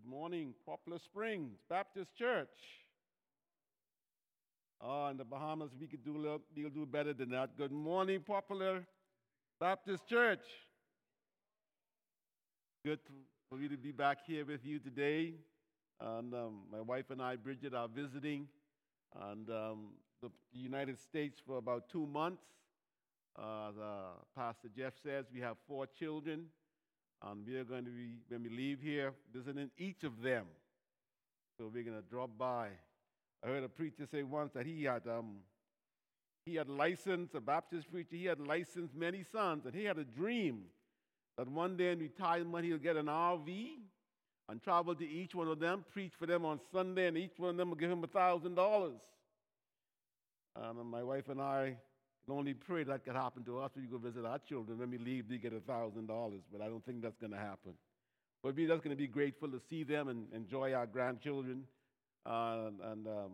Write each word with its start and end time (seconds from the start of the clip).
Good 0.00 0.10
morning, 0.10 0.54
Poplar 0.64 0.98
Springs 0.98 1.58
Baptist 1.68 2.16
Church. 2.16 2.48
Oh, 4.80 5.08
in 5.08 5.16
the 5.16 5.24
Bahamas, 5.24 5.70
we 5.78 5.86
could 5.86 6.04
do 6.04 6.16
little, 6.16 6.40
we'll 6.56 6.70
do 6.70 6.86
better 6.86 7.12
than 7.12 7.30
that. 7.30 7.58
Good 7.58 7.72
morning, 7.72 8.20
Poplar 8.26 8.86
Baptist 9.58 10.06
Church. 10.06 10.44
Good 12.84 13.00
for 13.50 13.56
me 13.56 13.68
to 13.68 13.76
be 13.76 13.92
back 13.92 14.18
here 14.26 14.44
with 14.46 14.64
you 14.64 14.78
today. 14.78 15.34
And 16.00 16.32
um, 16.32 16.60
my 16.72 16.80
wife 16.80 17.10
and 17.10 17.20
I, 17.20 17.36
Bridget, 17.36 17.74
are 17.74 17.88
visiting 17.88 18.46
and 19.28 19.50
um, 19.50 19.88
the 20.22 20.30
United 20.52 20.98
States 20.98 21.40
for 21.44 21.58
about 21.58 21.90
two 21.90 22.06
months. 22.06 22.44
Uh, 23.38 23.72
Pastor 24.34 24.68
Jeff 24.74 24.94
says 25.02 25.26
we 25.32 25.40
have 25.40 25.56
four 25.68 25.86
children, 25.86 26.46
and 27.22 27.46
we 27.46 27.56
are 27.56 27.64
going 27.64 27.84
to 27.84 27.90
be, 27.90 28.14
when 28.28 28.42
we 28.42 28.48
leave 28.48 28.80
here, 28.80 29.12
visiting 29.32 29.70
each 29.78 30.04
of 30.04 30.22
them. 30.22 30.46
So 31.58 31.70
we're 31.72 31.84
going 31.84 31.96
to 31.96 32.08
drop 32.08 32.30
by. 32.38 32.68
I 33.44 33.46
heard 33.46 33.64
a 33.64 33.68
preacher 33.68 34.06
say 34.10 34.22
once 34.22 34.52
that 34.54 34.66
he 34.66 34.84
had, 34.84 35.06
um, 35.06 35.38
he 36.44 36.54
had 36.54 36.68
licensed, 36.68 37.34
a 37.34 37.40
Baptist 37.40 37.90
preacher, 37.90 38.16
he 38.16 38.24
had 38.24 38.40
licensed 38.40 38.94
many 38.94 39.22
sons, 39.22 39.66
and 39.66 39.74
he 39.74 39.84
had 39.84 39.98
a 39.98 40.04
dream 40.04 40.64
that 41.36 41.48
one 41.48 41.76
day 41.76 41.92
in 41.92 41.98
retirement 41.98 42.64
he'll 42.64 42.78
get 42.78 42.96
an 42.96 43.06
RV 43.06 43.68
and 44.48 44.62
travel 44.62 44.94
to 44.94 45.08
each 45.08 45.34
one 45.34 45.48
of 45.48 45.60
them, 45.60 45.84
preach 45.92 46.12
for 46.18 46.26
them 46.26 46.44
on 46.44 46.58
Sunday, 46.72 47.06
and 47.06 47.16
each 47.16 47.38
one 47.38 47.50
of 47.50 47.56
them 47.56 47.68
will 47.68 47.76
give 47.76 47.90
him 47.90 48.02
a 48.02 48.08
$1,000. 48.08 48.92
And 50.56 50.90
my 50.90 51.02
wife 51.02 51.28
and 51.28 51.40
I 51.40 51.76
can 52.26 52.34
only 52.36 52.54
pray 52.54 52.84
that 52.84 53.04
could 53.04 53.16
happen 53.16 53.44
to 53.44 53.60
us 53.60 53.70
when 53.74 53.84
you 53.84 53.90
go 53.90 53.98
visit 53.98 54.24
our 54.24 54.38
children. 54.38 54.78
When 54.78 54.90
we 54.90 54.98
leave, 54.98 55.28
they 55.28 55.38
get 55.38 55.52
a 55.52 55.60
$1,000, 55.60 56.06
but 56.52 56.60
I 56.60 56.66
don't 56.66 56.84
think 56.84 57.02
that's 57.02 57.18
going 57.18 57.32
to 57.32 57.38
happen. 57.38 57.74
But 58.42 58.56
we're 58.56 58.68
just 58.68 58.82
going 58.82 58.96
to 58.96 59.00
be 59.00 59.06
grateful 59.06 59.48
to 59.48 59.60
see 59.68 59.84
them 59.84 60.08
and 60.08 60.26
enjoy 60.34 60.72
our 60.72 60.86
grandchildren 60.86 61.64
uh, 62.26 62.70
and 62.90 63.06
um, 63.06 63.32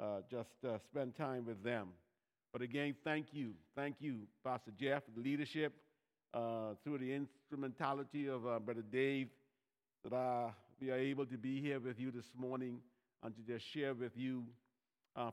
uh, 0.00 0.20
just 0.30 0.50
uh, 0.66 0.78
spend 0.90 1.16
time 1.16 1.46
with 1.46 1.62
them. 1.62 1.88
But 2.52 2.62
again, 2.62 2.94
thank 3.04 3.26
you. 3.32 3.52
Thank 3.74 3.96
you, 4.00 4.20
Pastor 4.44 4.72
Jeff, 4.78 5.02
the 5.14 5.22
leadership, 5.22 5.74
uh, 6.34 6.74
through 6.84 6.98
the 6.98 7.12
instrumentality 7.14 8.28
of 8.28 8.46
uh, 8.46 8.58
Brother 8.58 8.82
Dave 8.82 9.28
that 10.04 10.14
uh, 10.14 10.50
we 10.80 10.90
are 10.90 10.98
able 10.98 11.26
to 11.26 11.38
be 11.38 11.60
here 11.60 11.80
with 11.80 11.98
you 11.98 12.10
this 12.10 12.26
morning 12.36 12.78
and 13.22 13.34
to 13.34 13.42
just 13.42 13.64
share 13.72 13.94
with 13.94 14.12
you 14.14 14.44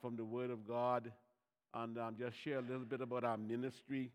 from 0.01 0.15
the 0.15 0.23
Word 0.23 0.49
of 0.49 0.65
God 0.65 1.11
and 1.73 1.97
um, 1.97 2.15
just 2.17 2.35
share 2.43 2.59
a 2.59 2.61
little 2.61 2.85
bit 2.85 3.01
about 3.01 3.23
our 3.23 3.37
ministry. 3.37 4.11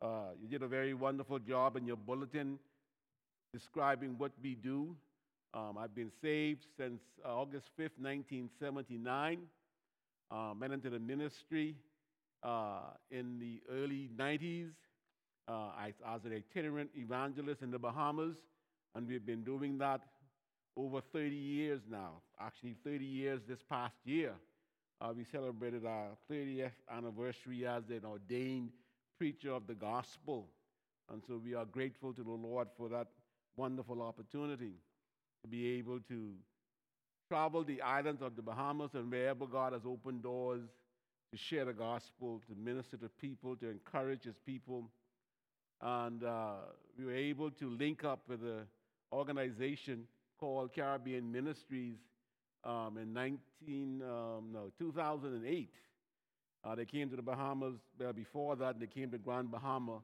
Uh, 0.00 0.30
you 0.40 0.48
did 0.48 0.62
a 0.62 0.68
very 0.68 0.94
wonderful 0.94 1.38
job 1.38 1.76
in 1.76 1.86
your 1.86 1.96
bulletin 1.96 2.58
describing 3.52 4.16
what 4.16 4.32
we 4.42 4.54
do. 4.54 4.94
Um, 5.52 5.76
I've 5.78 5.94
been 5.94 6.12
saved 6.22 6.64
since 6.78 7.00
uh, 7.24 7.28
August 7.28 7.66
5th, 7.78 7.98
1979. 7.98 9.40
Uh, 10.30 10.54
went 10.60 10.72
into 10.72 10.90
the 10.90 10.98
ministry 10.98 11.74
uh, 12.44 12.92
in 13.10 13.38
the 13.40 13.60
early 13.70 14.08
90s. 14.16 14.70
I, 15.48 15.92
I 16.06 16.14
was 16.14 16.24
an 16.24 16.32
itinerant 16.32 16.90
evangelist 16.94 17.60
in 17.60 17.72
the 17.72 17.78
Bahamas 17.78 18.36
and 18.94 19.08
we've 19.08 19.26
been 19.26 19.42
doing 19.42 19.78
that 19.78 20.00
over 20.76 21.00
30 21.12 21.34
years 21.34 21.80
now. 21.90 22.22
Actually, 22.40 22.76
30 22.84 23.04
years 23.04 23.40
this 23.48 23.58
past 23.68 23.94
year. 24.04 24.32
Uh, 25.00 25.12
we 25.16 25.24
celebrated 25.24 25.86
our 25.86 26.08
30th 26.30 26.72
anniversary 26.94 27.66
as 27.66 27.88
an 27.88 28.02
ordained 28.04 28.70
preacher 29.16 29.50
of 29.50 29.66
the 29.66 29.74
gospel. 29.74 30.48
And 31.10 31.22
so 31.26 31.40
we 31.42 31.54
are 31.54 31.64
grateful 31.64 32.12
to 32.12 32.22
the 32.22 32.30
Lord 32.30 32.68
for 32.76 32.90
that 32.90 33.06
wonderful 33.56 34.02
opportunity 34.02 34.74
to 35.42 35.48
be 35.48 35.78
able 35.78 36.00
to 36.08 36.32
travel 37.28 37.64
the 37.64 37.80
islands 37.80 38.20
of 38.20 38.36
the 38.36 38.42
Bahamas 38.42 38.90
and 38.92 39.10
wherever 39.10 39.46
God 39.46 39.72
has 39.72 39.82
opened 39.86 40.22
doors 40.22 40.68
to 41.32 41.38
share 41.38 41.64
the 41.64 41.72
gospel, 41.72 42.42
to 42.48 42.54
minister 42.54 42.98
to 42.98 43.08
people, 43.08 43.56
to 43.56 43.70
encourage 43.70 44.24
his 44.24 44.36
people. 44.44 44.90
And 45.80 46.24
uh, 46.24 46.56
we 46.98 47.06
were 47.06 47.14
able 47.14 47.50
to 47.52 47.70
link 47.70 48.04
up 48.04 48.20
with 48.28 48.42
an 48.42 48.66
organization 49.12 50.04
called 50.38 50.74
Caribbean 50.74 51.32
Ministries 51.32 51.96
um, 52.64 52.98
in 52.98 53.12
19, 53.12 54.02
um, 54.02 54.50
no, 54.52 54.70
2008. 54.78 55.70
Uh, 56.62 56.74
they 56.74 56.84
came 56.84 57.08
to 57.08 57.16
the 57.16 57.22
Bahamas. 57.22 57.76
Uh, 58.06 58.12
before 58.12 58.56
that, 58.56 58.78
they 58.78 58.86
came 58.86 59.10
to 59.10 59.18
Grand 59.18 59.50
Bahama, 59.50 60.00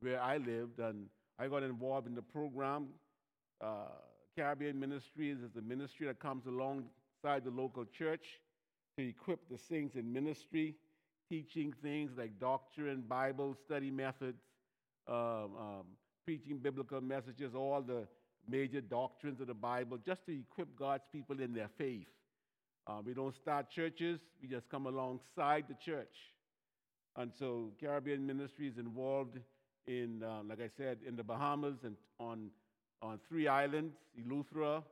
where 0.00 0.20
I 0.20 0.38
lived, 0.38 0.78
and 0.78 1.06
I 1.38 1.48
got 1.48 1.62
involved 1.62 2.06
in 2.06 2.14
the 2.14 2.22
program. 2.22 2.88
Uh, 3.60 3.88
Caribbean 4.34 4.78
Ministries 4.78 5.38
is 5.38 5.56
a 5.56 5.60
ministry 5.62 6.06
that 6.06 6.18
comes 6.20 6.46
alongside 6.46 7.44
the 7.44 7.50
local 7.50 7.84
church 7.84 8.40
to 8.96 9.06
equip 9.06 9.48
the 9.50 9.58
saints 9.58 9.96
in 9.96 10.12
ministry, 10.12 10.76
teaching 11.28 11.74
things 11.82 12.12
like 12.16 12.38
doctrine, 12.40 13.02
Bible 13.06 13.54
study 13.66 13.90
methods, 13.90 14.40
um, 15.06 15.14
um, 15.16 15.84
preaching 16.24 16.58
biblical 16.58 17.00
messages, 17.00 17.54
all 17.54 17.82
the 17.82 18.06
major 18.48 18.80
doctrines 18.80 19.40
of 19.40 19.46
the 19.46 19.54
Bible 19.54 19.98
just 20.04 20.24
to 20.26 20.32
equip 20.38 20.76
God's 20.78 21.04
people 21.12 21.40
in 21.40 21.52
their 21.54 21.68
faith. 21.76 22.06
Uh, 22.86 23.00
we 23.04 23.12
don't 23.12 23.34
start 23.36 23.70
churches, 23.70 24.18
we 24.40 24.48
just 24.48 24.68
come 24.70 24.86
alongside 24.86 25.64
the 25.68 25.76
church. 25.84 26.14
And 27.16 27.30
so 27.38 27.72
Caribbean 27.80 28.26
Ministry 28.26 28.68
is 28.68 28.78
involved 28.78 29.38
in, 29.86 30.22
uh, 30.22 30.40
like 30.48 30.60
I 30.60 30.70
said, 30.76 30.98
in 31.06 31.16
the 31.16 31.22
Bahamas 31.22 31.76
and 31.84 31.96
on, 32.18 32.50
on 33.02 33.18
three 33.28 33.48
islands, 33.48 33.94
Eleuthera, 34.18 34.82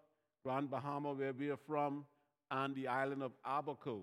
Grand 0.43 0.71
Bahama, 0.71 1.15
where 1.15 1.33
we 1.33 1.51
are 1.51 1.59
from, 1.67 2.05
and 2.51 2.75
the 2.75 2.89
island 2.89 3.23
of 3.23 3.33
Abaco, 3.45 4.03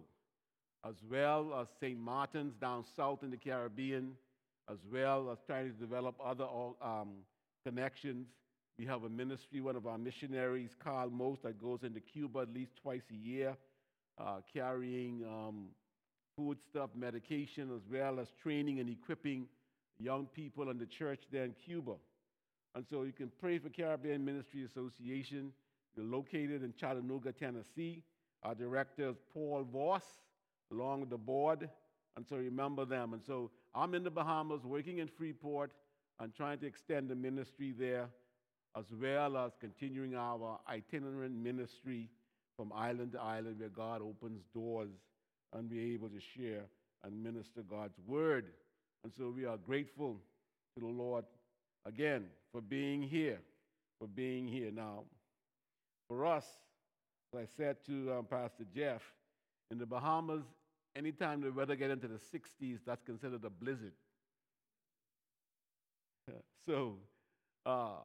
as 0.88 0.96
well 1.10 1.54
as 1.62 1.68
St. 1.80 2.00
Martin's 2.00 2.56
down 2.60 2.84
south 2.96 3.24
in 3.24 3.32
the 3.32 3.38
Caribbean, 3.38 4.14
as 4.72 4.78
well 4.92 5.30
as 5.32 5.38
trying 5.46 5.72
to 5.72 5.78
develop 5.78 6.16
other 6.24 6.46
um, 6.82 7.10
connections 7.66 8.28
we 8.78 8.86
have 8.86 9.04
a 9.04 9.10
ministry, 9.10 9.62
one 9.62 9.76
of 9.76 9.86
our 9.86 9.98
missionaries, 9.98 10.72
Carl 10.84 11.10
Most, 11.12 11.44
that 11.44 11.62
goes 11.62 11.84
into 11.84 12.00
Cuba 12.00 12.40
at 12.40 12.54
least 12.54 12.72
twice 12.82 13.04
a 13.12 13.16
year, 13.16 13.56
uh, 14.18 14.38
carrying 14.52 15.24
um, 15.26 15.66
food 16.36 16.58
stuff, 16.70 16.90
medication, 16.96 17.70
as 17.76 17.84
well 17.92 18.20
as 18.20 18.30
training 18.42 18.80
and 18.80 18.90
equipping 18.90 19.48
young 20.00 20.26
people 20.26 20.72
in 20.72 20.80
the 20.80 20.88
church 20.88 21.22
there 21.32 21.44
in 21.44 21.54
Cuba. 21.64 21.94
And 22.74 22.84
so 22.90 23.04
you 23.04 23.12
can 23.12 23.32
pray 23.40 23.60
for 23.60 23.70
Caribbean 23.70 24.26
Ministry 24.26 24.64
Association. 24.64 25.52
We're 25.96 26.04
located 26.06 26.64
in 26.64 26.74
Chattanooga, 26.74 27.32
Tennessee. 27.32 28.02
Our 28.42 28.56
director 28.56 29.10
is 29.10 29.18
Paul 29.32 29.68
Voss, 29.72 30.04
along 30.72 31.02
with 31.02 31.12
the 31.12 31.18
board. 31.18 31.70
And 32.18 32.26
so 32.28 32.38
remember 32.38 32.86
them. 32.86 33.14
And 33.14 33.22
so 33.24 33.52
I'm 33.76 33.94
in 33.94 34.04
the 34.04 34.10
Bahamas, 34.10 34.64
working 34.64 34.98
in 34.98 35.08
Freeport, 35.08 35.72
and 36.20 36.34
trying 36.34 36.58
to 36.60 36.66
extend 36.66 37.10
the 37.10 37.16
ministry 37.16 37.74
there 37.78 38.10
as 38.78 38.86
well 39.00 39.38
as 39.38 39.52
continuing 39.60 40.16
our 40.16 40.60
itinerant 40.68 41.36
ministry 41.36 42.10
from 42.58 42.72
island 42.74 43.12
to 43.12 43.22
island 43.22 43.60
where 43.60 43.70
God 43.70 44.02
opens 44.02 44.42
doors 44.54 44.90
and 45.54 45.70
we're 45.70 45.94
able 45.94 46.10
to 46.10 46.20
share 46.20 46.66
and 47.04 47.24
minister 47.24 47.62
God's 47.70 47.98
word. 48.08 48.46
And 49.04 49.14
so 49.14 49.34
we 49.36 49.46
are 49.46 49.58
grateful 49.58 50.18
to 50.76 50.82
the 50.82 50.92
Lord 50.92 51.26
again 51.86 52.26
for 52.52 52.62
being 52.62 53.02
here, 53.02 53.40
for 54.00 54.08
being 54.08 54.48
here. 54.48 54.72
Now, 54.72 55.04
for 56.08 56.26
us, 56.26 56.46
as 57.34 57.42
I 57.42 57.46
said 57.58 57.78
to 57.88 58.14
um, 58.14 58.26
Pastor 58.26 58.66
Jeff, 58.76 59.02
in 59.72 59.78
the 59.78 59.86
Bahamas, 59.86 60.44
anytime 60.96 61.42
the 61.42 61.52
weather 61.52 61.76
gets 61.76 61.94
into 61.94 62.08
the 62.08 62.20
60s, 62.20 62.80
that's 62.86 63.04
considered 63.04 63.44
a 63.44 63.50
blizzard. 63.50 63.94
so, 66.66 66.96
uh, 67.66 67.98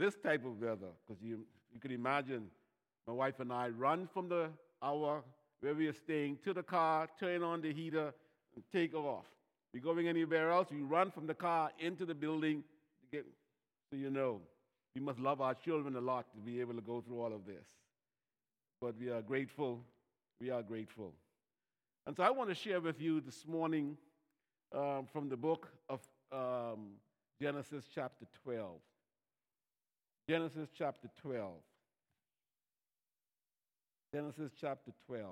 this 0.00 0.16
type 0.16 0.46
of 0.46 0.60
weather, 0.60 0.88
because 1.06 1.22
you, 1.22 1.44
you 1.72 1.78
can 1.78 1.90
imagine 1.90 2.46
my 3.06 3.12
wife 3.12 3.38
and 3.38 3.52
I 3.52 3.68
run 3.68 4.08
from 4.12 4.28
the 4.28 4.48
our 4.82 5.22
where 5.60 5.74
we 5.74 5.88
are 5.88 5.92
staying 5.92 6.38
to 6.42 6.54
the 6.54 6.62
car, 6.62 7.06
turn 7.18 7.42
on 7.42 7.60
the 7.60 7.70
heater, 7.70 8.14
and 8.54 8.64
take 8.72 8.94
off. 8.94 9.26
We're 9.74 9.82
going 9.82 10.08
anywhere 10.08 10.50
else, 10.50 10.68
we 10.70 10.80
run 10.80 11.10
from 11.10 11.26
the 11.26 11.34
car 11.34 11.70
into 11.78 12.06
the 12.06 12.14
building 12.14 12.64
to 13.02 13.16
get 13.16 13.26
so 13.90 13.96
you 13.96 14.10
know. 14.10 14.40
We 14.94 15.02
must 15.02 15.18
love 15.20 15.40
our 15.40 15.54
children 15.54 15.94
a 15.96 16.00
lot 16.00 16.32
to 16.32 16.40
be 16.40 16.60
able 16.60 16.74
to 16.74 16.80
go 16.80 17.02
through 17.02 17.20
all 17.20 17.32
of 17.32 17.44
this. 17.44 17.66
But 18.80 18.98
we 18.98 19.10
are 19.10 19.20
grateful. 19.20 19.84
We 20.40 20.50
are 20.50 20.62
grateful. 20.62 21.12
And 22.06 22.16
so 22.16 22.22
I 22.22 22.30
want 22.30 22.48
to 22.48 22.54
share 22.54 22.80
with 22.80 23.00
you 23.00 23.20
this 23.20 23.46
morning 23.46 23.98
um, 24.74 25.06
from 25.12 25.28
the 25.28 25.36
book 25.36 25.68
of 25.88 26.00
um, 26.32 26.92
Genesis, 27.40 27.84
chapter 27.94 28.24
12. 28.44 28.80
Genesis 30.30 30.68
chapter 30.78 31.08
12. 31.22 31.50
Genesis 34.14 34.52
chapter 34.60 34.92
12. 35.08 35.26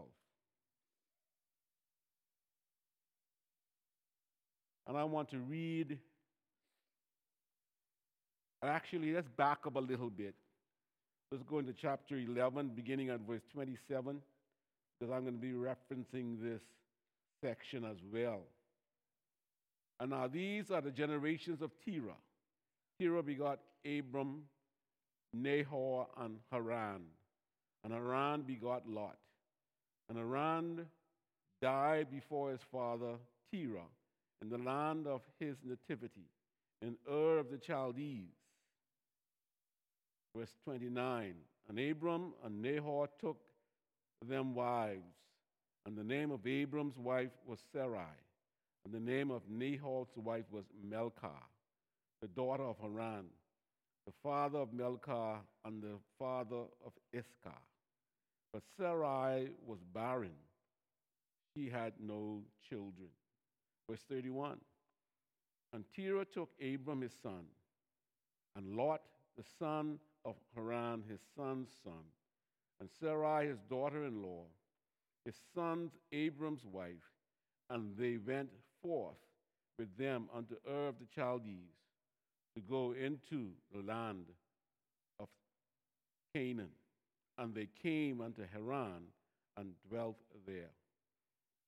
And 4.89 4.97
I 4.97 5.05
want 5.05 5.31
to 5.31 5.39
read. 5.39 5.99
Actually, 8.65 9.13
let's 9.13 9.29
back 9.37 9.59
up 9.69 9.77
a 9.77 9.79
little 9.79 10.11
bit. 10.11 10.35
Let's 11.31 11.45
go 11.45 11.61
into 11.61 11.75
chapter 11.81 12.17
11, 12.17 12.73
beginning 12.75 13.11
at 13.11 13.21
verse 13.21 13.43
27, 13.53 14.21
because 14.99 15.15
I'm 15.15 15.23
going 15.23 15.35
to 15.35 15.41
be 15.41 15.53
referencing 15.53 16.43
this 16.43 16.63
section 17.41 17.85
as 17.85 17.99
well. 18.13 18.41
And 20.01 20.11
now 20.11 20.27
these 20.27 20.73
are 20.73 20.81
the 20.81 20.91
generations 20.91 21.63
of 21.63 21.71
Terah. 21.85 22.17
Terah 23.01 23.23
begot 23.23 23.61
Abram, 23.87 24.43
Nahor, 25.33 26.07
and 26.19 26.39
Haran. 26.51 27.03
And 27.85 27.93
Haran 27.93 28.43
begot 28.43 28.89
Lot. 28.89 29.19
And 30.09 30.19
Haran 30.19 30.87
died 31.61 32.11
before 32.11 32.51
his 32.51 32.61
father 32.73 33.17
Terah 33.53 33.89
in 34.43 34.49
the 34.49 34.59
land 34.59 35.07
of 35.07 35.23
his 35.39 35.57
nativity, 35.65 36.31
in 36.83 36.97
Ur 37.11 37.39
of 37.39 37.51
the 37.51 37.59
Chaldees. 37.59 38.37
Verse 40.37 40.55
29 40.65 41.35
And 41.69 41.79
Abram 41.79 42.35
and 42.45 42.63
Nahor 42.63 43.09
took 43.21 43.39
them 44.27 44.55
wives, 44.55 45.17
and 45.87 45.97
the 45.97 46.05
name 46.05 46.31
of 46.31 46.47
Abram's 46.47 46.97
wife 46.97 47.33
was 47.47 47.59
Sarai, 47.73 48.17
and 48.85 48.95
the 48.95 49.01
name 49.01 49.31
of 49.31 49.43
Nahor's 49.49 50.09
wife 50.17 50.45
was 50.51 50.65
Milcah, 50.89 51.43
the 52.21 52.29
daughter 52.29 52.65
of 52.65 52.77
Haran, 52.81 53.27
the 54.09 54.15
father 54.23 54.61
of 54.61 54.73
Milcah 54.73 55.37
and 55.67 55.83
the 55.83 55.99
father 56.19 56.63
of 56.87 56.93
Iscah. 57.13 57.61
But 58.55 58.63
Sarai 58.75 59.51
was 59.67 59.81
barren. 59.93 60.33
She 61.55 61.69
had 61.69 61.93
no 62.01 62.41
children. 62.71 63.11
Verse 63.87 64.01
31. 64.09 64.57
And 65.75 65.85
Terah 65.95 66.25
took 66.25 66.49
Abram 66.63 67.03
his 67.03 67.13
son, 67.23 67.45
and 68.57 68.75
Lot 68.75 69.03
the 69.37 69.45
son 69.59 69.99
of 70.25 70.37
Haran 70.55 71.03
his 71.07 71.21
son's 71.37 71.69
son, 71.85 72.09
and 72.81 72.89
Sarai 72.99 73.49
his 73.49 73.61
daughter 73.69 74.07
in 74.07 74.23
law, 74.23 74.45
his 75.27 75.37
son's 75.55 75.93
Abram's 76.13 76.65
wife, 76.65 77.13
and 77.69 77.95
they 77.99 78.17
went 78.17 78.49
forth 78.81 79.19
with 79.79 79.95
them 79.99 80.31
unto 80.35 80.55
Ur 80.67 80.89
of 80.89 80.95
the 80.99 81.07
Chaldees 81.15 81.78
to 82.59 82.65
go 82.69 82.93
into 82.93 83.51
the 83.75 83.83
land 83.83 84.27
of 85.21 85.29
Canaan. 86.35 86.71
And 87.37 87.55
they 87.55 87.69
came 87.83 88.21
unto 88.21 88.43
Haran 88.53 89.03
and 89.57 89.73
dwelt 89.89 90.17
there. 90.47 90.71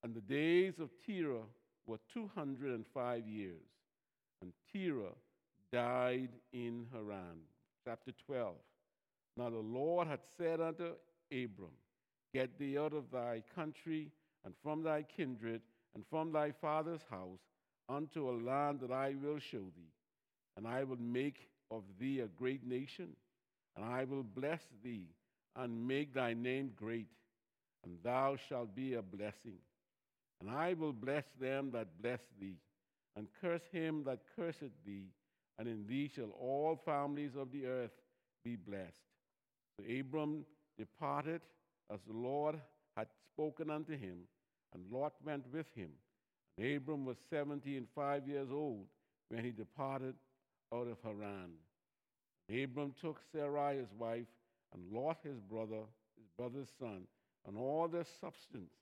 And 0.02 0.14
the 0.14 0.20
days 0.20 0.74
of 0.80 0.90
Terah 1.06 1.46
were 1.86 1.98
205 2.12 3.26
years. 3.26 3.54
And 4.42 4.52
Terah 4.72 5.14
died 5.72 6.30
in 6.52 6.86
Haran. 6.92 7.38
Chapter 7.84 8.12
12. 8.26 8.54
Now 9.36 9.50
the 9.50 9.58
Lord 9.58 10.08
had 10.08 10.20
said 10.36 10.60
unto 10.60 10.92
Abram, 11.30 11.70
Get 12.34 12.58
thee 12.58 12.78
out 12.78 12.92
of 12.92 13.10
thy 13.12 13.42
country 13.54 14.10
and 14.44 14.54
from 14.62 14.82
thy 14.82 15.02
kindred 15.02 15.62
and 15.94 16.04
from 16.10 16.32
thy 16.32 16.50
father's 16.50 17.04
house 17.10 17.40
unto 17.88 18.28
a 18.28 18.40
land 18.44 18.80
that 18.80 18.92
I 18.92 19.14
will 19.22 19.38
show 19.38 19.58
thee. 19.76 19.92
And 20.56 20.66
I 20.66 20.84
will 20.84 21.00
make 21.00 21.48
of 21.70 21.82
thee 21.98 22.20
a 22.20 22.26
great 22.26 22.66
nation, 22.66 23.16
and 23.76 23.84
I 23.84 24.04
will 24.04 24.22
bless 24.22 24.60
thee 24.82 25.06
and 25.56 25.86
make 25.86 26.14
thy 26.14 26.34
name 26.34 26.72
great, 26.76 27.08
and 27.84 27.96
thou 28.02 28.36
shalt 28.48 28.74
be 28.74 28.94
a 28.94 29.02
blessing. 29.02 29.58
And 30.40 30.50
I 30.50 30.74
will 30.74 30.92
bless 30.92 31.24
them 31.40 31.70
that 31.72 32.00
bless 32.00 32.20
thee, 32.40 32.56
and 33.16 33.28
curse 33.40 33.62
him 33.72 34.04
that 34.04 34.20
curseth 34.36 34.72
thee, 34.84 35.08
and 35.58 35.68
in 35.68 35.86
thee 35.86 36.10
shall 36.14 36.30
all 36.30 36.80
families 36.84 37.32
of 37.36 37.52
the 37.52 37.66
earth 37.66 37.92
be 38.44 38.56
blessed. 38.56 38.94
So 39.78 39.84
Abram 39.98 40.44
departed 40.78 41.42
as 41.92 42.00
the 42.06 42.16
Lord 42.16 42.60
had 42.96 43.08
spoken 43.32 43.70
unto 43.70 43.96
him, 43.96 44.18
and 44.72 44.90
Lot 44.90 45.14
went 45.24 45.44
with 45.52 45.66
him. 45.74 45.90
And 46.56 46.76
Abram 46.76 47.04
was 47.04 47.16
seventy 47.28 47.76
and 47.76 47.86
five 47.94 48.26
years 48.26 48.48
old 48.50 48.86
when 49.28 49.44
he 49.44 49.50
departed 49.50 50.14
out 50.72 50.86
of 50.86 50.98
Haran. 51.02 51.52
Abram 52.48 52.94
took 53.00 53.20
Sarai 53.32 53.76
his 53.78 53.92
wife, 53.98 54.26
and 54.72 54.92
Lot 54.92 55.18
his 55.22 55.40
brother, 55.40 55.82
his 56.16 56.28
brother's 56.36 56.68
son, 56.78 57.02
and 57.46 57.56
all 57.56 57.88
their 57.88 58.06
substance 58.20 58.72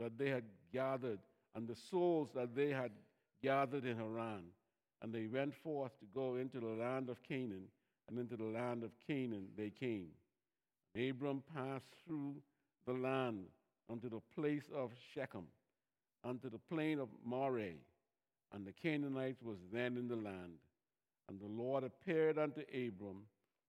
that 0.00 0.18
they 0.18 0.28
had 0.28 0.44
gathered, 0.72 1.18
and 1.54 1.66
the 1.66 1.76
souls 1.90 2.28
that 2.34 2.54
they 2.54 2.70
had 2.70 2.90
gathered 3.42 3.84
in 3.84 3.96
Haran. 3.96 4.44
And 5.02 5.12
they 5.12 5.26
went 5.26 5.54
forth 5.54 5.92
to 5.98 6.06
go 6.14 6.36
into 6.36 6.58
the 6.58 6.66
land 6.66 7.10
of 7.10 7.22
Canaan, 7.22 7.68
and 8.08 8.18
into 8.18 8.36
the 8.36 8.44
land 8.44 8.82
of 8.82 8.90
Canaan 9.06 9.48
they 9.56 9.70
came. 9.70 10.08
Abram 10.96 11.42
passed 11.54 11.92
through 12.06 12.36
the 12.86 12.94
land 12.94 13.44
unto 13.90 14.08
the 14.08 14.20
place 14.34 14.70
of 14.74 14.92
Shechem, 15.14 15.46
unto 16.24 16.48
the 16.48 16.58
plain 16.58 16.98
of 16.98 17.08
Moreh, 17.24 17.74
and 18.52 18.66
the 18.66 18.72
Canaanites 18.72 19.42
was 19.42 19.58
then 19.72 19.96
in 19.96 20.08
the 20.08 20.16
land. 20.16 20.58
And 21.28 21.40
the 21.40 21.46
Lord 21.46 21.84
appeared 21.84 22.38
unto 22.38 22.60
Abram 22.72 23.22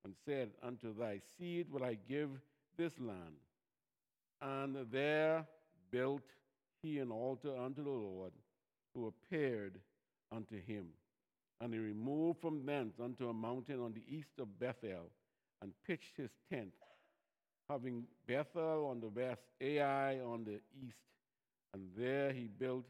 and 0.03 0.13
said, 0.25 0.51
Unto 0.63 0.97
thy 0.97 1.19
seed 1.37 1.67
will 1.71 1.83
I 1.83 1.97
give 2.07 2.29
this 2.77 2.93
land. 2.99 3.35
And 4.41 4.77
there 4.91 5.45
built 5.91 6.21
he 6.81 6.99
an 6.99 7.11
altar 7.11 7.55
unto 7.57 7.83
the 7.83 7.89
Lord, 7.89 8.31
who 8.93 9.07
appeared 9.07 9.79
unto 10.31 10.61
him. 10.61 10.87
And 11.59 11.73
he 11.73 11.79
removed 11.79 12.39
from 12.39 12.65
thence 12.65 12.93
unto 13.03 13.29
a 13.29 13.33
mountain 13.33 13.79
on 13.79 13.93
the 13.93 14.03
east 14.07 14.39
of 14.39 14.59
Bethel, 14.59 15.11
and 15.61 15.73
pitched 15.87 16.15
his 16.15 16.29
tent, 16.51 16.73
having 17.67 18.03
Bethel 18.27 18.87
on 18.91 18.99
the 18.99 19.07
west, 19.07 19.41
Ai 19.59 20.19
on 20.19 20.43
the 20.43 20.59
east. 20.85 20.97
And 21.73 21.89
there 21.97 22.31
he 22.31 22.47
built 22.47 22.85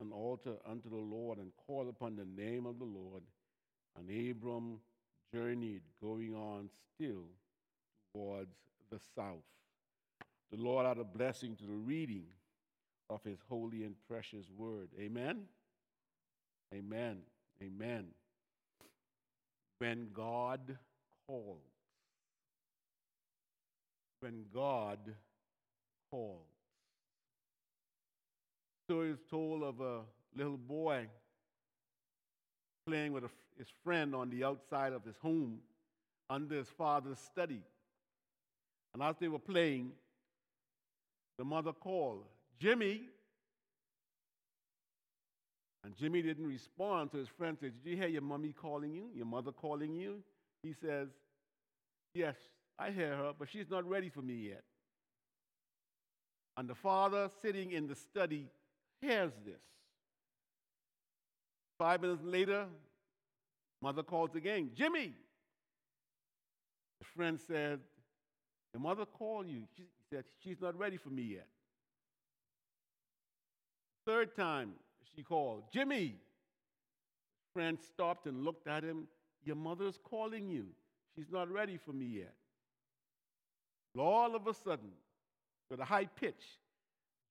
an 0.00 0.12
altar 0.12 0.54
unto 0.64 0.88
the 0.88 0.96
Lord, 0.96 1.38
and 1.38 1.50
called 1.66 1.88
upon 1.88 2.14
the 2.14 2.24
name 2.24 2.66
of 2.66 2.78
the 2.78 2.84
Lord. 2.84 3.22
And 3.96 4.30
Abram 4.30 4.78
journeyed, 5.32 5.82
going 6.02 6.34
on 6.34 6.68
still 6.94 7.24
towards 8.12 8.54
the 8.90 8.98
south. 9.14 9.44
The 10.50 10.62
Lord 10.62 10.86
add 10.86 10.98
a 10.98 11.04
blessing 11.04 11.56
to 11.56 11.64
the 11.64 11.72
reading 11.72 12.26
of 13.10 13.22
his 13.24 13.38
holy 13.48 13.84
and 13.84 13.94
precious 14.08 14.46
word. 14.56 14.88
Amen. 15.00 15.42
Amen. 16.74 17.18
Amen. 17.62 18.06
When 19.78 20.08
God 20.12 20.78
calls. 21.26 21.58
When 24.20 24.44
God 24.52 24.98
calls. 26.10 26.46
Story 28.88 29.10
is 29.10 29.18
told 29.30 29.62
of 29.62 29.80
a 29.80 30.00
little 30.36 30.56
boy 30.56 31.06
playing 32.86 33.12
with 33.12 33.24
a, 33.24 33.30
his 33.58 33.68
friend 33.82 34.14
on 34.14 34.30
the 34.30 34.44
outside 34.44 34.92
of 34.92 35.04
his 35.04 35.16
home 35.18 35.58
under 36.30 36.56
his 36.56 36.68
father's 36.68 37.18
study. 37.18 37.62
And 38.92 39.02
as 39.02 39.16
they 39.18 39.28
were 39.28 39.38
playing, 39.38 39.92
the 41.38 41.44
mother 41.44 41.72
called, 41.72 42.24
Jimmy. 42.60 43.02
And 45.84 45.94
Jimmy 45.96 46.22
didn't 46.22 46.46
respond, 46.46 47.10
so 47.12 47.18
his 47.18 47.28
friend 47.28 47.58
said, 47.60 47.72
Did 47.82 47.90
you 47.90 47.96
hear 47.96 48.08
your 48.08 48.22
mommy 48.22 48.52
calling 48.52 48.94
you, 48.94 49.08
your 49.14 49.26
mother 49.26 49.52
calling 49.52 49.94
you? 49.94 50.22
He 50.62 50.72
says, 50.72 51.08
Yes, 52.14 52.36
I 52.78 52.90
hear 52.90 53.14
her, 53.16 53.32
but 53.38 53.48
she's 53.50 53.68
not 53.68 53.86
ready 53.86 54.08
for 54.08 54.22
me 54.22 54.48
yet. 54.48 54.62
And 56.56 56.68
the 56.68 56.74
father, 56.74 57.28
sitting 57.42 57.72
in 57.72 57.86
the 57.88 57.96
study, 57.96 58.48
hears 59.00 59.32
this. 59.44 59.60
Five 61.78 62.00
minutes 62.00 62.22
later, 62.24 62.66
mother 63.84 64.02
calls 64.02 64.34
again, 64.34 64.70
Jimmy. 64.74 65.12
The 67.00 67.04
friend 67.14 67.38
said, 67.46 67.80
The 68.72 68.78
mother 68.78 69.04
called 69.04 69.46
you. 69.46 69.64
She 69.76 69.84
said, 70.08 70.24
She's 70.42 70.58
not 70.58 70.78
ready 70.78 70.96
for 70.96 71.10
me 71.10 71.22
yet. 71.34 71.48
Third 74.06 74.34
time 74.34 74.70
she 75.14 75.22
called, 75.22 75.64
Jimmy. 75.70 76.16
Friend 77.52 77.78
stopped 77.92 78.26
and 78.26 78.42
looked 78.42 78.66
at 78.66 78.82
him. 78.82 79.06
Your 79.44 79.56
mother's 79.56 79.98
calling 80.02 80.48
you. 80.48 80.68
She's 81.14 81.30
not 81.30 81.52
ready 81.52 81.76
for 81.76 81.92
me 81.92 82.06
yet. 82.06 82.34
All 83.98 84.34
of 84.34 84.46
a 84.46 84.54
sudden, 84.54 84.92
with 85.70 85.78
a 85.78 85.84
high 85.84 86.06
pitch, 86.06 86.42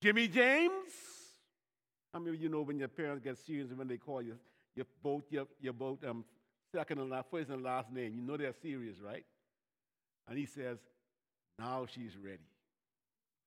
Jimmy 0.00 0.28
James. 0.28 0.92
How 2.12 2.20
many 2.20 2.36
of 2.36 2.40
you 2.40 2.48
know 2.48 2.62
when 2.62 2.78
your 2.78 2.88
parents 2.88 3.24
get 3.24 3.38
serious 3.38 3.70
when 3.74 3.88
they 3.88 3.96
call 3.96 4.22
you, 4.22 4.36
your 4.76 4.86
both 5.02 5.24
your, 5.30 5.46
your 5.60 5.72
both 5.72 6.02
um, 6.04 6.24
second 6.74 6.98
and 6.98 7.10
last, 7.10 7.26
first 7.30 7.50
and 7.50 7.62
last 7.62 7.92
name? 7.92 8.14
You 8.14 8.22
know 8.22 8.36
they're 8.36 8.54
serious, 8.62 8.96
right? 9.00 9.24
And 10.28 10.38
he 10.38 10.46
says, 10.46 10.78
Now 11.58 11.86
she's 11.92 12.16
ready 12.16 12.48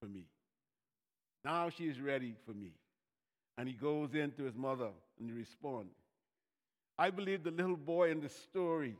for 0.02 0.08
me. 0.08 0.26
Now 1.44 1.70
she's 1.70 2.00
ready 2.00 2.36
for 2.46 2.54
me. 2.54 2.72
And 3.58 3.68
he 3.68 3.74
goes 3.74 4.14
in 4.14 4.32
to 4.34 4.44
his 4.44 4.56
mother 4.56 4.90
and 5.20 5.30
he 5.30 5.34
responds. 5.34 5.96
I 6.98 7.10
believe 7.10 7.44
the 7.44 7.52
little 7.52 7.78
boy 7.78 8.12
in 8.12 8.22
the 8.22 8.30
story 8.30 8.96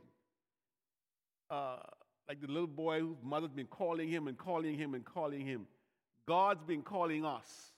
uh, 1.50 1.76
like 2.28 2.40
the 2.40 2.46
little 2.46 2.66
boy 2.66 3.00
whose 3.00 3.16
mother's 3.22 3.52
been 3.52 3.66
calling 3.66 4.08
him 4.08 4.28
and 4.28 4.36
calling 4.36 4.76
him 4.76 4.94
and 4.94 5.04
calling 5.04 5.46
him. 5.46 5.66
God's 6.26 6.62
been 6.62 6.82
calling 6.82 7.24
us. 7.24 7.72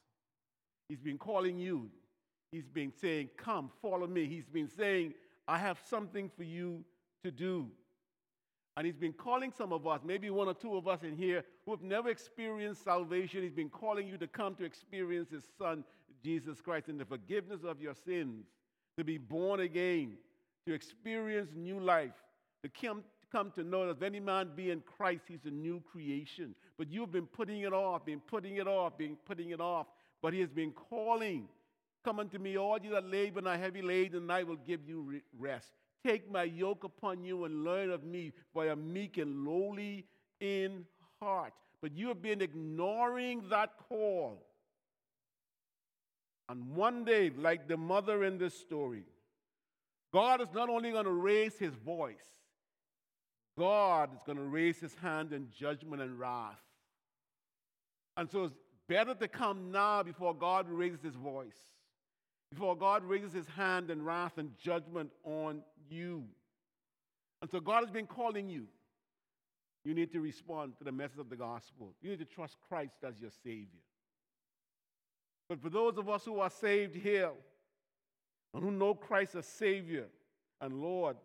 He's 0.89 0.99
been 0.99 1.19
calling 1.19 1.59
you. 1.59 1.89
He's 2.51 2.67
been 2.67 2.93
saying, 3.01 3.31
Come, 3.37 3.71
follow 3.81 4.09
me. 4.09 4.27
He's 4.27 4.47
been 4.47 4.69
saying, 4.69 5.15
I 5.51 5.59
have 5.59 5.81
something 5.91 6.31
for 6.37 6.45
you 6.45 6.85
to 7.25 7.33
do. 7.33 7.67
And 8.77 8.87
He's 8.87 8.97
been 8.97 9.13
calling 9.13 9.53
some 9.59 9.73
of 9.73 9.85
us, 9.85 10.01
maybe 10.05 10.31
one 10.31 10.47
or 10.47 10.55
two 10.55 10.77
of 10.77 10.87
us 10.87 11.03
in 11.03 11.17
here, 11.17 11.43
who 11.65 11.73
have 11.73 11.83
never 11.83 12.09
experienced 12.09 12.85
salvation. 12.85 13.43
He's 13.43 13.53
been 13.53 13.69
calling 13.69 14.07
you 14.07 14.17
to 14.19 14.29
come 14.29 14.55
to 14.55 14.65
experience 14.65 15.29
His 15.33 15.43
Son, 15.59 15.83
Jesus 16.23 16.61
Christ, 16.61 16.87
and 16.87 17.01
the 17.01 17.05
forgiveness 17.05 17.65
of 17.65 17.81
your 17.81 17.95
sins, 17.95 18.47
to 18.97 19.03
be 19.03 19.19
born 19.19 19.59
again, 19.59 20.13
to 20.69 20.73
experience 20.73 21.51
new 21.57 21.81
life, 21.81 22.15
to 22.63 22.69
come, 22.69 23.03
come 23.33 23.51
to 23.57 23.65
know 23.65 23.87
that 23.87 23.97
if 23.97 24.03
any 24.05 24.21
man 24.21 24.51
be 24.55 24.71
in 24.71 24.83
Christ, 24.83 25.25
he's 25.27 25.47
a 25.47 25.51
new 25.51 25.83
creation. 25.91 26.55
But 26.79 26.93
you've 26.93 27.11
been 27.11 27.27
putting 27.27 27.63
it 27.63 27.73
off, 27.73 28.07
been 28.07 28.21
putting 28.21 28.59
it 28.59 28.69
off, 28.69 28.97
been 28.97 29.17
putting 29.27 29.51
it 29.51 29.61
off. 29.61 29.89
But 30.23 30.33
he 30.33 30.41
has 30.41 30.51
been 30.51 30.71
calling, 30.71 31.49
Come 32.05 32.21
unto 32.21 32.39
me, 32.39 32.57
all 32.57 32.79
you 32.83 32.91
that 32.91 33.11
labor 33.11 33.41
and 33.41 33.49
are 33.49 33.59
heavy 33.59 33.83
laden, 33.83 34.23
and 34.23 34.33
I 34.33 34.43
will 34.43 34.57
give 34.57 34.89
you 34.89 35.21
rest. 35.39 35.73
Take 36.07 36.31
my 36.31 36.45
yoke 36.45 36.85
upon 36.85 37.25
you 37.25 37.45
and 37.45 37.63
learn 37.63 37.91
of 37.91 38.05
me, 38.05 38.33
for 38.53 38.65
I 38.65 38.69
am 38.69 38.93
meek 38.93 39.19
and 39.19 39.45
lowly 39.45 40.07
in 40.41 40.87
heart. 41.21 41.53
But 41.83 41.93
you 41.93 42.09
have 42.09 42.23
been 42.23 42.41
ignoring 42.41 43.43
that 43.51 43.73
call. 43.89 44.47
And 46.49 46.75
one 46.75 47.05
day, 47.05 47.31
like 47.31 47.69
the 47.69 47.77
mother 47.77 48.25
in 48.25 48.39
this 48.39 48.59
story, 48.59 49.05
God 50.13 50.41
is 50.41 50.49
not 50.55 50.69
only 50.69 50.91
going 50.91 51.05
to 51.05 51.13
raise 51.13 51.57
his 51.59 51.75
voice, 51.75 52.17
God 53.59 54.13
is 54.15 54.21
going 54.25 54.39
to 54.39 54.45
raise 54.45 54.81
his 54.81 54.95
hand 54.97 55.33
in 55.33 55.49
judgment 55.57 56.03
and 56.03 56.19
wrath. 56.19 56.61
And 58.17 58.31
so 58.31 58.45
it's 58.45 58.55
better 58.89 59.15
to 59.15 59.29
come 59.29 59.71
now 59.71 60.03
before 60.03 60.35
God 60.35 60.69
raises 60.69 61.03
his 61.03 61.15
voice, 61.15 61.57
before 62.51 62.77
God 62.77 63.05
raises 63.05 63.33
his 63.33 63.47
hand 63.49 63.91
in 63.91 64.05
wrath 64.05 64.39
and 64.39 64.51
judgment 64.59 65.11
on 65.25 65.63
you. 65.89 66.25
And 67.43 67.51
so 67.51 67.61
God 67.61 67.83
has 67.83 67.91
been 67.91 68.07
calling 68.07 68.49
you. 68.49 68.67
You 69.85 69.95
need 69.95 70.13
to 70.13 70.21
respond 70.21 70.77
to 70.79 70.85
the 70.85 70.93
message 70.93 71.19
of 71.19 71.31
the 71.31 71.37
gospel. 71.37 71.95
You 72.03 72.11
need 72.11 72.19
to 72.19 72.25
trust 72.25 72.57
Christ 72.69 72.97
as 73.07 73.21
your 73.21 73.31
Savior. 73.43 73.81
But 75.49 75.61
for 75.61 75.71
those 75.71 75.97
of 75.97 76.09
us 76.09 76.25
who 76.25 76.39
are 76.41 76.51
saved 76.51 76.95
here 76.95 77.31
and 78.53 78.63
who 78.63 78.71
know 78.71 78.95
Christ 78.95 79.35
as 79.37 79.47
Savior 79.47 80.07
and 80.61 80.83
Lord, 80.83 81.17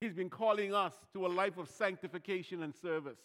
He's 0.00 0.14
been 0.14 0.30
calling 0.30 0.74
us 0.74 0.94
to 1.12 1.26
a 1.26 1.28
life 1.28 1.58
of 1.58 1.68
sanctification 1.68 2.62
and 2.62 2.74
service. 2.74 3.20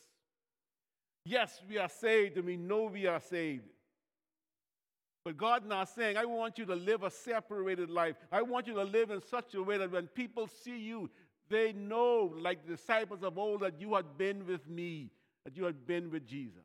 Yes, 1.26 1.60
we 1.68 1.78
are 1.78 1.90
saved 1.90 2.38
and 2.38 2.46
we 2.46 2.56
know 2.56 2.84
we 2.84 3.08
are 3.08 3.20
saved. 3.20 3.68
But 5.28 5.36
God 5.36 5.66
now 5.66 5.84
saying, 5.84 6.16
I 6.16 6.24
want 6.24 6.58
you 6.58 6.66
to 6.68 6.74
live 6.74 7.04
a 7.04 7.12
separated 7.12 7.90
life. 7.90 8.16
I 8.32 8.42
want 8.44 8.66
you 8.66 8.74
to 8.76 8.84
live 8.86 9.12
in 9.12 9.22
such 9.22 9.56
a 9.56 9.62
way 9.62 9.78
that 9.78 9.92
when 9.92 10.08
people 10.08 10.48
see 10.48 10.78
you, 10.78 11.10
they 11.50 11.74
know, 11.74 12.34
like 12.40 12.66
the 12.66 12.78
disciples 12.78 13.24
of 13.24 13.38
old, 13.38 13.60
that 13.60 13.74
you 13.78 13.94
had 13.96 14.18
been 14.18 14.48
with 14.48 14.66
me, 14.70 15.10
that 15.44 15.58
you 15.58 15.66
had 15.66 15.86
been 15.86 16.10
with 16.12 16.26
Jesus. 16.26 16.64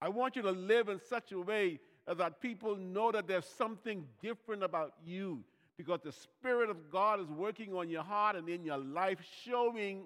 I 0.00 0.08
want 0.08 0.34
you 0.34 0.40
to 0.40 0.50
live 0.50 0.88
in 0.88 0.98
such 0.98 1.32
a 1.32 1.38
way 1.38 1.78
that 2.06 2.40
people 2.40 2.74
know 2.74 3.12
that 3.12 3.28
there's 3.28 3.44
something 3.44 4.06
different 4.22 4.62
about 4.62 4.94
you 5.04 5.44
because 5.76 6.00
the 6.02 6.12
Spirit 6.12 6.70
of 6.70 6.90
God 6.90 7.20
is 7.20 7.28
working 7.28 7.74
on 7.74 7.90
your 7.90 8.02
heart 8.02 8.34
and 8.34 8.48
in 8.48 8.64
your 8.64 8.78
life, 8.78 9.18
showing 9.44 10.04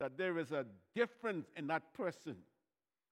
that 0.00 0.18
there 0.18 0.38
is 0.38 0.50
a 0.50 0.66
difference 0.92 1.46
in 1.56 1.68
that 1.68 1.94
person. 1.94 2.34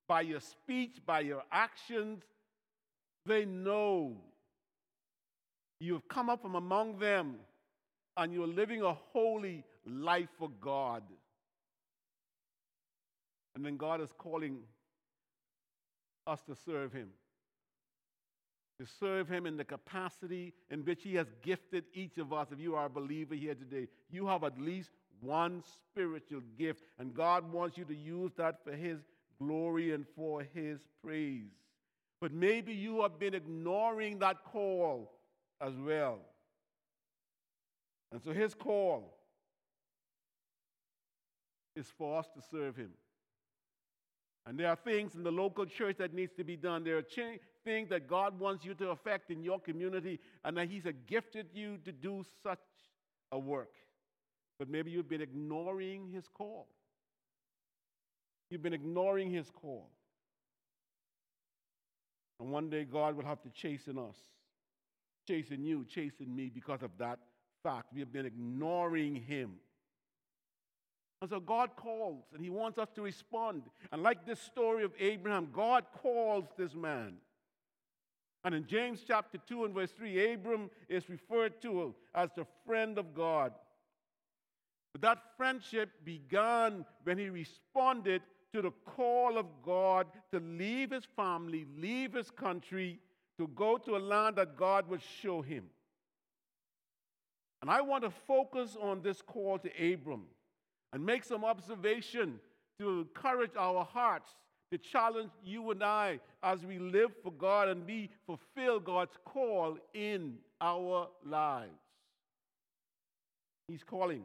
By 0.09 0.23
your 0.23 0.41
speech, 0.41 0.97
by 1.07 1.21
your 1.21 1.45
actions, 1.53 2.25
they 3.27 3.45
know 3.45 4.17
you've 5.81 6.07
come 6.09 6.31
up 6.31 6.43
from 6.43 6.55
among 6.55 6.99
them 6.99 7.37
and 8.17 8.33
you're 8.33 8.47
living 8.47 8.83
a 8.83 8.95
holy 9.13 9.65
life 9.85 10.29
for 10.39 10.49
God. 10.61 11.03
And 13.55 13.65
then 13.65 13.77
God 13.77 14.01
is 14.01 14.11
calling 14.17 14.59
us 16.27 16.41
to 16.43 16.55
serve 16.55 16.93
Him 16.93 17.11
to 18.79 18.87
serve 19.01 19.29
Him 19.29 19.47
in 19.47 19.57
the 19.57 19.65
capacity 19.65 20.53
in 20.71 20.81
which 20.81 21.03
He 21.03 21.15
has 21.15 21.27
gifted 21.43 21.85
each 21.95 22.19
of 22.19 22.33
us. 22.33 22.49
If 22.53 22.61
you 22.61 22.75
are 22.75 22.87
a 22.87 22.91
believer 22.91 23.35
here 23.35 23.55
today, 23.55 23.89
you 24.11 24.27
have 24.27 24.45
at 24.45 24.61
least 24.61 24.91
one 25.21 25.63
spiritual 25.73 26.43
gift, 26.59 26.83
and 26.99 27.15
God 27.15 27.51
wants 27.51 27.79
you 27.79 27.85
to 27.85 27.95
use 27.95 28.33
that 28.37 28.63
for 28.65 28.73
His 28.73 28.99
glory 29.39 29.95
and 29.95 30.05
for 30.15 30.43
His 30.55 30.81
praise. 31.03 31.53
But 32.21 32.33
maybe 32.33 32.73
you 32.73 33.03
have 33.03 33.19
been 33.19 33.35
ignoring 33.35 34.19
that 34.21 34.45
call 34.45 35.13
as 35.61 35.75
well. 35.75 36.19
And 38.13 38.23
so 38.23 38.33
His 38.33 38.55
call 38.55 39.19
is 41.75 41.87
for 41.99 42.19
us 42.19 42.27
to 42.35 42.41
serve 42.51 42.77
Him. 42.77 42.93
And 44.47 44.59
there 44.59 44.69
are 44.69 44.77
things 44.77 45.17
in 45.17 45.25
the 45.25 45.33
local 45.33 45.67
church 45.67 45.97
that 45.99 46.15
needs 46.15 46.33
to 46.35 46.45
be 46.45 46.57
done. 46.57 46.85
There 46.85 46.97
are 46.97 47.05
things 47.65 47.89
that 47.89 48.07
God 48.07 48.39
wants 48.39 48.65
you 48.65 48.75
to 48.75 48.91
affect 48.91 49.31
in 49.31 49.43
your 49.43 49.59
community, 49.59 50.21
and 50.45 50.57
that 50.57 50.69
He's 50.69 50.87
gifted 51.07 51.49
you 51.53 51.79
to 51.85 51.93
do 51.93 52.25
such 52.43 52.61
a 53.33 53.39
work. 53.39 53.73
But 54.59 54.71
maybe 54.71 54.91
you've 54.91 55.09
been 55.09 55.21
ignoring 55.21 56.09
His 56.09 56.29
call. 56.29 56.69
You've 58.49 58.63
been 58.63 58.73
ignoring 58.73 59.31
His 59.31 59.51
call. 59.51 59.91
And 62.41 62.51
one 62.51 62.69
day 62.69 62.85
God 62.85 63.17
will 63.17 63.25
have 63.25 63.43
to 63.43 63.51
chasten 63.51 63.99
us, 63.99 64.17
chasten 65.27 65.65
you, 65.65 65.85
chasten 65.85 66.35
me 66.35 66.51
because 66.53 66.83
of 66.83 66.91
that 66.99 67.19
fact. 67.63 67.93
We 67.93 68.01
have 68.01 68.13
been 68.13 68.27
ignoring 68.27 69.17
Him. 69.17 69.55
And 71.23 71.31
so 71.31 71.41
God 71.41 71.71
calls 71.77 72.25
and 72.35 72.43
He 72.43 72.51
wants 72.51 72.79
us 72.79 72.89
to 72.95 73.03
respond. 73.03 73.63
And 73.91 74.03
like 74.03 74.27
this 74.27 74.41
story 74.41 74.85
of 74.85 74.93
Abraham, 74.99 75.49
God 75.53 75.85
calls 76.03 76.45
this 76.59 76.75
man. 76.75 77.15
And 78.45 78.55
in 78.55 78.67
James 78.67 79.01
chapter 79.05 79.39
2 79.39 79.65
and 79.65 79.75
verse 79.75 79.91
3, 79.91 80.35
Abram 80.35 80.71
is 80.89 81.09
referred 81.09 81.61
to 81.63 81.95
as 82.15 82.31
the 82.37 82.47
friend 82.65 82.97
of 82.99 83.15
God. 83.15 83.53
But 84.93 85.01
that 85.03 85.19
friendship 85.37 85.91
began 86.05 86.85
when 87.03 87.19
he 87.19 87.29
responded 87.29 88.23
to 88.55 88.63
the 88.63 88.71
call 88.85 89.39
of 89.39 89.47
God 89.65 90.07
to 90.33 90.41
leave 90.41 90.91
his 90.91 91.05
family, 91.17 91.67
leave 91.77 92.15
his 92.15 92.31
country, 92.31 92.99
to 93.39 93.49
go 93.49 93.77
to 93.77 93.97
a 93.97 93.99
land 93.99 94.37
that 94.37 94.57
God 94.57 94.89
would 94.89 95.03
show 95.03 95.43
him. 95.43 95.65
And 97.61 97.71
I 97.71 97.81
want 97.81 98.05
to 98.05 98.11
focus 98.11 98.77
on 98.81 99.03
this 99.03 99.21
call 99.23 99.59
to 99.59 99.93
Abram 99.93 100.25
and 100.93 101.05
make 101.05 101.25
some 101.25 101.45
observation 101.45 102.39
to 102.79 103.01
encourage 103.01 103.57
our 103.59 103.85
hearts, 103.85 104.31
to 104.71 104.79
challenge 104.79 105.31
you 105.45 105.71
and 105.71 105.83
I 105.83 106.21
as 106.43 106.65
we 106.65 106.79
live 106.79 107.11
for 107.23 107.33
God 107.33 107.69
and 107.69 107.87
we 107.87 108.11
fulfill 108.27 108.81
God's 108.81 109.17
call 109.25 109.79
in 109.95 110.37
our 110.61 111.09
lives. 111.25 111.73
He's 113.69 113.83
calling. 113.83 114.25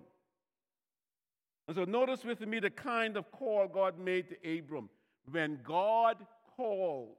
And 1.68 1.76
so 1.76 1.86
notice 1.86 2.24
with 2.24 2.42
me 2.42 2.60
the 2.60 2.70
kind 2.70 3.18
of 3.18 3.32
call 3.32 3.68
God 3.68 3.98
made 4.00 4.28
to 4.30 4.58
Abram. 4.58 4.90
When 5.30 5.60
God 5.64 6.18
calls, 6.56 7.18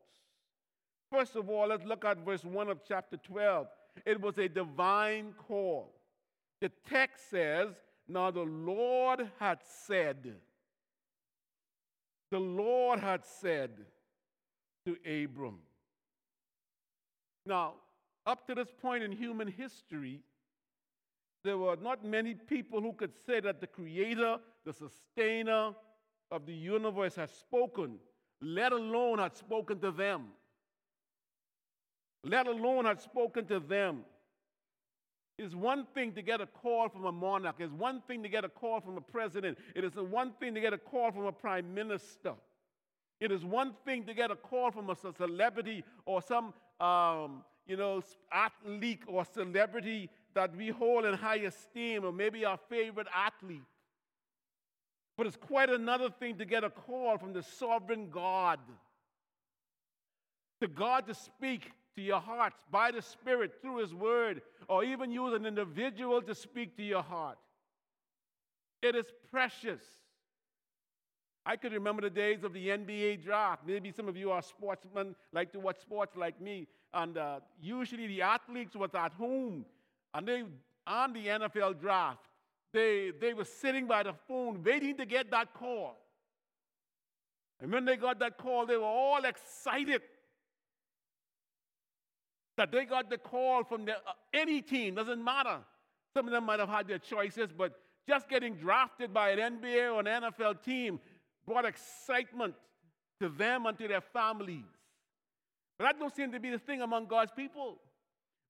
first 1.11 1.37
of 1.37 1.49
all, 1.49 1.69
let's 1.69 1.85
look 1.85 2.05
at 2.05 2.19
verse 2.19 2.45
1 2.45 2.69
of 2.69 2.81
chapter 2.87 3.17
12. 3.17 3.67
It 4.05 4.21
was 4.21 4.39
a 4.39 4.49
divine 4.49 5.35
call. 5.47 5.95
The 6.61 6.71
text 6.89 7.31
says, 7.31 7.69
now 8.09 8.31
the 8.31 8.41
Lord 8.41 9.31
had 9.39 9.59
said, 9.87 10.35
the 12.31 12.39
Lord 12.39 12.99
had 12.99 13.25
said 13.25 13.71
to 14.87 14.97
Abram. 15.07 15.59
Now, 17.45 17.75
up 18.27 18.47
to 18.47 18.55
this 18.55 18.69
point 18.81 19.03
in 19.03 19.13
human 19.13 19.49
history, 19.49 20.21
there 21.45 21.59
were 21.59 21.77
not 21.77 22.05
many 22.05 22.35
people 22.35 22.81
who 22.81 22.93
could 22.93 23.13
say 23.27 23.41
that 23.41 23.61
the 23.61 23.67
creator, 23.67 24.37
the 24.65 24.73
sustainer 24.73 25.73
of 26.31 26.47
the 26.47 26.53
universe 26.53 27.17
has 27.17 27.31
spoken, 27.31 27.99
let 28.41 28.73
alone 28.73 29.19
had 29.19 29.37
spoken 29.37 29.79
to 29.81 29.91
them. 29.91 30.29
Let 32.25 32.47
alone 32.47 32.85
had 32.85 33.01
spoken 33.01 33.47
to 33.47 33.59
them. 33.59 34.05
It's 35.39 35.55
one 35.55 35.87
thing 35.95 36.13
to 36.13 36.23
get 36.23 36.41
a 36.41 36.47
call 36.47 36.89
from 36.89 37.07
a 37.07 37.13
monarch. 37.13 37.57
It's 37.59 37.73
one 37.73 38.03
thing 38.07 38.23
to 38.23 38.29
get 38.29 38.45
a 38.45 38.49
call 38.49 38.81
from 38.81 38.97
a 38.97 39.01
president. 39.01 39.59
It 39.75 39.83
is 39.83 39.95
one 39.95 40.33
thing 40.39 40.55
to 40.55 40.61
get 40.61 40.73
a 40.73 40.79
call 40.79 41.11
from 41.11 41.25
a 41.25 41.33
prime 41.33 41.75
minister. 41.75 42.35
It 43.21 43.33
is 43.33 43.45
one 43.45 43.75
thing 43.85 44.05
to 44.05 44.15
get 44.15 44.31
a 44.31 44.37
call 44.37 44.71
from 44.71 44.91
a 44.91 44.97
celebrity 44.97 45.85
or 46.05 46.23
some, 46.23 46.53
um, 46.81 47.43
you 47.67 47.77
know, 47.77 48.03
athlete 48.33 49.03
or 49.07 49.25
celebrity 49.25 50.11
that 50.35 50.57
we 50.57 50.69
hold 50.69 51.05
in 51.05 51.15
high 51.15 51.37
esteem, 51.37 52.05
or 52.05 52.13
maybe 52.13 52.45
our 52.45 52.59
favorite 52.69 53.09
athlete. 53.15 53.63
But 55.17 55.27
it's 55.27 55.37
quite 55.37 55.71
another 55.71 56.11
thing 56.11 56.39
to 56.39 56.45
get 56.45 56.65
a 56.65 56.71
call 56.71 57.19
from 57.19 57.33
the 57.33 57.43
sovereign 57.43 58.09
God. 58.11 58.59
To 60.61 60.69
God 60.69 61.07
to 61.07 61.15
speak 61.15 61.71
to 61.97 62.03
your 62.03 62.21
hearts 62.21 62.65
by 62.71 62.91
the 62.91 63.03
Spirit 63.03 63.53
through 63.61 63.79
His 63.79 63.95
Word, 63.95 64.43
or 64.69 64.85
even 64.85 65.11
use 65.11 65.35
an 65.35 65.45
individual 65.45 66.23
to 66.23 66.35
speak 66.35 66.77
to 66.77 66.83
your 66.83 67.03
heart. 67.03 67.39
It 68.81 68.97
is 68.97 69.07
precious. 69.31 69.83
I 71.45 71.57
could 71.57 71.73
remember 71.73 72.03
the 72.03 72.11
days 72.11 72.45
of 72.45 72.53
the 72.53 72.69
NBA 72.69 73.25
draft. 73.25 73.63
Maybe 73.67 73.91
some 73.91 74.09
of 74.09 74.17
you 74.17 74.31
are 74.31 74.43
sportsmen, 74.43 75.15
like 75.33 75.53
to 75.53 75.61
watch 75.61 75.81
sports 75.81 76.17
like 76.17 76.41
me. 76.41 76.69
And 76.95 77.19
uh, 77.19 77.41
usually 77.61 78.07
the 78.07 78.23
athletes 78.23 78.77
was 78.77 78.95
at 78.95 79.13
home, 79.15 79.65
and 80.15 80.27
they 80.27 80.45
on 80.87 81.13
the 81.13 81.27
NFL 81.27 81.81
draft, 81.81 82.21
they, 82.73 83.13
they 83.21 83.35
were 83.35 83.45
sitting 83.45 83.87
by 83.87 84.03
the 84.03 84.15
phone 84.27 84.63
waiting 84.65 84.97
to 84.97 85.07
get 85.07 85.31
that 85.31 85.55
call. 85.55 85.97
And 87.61 87.71
when 87.71 87.85
they 87.85 87.97
got 87.97 88.19
that 88.19 88.39
call, 88.39 88.67
they 88.67 88.77
were 88.77 88.85
all 88.85 89.25
excited 89.25 90.03
that 92.57 92.73
they 92.73 92.85
got 92.85 93.09
the 93.09 93.19
call 93.19 93.65
from 93.65 93.85
the, 93.85 93.93
uh, 93.93 94.13
any 94.35 94.61
team, 94.61 94.95
doesn't 94.95 95.23
matter. 95.23 95.59
Some 96.15 96.27
of 96.27 96.33
them 96.33 96.45
might 96.45 96.61
have 96.61 96.69
had 96.69 96.87
their 96.87 96.99
choices, 96.99 97.49
but 97.57 97.81
just 98.09 98.29
getting 98.29 98.55
drafted 98.55 99.15
by 99.15 99.31
an 99.31 99.61
NBA 99.61 99.95
or 99.95 100.01
an 100.01 100.07
NFL 100.07 100.63
team 100.63 101.01
brought 101.47 101.65
excitement 101.65 102.55
to 103.21 103.29
them 103.29 103.67
and 103.67 103.79
to 103.79 103.89
their 103.89 104.01
families. 104.01 104.65
But 105.79 105.85
that 105.85 105.99
don't 105.99 106.15
seem 106.15 106.33
to 106.33 106.41
be 106.41 106.51
the 106.51 106.59
thing 106.59 106.83
among 106.83 107.07
God's 107.07 107.33
people. 107.35 107.79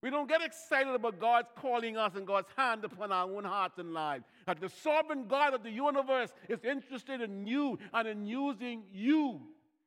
We 0.02 0.10
don't 0.10 0.28
get 0.28 0.42
excited 0.42 0.92
about 0.92 1.20
God's 1.20 1.48
calling 1.56 1.96
us 1.96 2.16
and 2.16 2.26
God's 2.26 2.48
hand 2.56 2.84
upon 2.84 3.12
our 3.12 3.24
own 3.24 3.44
hearts 3.44 3.78
and 3.78 3.94
lives. 3.94 4.24
That 4.46 4.60
the 4.60 4.68
sovereign 4.68 5.26
God 5.28 5.54
of 5.54 5.62
the 5.62 5.70
universe 5.70 6.32
is 6.48 6.58
interested 6.64 7.20
in 7.20 7.46
you 7.46 7.78
and 7.94 8.08
in 8.08 8.26
using 8.26 8.82
you 8.92 9.40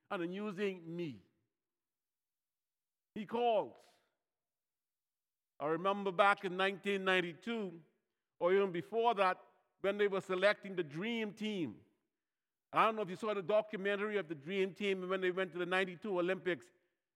and 0.09 0.23
in 0.23 0.31
using 0.31 0.79
me. 0.87 1.17
He 3.13 3.25
calls. 3.25 3.73
I 5.59 5.67
remember 5.67 6.11
back 6.11 6.45
in 6.45 6.57
1992, 6.57 7.71
or 8.39 8.53
even 8.53 8.71
before 8.71 9.15
that, 9.15 9.37
when 9.81 9.97
they 9.97 10.07
were 10.07 10.21
selecting 10.21 10.75
the 10.75 10.83
Dream 10.83 11.31
Team. 11.31 11.75
I 12.73 12.85
don't 12.85 12.95
know 12.95 13.01
if 13.01 13.09
you 13.09 13.15
saw 13.15 13.33
the 13.33 13.41
documentary 13.41 14.17
of 14.17 14.27
the 14.27 14.35
Dream 14.35 14.71
Team 14.73 15.07
when 15.07 15.21
they 15.21 15.31
went 15.31 15.53
to 15.53 15.57
the 15.57 15.65
92 15.65 16.19
Olympics. 16.19 16.65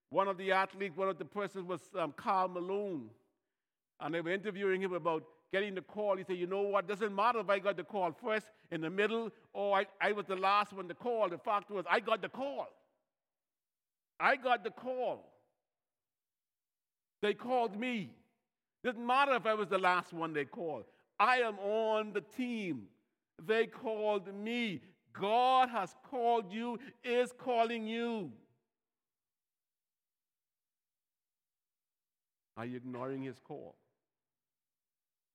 One 0.10 0.28
of 0.28 0.38
the 0.38 0.52
athletes, 0.52 0.98
one 0.98 1.10
of 1.10 1.18
the 1.18 1.26
persons 1.26 1.68
was 1.68 1.82
um, 1.98 2.14
Karl 2.18 2.48
Malone. 2.48 3.10
And 4.00 4.14
they 4.14 4.22
were 4.22 4.32
interviewing 4.32 4.82
him 4.82 4.94
about 4.94 5.24
getting 5.52 5.76
the 5.76 5.82
call. 5.82 6.18
He 6.18 6.24
said, 6.24 6.38
You 6.38 6.48
know 6.48 6.62
what? 6.62 6.88
Doesn't 6.88 7.14
matter 7.14 7.40
if 7.40 7.50
I 7.50 7.60
got 7.60 7.78
the 7.78 7.84
call 7.84 8.12
first, 8.12 8.48
in 8.72 8.82
the 8.82 8.90
middle, 8.90 9.30
or 9.54 9.78
I, 9.78 9.86
I 10.02 10.12
was 10.12 10.26
the 10.26 10.36
last 10.36 10.74
one 10.74 10.88
to 10.88 10.94
call. 10.94 11.30
The 11.30 11.38
fact 11.38 11.72
was, 11.72 11.86
I 11.90 12.00
got 12.00 12.22
the 12.22 12.30
call. 12.30 12.68
I 14.20 14.36
got 14.36 14.64
the 14.64 14.72
call. 14.72 15.26
They 17.22 17.34
called 17.34 17.78
me. 17.80 18.12
Doesn't 18.84 19.06
matter 19.06 19.34
if 19.34 19.46
I 19.46 19.54
was 19.54 19.68
the 19.68 19.78
last 19.78 20.14
one 20.14 20.34
they 20.34 20.46
called. 20.46 20.86
I 21.20 21.38
am 21.38 21.60
on 21.60 22.14
the 22.14 22.22
team. 22.22 22.84
They 23.46 23.66
called 23.66 24.34
me. 24.34 24.82
God 25.14 25.70
has 25.70 25.96
called 26.10 26.52
you, 26.52 26.80
is 27.04 27.34
calling 27.38 27.88
you. 27.88 28.32
Are 32.60 32.66
you 32.66 32.76
ignoring 32.76 33.24
his 33.24 33.38
call? 33.40 33.78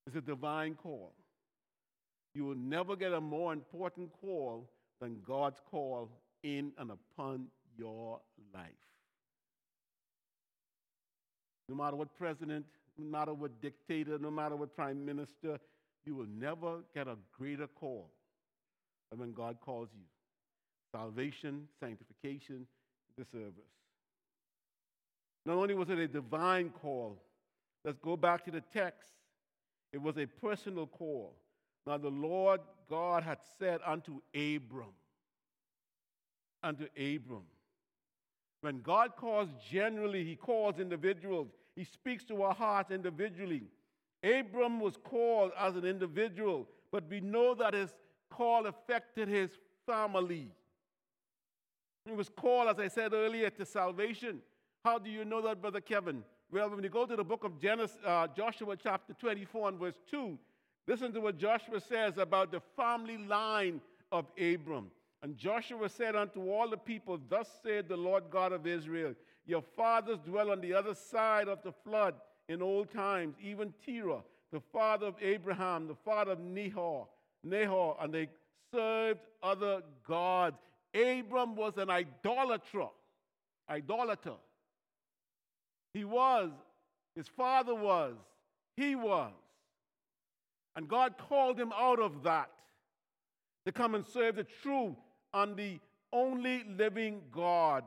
It's 0.06 0.14
a 0.14 0.20
divine 0.20 0.74
call. 0.74 1.14
You 2.34 2.44
will 2.44 2.54
never 2.54 2.96
get 2.96 3.14
a 3.14 3.20
more 3.20 3.54
important 3.54 4.10
call 4.20 4.68
than 5.00 5.22
God's 5.26 5.58
call 5.70 6.10
in 6.42 6.72
and 6.76 6.90
upon 6.90 7.46
your 7.78 8.20
life. 8.52 8.66
No 11.70 11.76
matter 11.76 11.96
what 11.96 12.14
president, 12.14 12.66
no 12.98 13.06
matter 13.06 13.32
what 13.32 13.58
dictator, 13.62 14.18
no 14.18 14.30
matter 14.30 14.54
what 14.54 14.76
prime 14.76 15.02
minister, 15.02 15.58
you 16.04 16.14
will 16.14 16.28
never 16.38 16.80
get 16.94 17.08
a 17.08 17.16
greater 17.34 17.68
call 17.68 18.10
than 19.10 19.18
when 19.18 19.32
God 19.32 19.56
calls 19.64 19.88
you. 19.94 20.04
Salvation, 20.92 21.68
sanctification, 21.80 22.66
the 23.16 23.24
service. 23.32 23.64
Not 25.46 25.56
only 25.56 25.74
was 25.74 25.90
it 25.90 25.98
a 25.98 26.08
divine 26.08 26.70
call, 26.70 27.20
let's 27.84 27.98
go 27.98 28.16
back 28.16 28.44
to 28.46 28.50
the 28.50 28.62
text. 28.72 29.10
It 29.92 30.00
was 30.00 30.16
a 30.16 30.26
personal 30.26 30.86
call. 30.86 31.34
Now, 31.86 31.98
the 31.98 32.08
Lord 32.08 32.60
God 32.88 33.22
had 33.22 33.38
said 33.58 33.80
unto 33.84 34.20
Abram, 34.34 34.94
unto 36.62 36.84
Abram. 36.96 37.44
When 38.62 38.80
God 38.80 39.16
calls 39.16 39.50
generally, 39.70 40.24
He 40.24 40.36
calls 40.36 40.78
individuals. 40.78 41.48
He 41.76 41.84
speaks 41.84 42.24
to 42.24 42.42
our 42.42 42.54
hearts 42.54 42.90
individually. 42.90 43.64
Abram 44.22 44.80
was 44.80 44.96
called 44.96 45.52
as 45.58 45.76
an 45.76 45.84
individual, 45.84 46.66
but 46.90 47.04
we 47.10 47.20
know 47.20 47.54
that 47.54 47.74
his 47.74 47.94
call 48.30 48.66
affected 48.66 49.28
his 49.28 49.50
family. 49.84 50.50
He 52.06 52.12
was 52.12 52.30
called, 52.30 52.68
as 52.68 52.78
I 52.78 52.88
said 52.88 53.12
earlier, 53.12 53.50
to 53.50 53.66
salvation. 53.66 54.40
How 54.84 54.98
do 54.98 55.08
you 55.08 55.24
know 55.24 55.40
that, 55.40 55.62
Brother 55.62 55.80
Kevin? 55.80 56.22
Well, 56.52 56.68
when 56.68 56.84
you 56.84 56.90
go 56.90 57.06
to 57.06 57.16
the 57.16 57.24
book 57.24 57.42
of 57.42 57.58
Genesis, 57.58 57.96
uh, 58.04 58.26
Joshua 58.36 58.76
chapter 58.76 59.14
24 59.14 59.70
and 59.70 59.78
verse 59.78 59.94
2, 60.10 60.38
listen 60.86 61.10
to 61.14 61.22
what 61.22 61.38
Joshua 61.38 61.80
says 61.80 62.18
about 62.18 62.52
the 62.52 62.60
family 62.76 63.16
line 63.16 63.80
of 64.12 64.26
Abram. 64.38 64.90
And 65.22 65.38
Joshua 65.38 65.88
said 65.88 66.14
unto 66.14 66.50
all 66.50 66.68
the 66.68 66.76
people, 66.76 67.18
Thus 67.30 67.48
said 67.62 67.88
the 67.88 67.96
Lord 67.96 68.24
God 68.30 68.52
of 68.52 68.66
Israel, 68.66 69.14
Your 69.46 69.62
fathers 69.74 70.18
dwell 70.18 70.50
on 70.50 70.60
the 70.60 70.74
other 70.74 70.94
side 70.94 71.48
of 71.48 71.62
the 71.62 71.72
flood 71.72 72.14
in 72.50 72.60
old 72.60 72.92
times, 72.92 73.36
even 73.42 73.72
Terah, 73.86 74.20
the 74.52 74.60
father 74.70 75.06
of 75.06 75.14
Abraham, 75.22 75.88
the 75.88 75.96
father 76.04 76.32
of 76.32 76.40
Nahor, 76.40 77.06
Nahor, 77.42 77.96
and 78.02 78.12
they 78.12 78.28
served 78.70 79.20
other 79.42 79.80
gods. 80.06 80.58
Abram 80.94 81.56
was 81.56 81.78
an 81.78 81.88
idolater, 81.88 82.88
idolater. 83.70 84.34
He 85.94 86.04
was, 86.04 86.50
his 87.14 87.28
father 87.28 87.74
was, 87.74 88.16
he 88.76 88.96
was. 88.96 89.32
And 90.76 90.88
God 90.88 91.14
called 91.16 91.58
him 91.58 91.72
out 91.72 92.00
of 92.00 92.24
that 92.24 92.50
to 93.64 93.72
come 93.72 93.94
and 93.94 94.04
serve 94.04 94.36
the 94.36 94.44
true 94.44 94.96
and 95.32 95.56
the 95.56 95.78
only 96.12 96.64
living 96.64 97.22
God. 97.30 97.84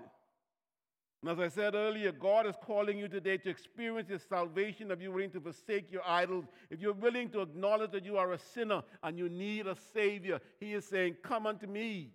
And 1.22 1.32
as 1.32 1.39
I 1.39 1.50
said 1.50 1.76
earlier, 1.76 2.13
God 2.13 2.48
is 2.48 2.56
calling 2.63 2.98
you 2.98 3.10
today 3.10 3.38
to 3.38 3.50
experience 3.50 4.10
His 4.10 4.22
salvation 4.22 4.91
if 4.91 5.02
you're 5.02 5.12
willing 5.12 5.32
to 5.32 5.41
forsake 5.41 5.91
your 5.91 6.08
idols, 6.08 6.46
if 6.70 6.80
you're 6.80 6.93
willing 6.93 7.30
to 7.32 7.41
acknowledge 7.41 7.91
that 7.91 8.06
you 8.06 8.17
are 8.17 8.34
a 8.34 8.39
sinner 8.39 8.84
and 9.04 9.17
you 9.17 9.28
need 9.28 9.67
a 9.67 9.76
Savior. 9.93 10.39
He 10.60 10.74
is 10.74 10.86
saying, 10.86 11.17
Come 11.24 11.48
unto 11.48 11.65
me. 11.65 12.12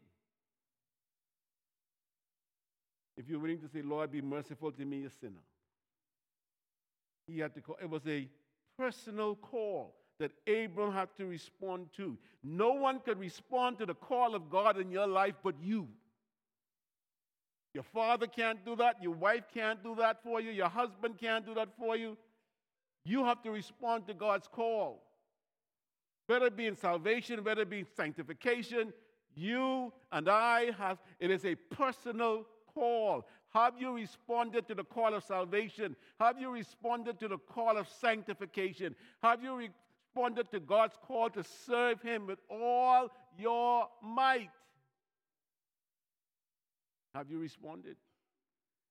If 3.16 3.28
you're 3.28 3.40
willing 3.40 3.60
to 3.60 3.68
say, 3.68 3.82
Lord, 3.82 4.12
be 4.12 4.22
merciful 4.22 4.70
to 4.72 4.84
me, 4.84 5.04
a 5.04 5.10
sinner 5.10 5.42
he 7.26 7.38
had 7.38 7.54
to 7.54 7.60
call. 7.60 7.76
It 7.82 7.88
was 7.88 8.06
a 8.06 8.28
personal 8.78 9.36
call 9.36 9.94
that 10.18 10.32
Abram 10.46 10.92
had 10.92 11.08
to 11.16 11.26
respond 11.26 11.88
to. 11.96 12.16
No 12.42 12.72
one 12.72 13.00
could 13.00 13.18
respond 13.18 13.78
to 13.78 13.86
the 13.86 13.94
call 13.94 14.34
of 14.34 14.50
God 14.50 14.78
in 14.78 14.90
your 14.90 15.06
life 15.06 15.34
but 15.42 15.54
you. 15.60 15.88
Your 17.74 17.84
father 17.84 18.26
can't 18.26 18.64
do 18.64 18.76
that. 18.76 19.02
Your 19.02 19.14
wife 19.14 19.44
can't 19.52 19.82
do 19.82 19.94
that 19.96 20.22
for 20.22 20.40
you. 20.40 20.50
Your 20.50 20.68
husband 20.68 21.16
can't 21.18 21.46
do 21.46 21.54
that 21.54 21.70
for 21.78 21.96
you. 21.96 22.16
You 23.04 23.24
have 23.24 23.42
to 23.42 23.50
respond 23.50 24.06
to 24.06 24.14
God's 24.14 24.46
call. 24.46 25.02
Whether 26.26 26.46
it 26.46 26.56
be 26.56 26.66
in 26.66 26.76
salvation, 26.76 27.42
whether 27.42 27.62
it 27.62 27.70
be 27.70 27.80
in 27.80 27.86
sanctification, 27.96 28.92
you 29.34 29.92
and 30.12 30.28
I 30.28 30.70
have, 30.78 30.98
it 31.18 31.30
is 31.30 31.44
a 31.44 31.54
personal 31.54 32.46
call. 32.74 33.26
Have 33.54 33.74
you 33.78 33.94
responded 33.94 34.66
to 34.68 34.74
the 34.74 34.84
call 34.84 35.12
of 35.14 35.24
salvation? 35.24 35.94
Have 36.18 36.40
you 36.40 36.50
responded 36.50 37.20
to 37.20 37.28
the 37.28 37.38
call 37.38 37.76
of 37.76 37.86
sanctification? 37.86 38.94
Have 39.22 39.42
you 39.42 39.54
responded 39.56 40.50
to 40.52 40.60
God's 40.60 40.96
call 41.06 41.28
to 41.30 41.44
serve 41.66 42.00
Him 42.00 42.26
with 42.26 42.38
all 42.50 43.10
your 43.38 43.88
might? 44.02 44.50
Have 47.14 47.30
you 47.30 47.38
responded? 47.38 47.96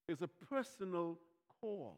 It's 0.08 0.22
a 0.22 0.28
personal 0.28 1.18
call. 1.60 1.96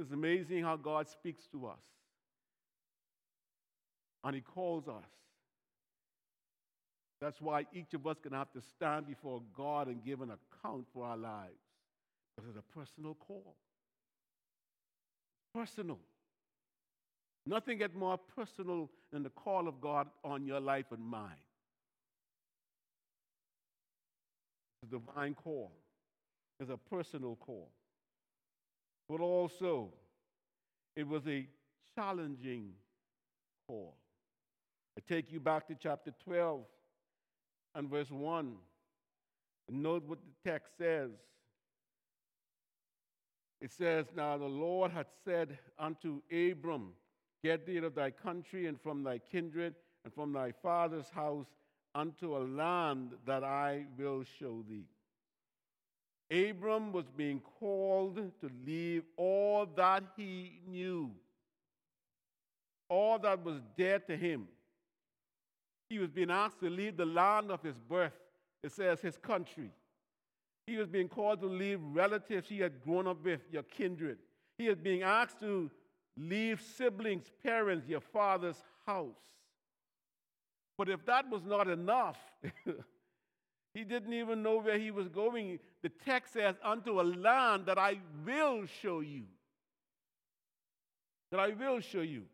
It's 0.00 0.12
amazing 0.12 0.62
how 0.62 0.76
God 0.76 1.08
speaks 1.08 1.48
to 1.48 1.66
us. 1.66 1.80
And 4.22 4.36
He 4.36 4.40
calls 4.40 4.86
us. 4.86 5.08
That's 7.20 7.40
why 7.40 7.66
each 7.72 7.94
of 7.94 8.06
us 8.06 8.16
to 8.22 8.34
have 8.34 8.52
to 8.52 8.60
stand 8.76 9.06
before 9.06 9.42
God 9.56 9.88
and 9.88 10.04
give 10.04 10.20
an 10.20 10.30
account 10.30 10.86
for 10.92 11.04
our 11.04 11.16
lives. 11.16 11.58
Because 12.36 12.50
it's 12.50 12.58
a 12.58 12.78
personal 12.78 13.14
call. 13.14 13.56
Personal. 15.52 15.98
Nothing 17.46 17.78
gets 17.78 17.94
more 17.94 18.18
personal 18.36 18.90
than 19.12 19.22
the 19.22 19.30
call 19.30 19.66
of 19.66 19.80
God 19.80 20.06
on 20.22 20.46
your 20.46 20.60
life 20.60 20.86
and 20.92 21.02
mine. 21.02 21.30
It's 24.82 24.92
a 24.92 24.98
divine 24.98 25.34
call. 25.34 25.72
It's 26.60 26.70
a 26.70 26.76
personal 26.76 27.36
call. 27.36 27.70
But 29.08 29.20
also, 29.20 29.88
it 30.94 31.06
was 31.06 31.22
a 31.26 31.48
challenging 31.96 32.70
call. 33.66 33.96
I 34.96 35.12
take 35.12 35.32
you 35.32 35.40
back 35.40 35.66
to 35.68 35.74
chapter 35.80 36.12
12 36.24 36.60
and 37.78 37.88
verse 37.88 38.10
1. 38.10 38.54
And 39.68 39.82
note 39.82 40.02
what 40.06 40.18
the 40.18 40.50
text 40.50 40.72
says. 40.76 41.10
It 43.60 43.72
says, 43.72 44.06
Now 44.16 44.36
the 44.36 44.44
Lord 44.44 44.90
had 44.90 45.06
said 45.24 45.58
unto 45.78 46.20
Abram, 46.30 46.90
Get 47.42 47.66
thee 47.66 47.78
out 47.78 47.84
of 47.84 47.94
thy 47.94 48.10
country 48.10 48.66
and 48.66 48.80
from 48.80 49.04
thy 49.04 49.18
kindred 49.18 49.76
and 50.04 50.12
from 50.12 50.32
thy 50.32 50.52
father's 50.60 51.08
house 51.10 51.46
unto 51.94 52.36
a 52.36 52.42
land 52.42 53.12
that 53.26 53.44
I 53.44 53.86
will 53.96 54.24
show 54.40 54.64
thee. 54.68 54.86
Abram 56.30 56.92
was 56.92 57.06
being 57.16 57.40
called 57.60 58.16
to 58.16 58.50
leave 58.66 59.04
all 59.16 59.66
that 59.76 60.02
he 60.16 60.60
knew, 60.66 61.10
all 62.88 63.18
that 63.20 63.44
was 63.44 63.60
dear 63.76 64.00
to 64.00 64.16
him. 64.16 64.48
He 65.88 65.98
was 65.98 66.10
being 66.10 66.30
asked 66.30 66.60
to 66.60 66.68
leave 66.68 66.96
the 66.96 67.06
land 67.06 67.50
of 67.50 67.62
his 67.62 67.78
birth, 67.78 68.12
it 68.62 68.72
says 68.72 69.00
his 69.00 69.16
country. 69.16 69.70
He 70.66 70.76
was 70.76 70.88
being 70.88 71.08
called 71.08 71.40
to 71.40 71.46
leave 71.46 71.80
relatives 71.82 72.48
he 72.48 72.58
had 72.58 72.82
grown 72.82 73.06
up 73.06 73.24
with, 73.24 73.40
your 73.50 73.62
kindred. 73.62 74.18
He 74.58 74.68
was 74.68 74.78
being 74.78 75.02
asked 75.02 75.40
to 75.40 75.70
leave 76.16 76.60
siblings, 76.76 77.24
parents, 77.42 77.88
your 77.88 78.00
father's 78.00 78.62
house. 78.84 79.16
But 80.76 80.88
if 80.88 81.04
that 81.06 81.28
was 81.30 81.42
not 81.44 81.68
enough, 81.68 82.18
he 83.74 83.84
didn't 83.84 84.12
even 84.12 84.42
know 84.42 84.58
where 84.60 84.78
he 84.78 84.90
was 84.90 85.08
going. 85.08 85.58
The 85.82 85.88
text 85.88 86.34
says, 86.34 86.56
Unto 86.62 87.00
a 87.00 87.02
land 87.02 87.64
that 87.66 87.78
I 87.78 87.98
will 88.26 88.66
show 88.82 89.00
you. 89.00 89.24
That 91.30 91.40
I 91.40 91.48
will 91.48 91.80
show 91.80 92.02
you. 92.02 92.24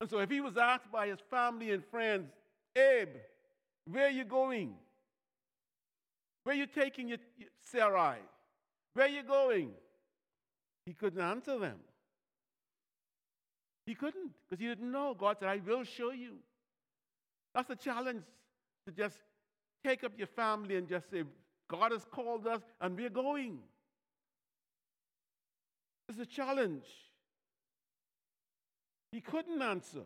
And 0.00 0.08
so 0.08 0.18
if 0.18 0.30
he 0.30 0.40
was 0.40 0.56
asked 0.56 0.90
by 0.90 1.08
his 1.08 1.18
family 1.30 1.72
and 1.72 1.84
friends, 1.84 2.30
Abe, 2.74 3.16
where 3.84 4.06
are 4.06 4.10
you 4.10 4.24
going? 4.24 4.74
Where 6.44 6.54
are 6.54 6.58
you 6.58 6.66
taking 6.66 7.08
your, 7.08 7.18
Sarai? 7.60 8.18
Where 8.94 9.06
are 9.06 9.10
you 9.10 9.22
going? 9.22 9.72
He 10.86 10.94
couldn't 10.94 11.20
answer 11.20 11.58
them. 11.58 11.78
He 13.84 13.94
couldn't 13.94 14.30
because 14.48 14.60
he 14.60 14.68
didn't 14.68 14.90
know. 14.90 15.14
God 15.14 15.36
said, 15.38 15.48
I 15.48 15.60
will 15.66 15.84
show 15.84 16.12
you. 16.12 16.36
That's 17.54 17.68
the 17.68 17.76
challenge 17.76 18.22
to 18.86 18.92
just 18.92 19.18
take 19.84 20.04
up 20.04 20.12
your 20.16 20.28
family 20.28 20.76
and 20.76 20.88
just 20.88 21.10
say, 21.10 21.24
God 21.68 21.92
has 21.92 22.04
called 22.04 22.46
us 22.46 22.60
and 22.80 22.96
we're 22.96 23.10
going. 23.10 23.58
It's 26.08 26.18
a 26.18 26.26
challenge. 26.26 26.86
He 29.12 29.20
couldn't 29.20 29.60
answer. 29.60 30.04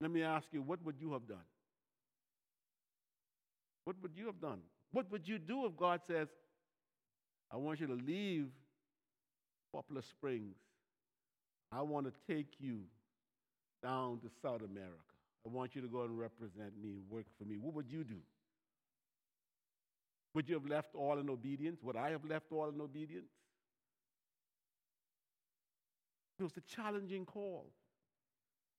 Let 0.00 0.10
me 0.10 0.22
ask 0.22 0.46
you, 0.52 0.62
what 0.62 0.84
would 0.84 0.96
you 1.00 1.12
have 1.12 1.26
done? 1.26 1.38
What 3.84 3.96
would 4.02 4.16
you 4.16 4.26
have 4.26 4.40
done? 4.40 4.60
What 4.92 5.10
would 5.10 5.26
you 5.28 5.38
do 5.38 5.66
if 5.66 5.76
God 5.76 6.00
says, 6.06 6.28
I 7.50 7.56
want 7.56 7.80
you 7.80 7.86
to 7.86 7.94
leave 7.94 8.48
Poplar 9.72 10.02
Springs? 10.02 10.56
I 11.70 11.82
want 11.82 12.06
to 12.06 12.34
take 12.34 12.54
you 12.58 12.80
down 13.82 14.18
to 14.20 14.30
South 14.42 14.62
America. 14.62 14.96
I 15.46 15.48
want 15.48 15.76
you 15.76 15.82
to 15.82 15.88
go 15.88 16.02
and 16.02 16.18
represent 16.18 16.72
me 16.82 16.90
and 16.90 17.04
work 17.08 17.26
for 17.38 17.44
me. 17.44 17.56
What 17.60 17.74
would 17.74 17.90
you 17.90 18.02
do? 18.02 18.16
Would 20.34 20.48
you 20.48 20.54
have 20.54 20.66
left 20.66 20.94
all 20.94 21.18
in 21.18 21.30
obedience? 21.30 21.80
Would 21.82 21.96
I 21.96 22.10
have 22.10 22.24
left 22.24 22.46
all 22.50 22.68
in 22.68 22.80
obedience? 22.80 23.30
It 26.38 26.42
was 26.42 26.56
a 26.56 26.60
challenging 26.60 27.24
call. 27.24 27.66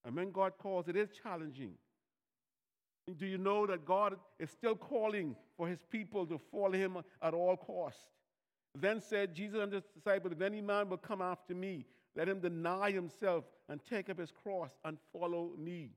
And 0.06 0.16
when 0.16 0.32
God 0.32 0.54
calls, 0.58 0.88
it 0.88 0.96
is 0.96 1.10
challenging. 1.24 1.74
Do 3.18 3.26
you 3.26 3.38
know 3.38 3.66
that 3.68 3.86
God 3.86 4.18
is 4.40 4.52
still 4.52 4.76
calling 4.76 5.36
for 5.56 5.68
his 5.68 5.80
people 5.90 6.26
to 6.28 6.40
follow 6.52 6.74
him 6.74 6.98
at 7.22 7.34
all 7.34 7.56
costs? 7.56 8.02
Then 8.76 9.02
said 9.02 9.34
Jesus 9.34 9.60
and 9.62 9.72
his 9.72 9.84
disciples, 9.96 10.34
If 10.34 10.42
any 10.42 10.62
man 10.62 10.90
will 10.90 10.98
come 10.98 11.22
after 11.22 11.56
me, 11.56 11.86
let 12.16 12.28
him 12.28 12.40
deny 12.40 12.92
himself 12.92 13.46
and 13.70 13.80
take 13.90 14.10
up 14.10 14.20
his 14.20 14.32
cross 14.32 14.70
and 14.84 14.98
follow 15.14 15.52
me. 15.58 15.92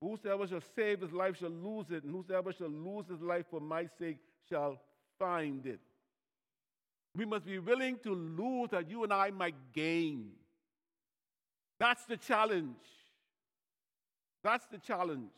Whosoever 0.00 0.46
shall 0.46 0.62
save 0.76 1.00
his 1.00 1.12
life 1.12 1.38
shall 1.38 1.50
lose 1.50 1.86
it, 1.90 2.04
and 2.04 2.14
whosoever 2.14 2.52
shall 2.52 2.68
lose 2.68 3.06
his 3.08 3.20
life 3.20 3.46
for 3.50 3.60
my 3.60 3.86
sake 3.98 4.18
shall 4.48 4.80
find 5.18 5.66
it. 5.66 5.80
We 7.14 7.24
must 7.24 7.46
be 7.46 7.58
willing 7.58 7.98
to 8.04 8.14
lose 8.14 8.70
that 8.70 8.88
you 8.88 9.02
and 9.02 9.12
I 9.12 9.30
might 9.30 9.56
gain. 9.72 10.30
That's 11.78 12.04
the 12.04 12.16
challenge. 12.16 12.76
That's 14.42 14.66
the 14.66 14.78
challenge. 14.78 15.30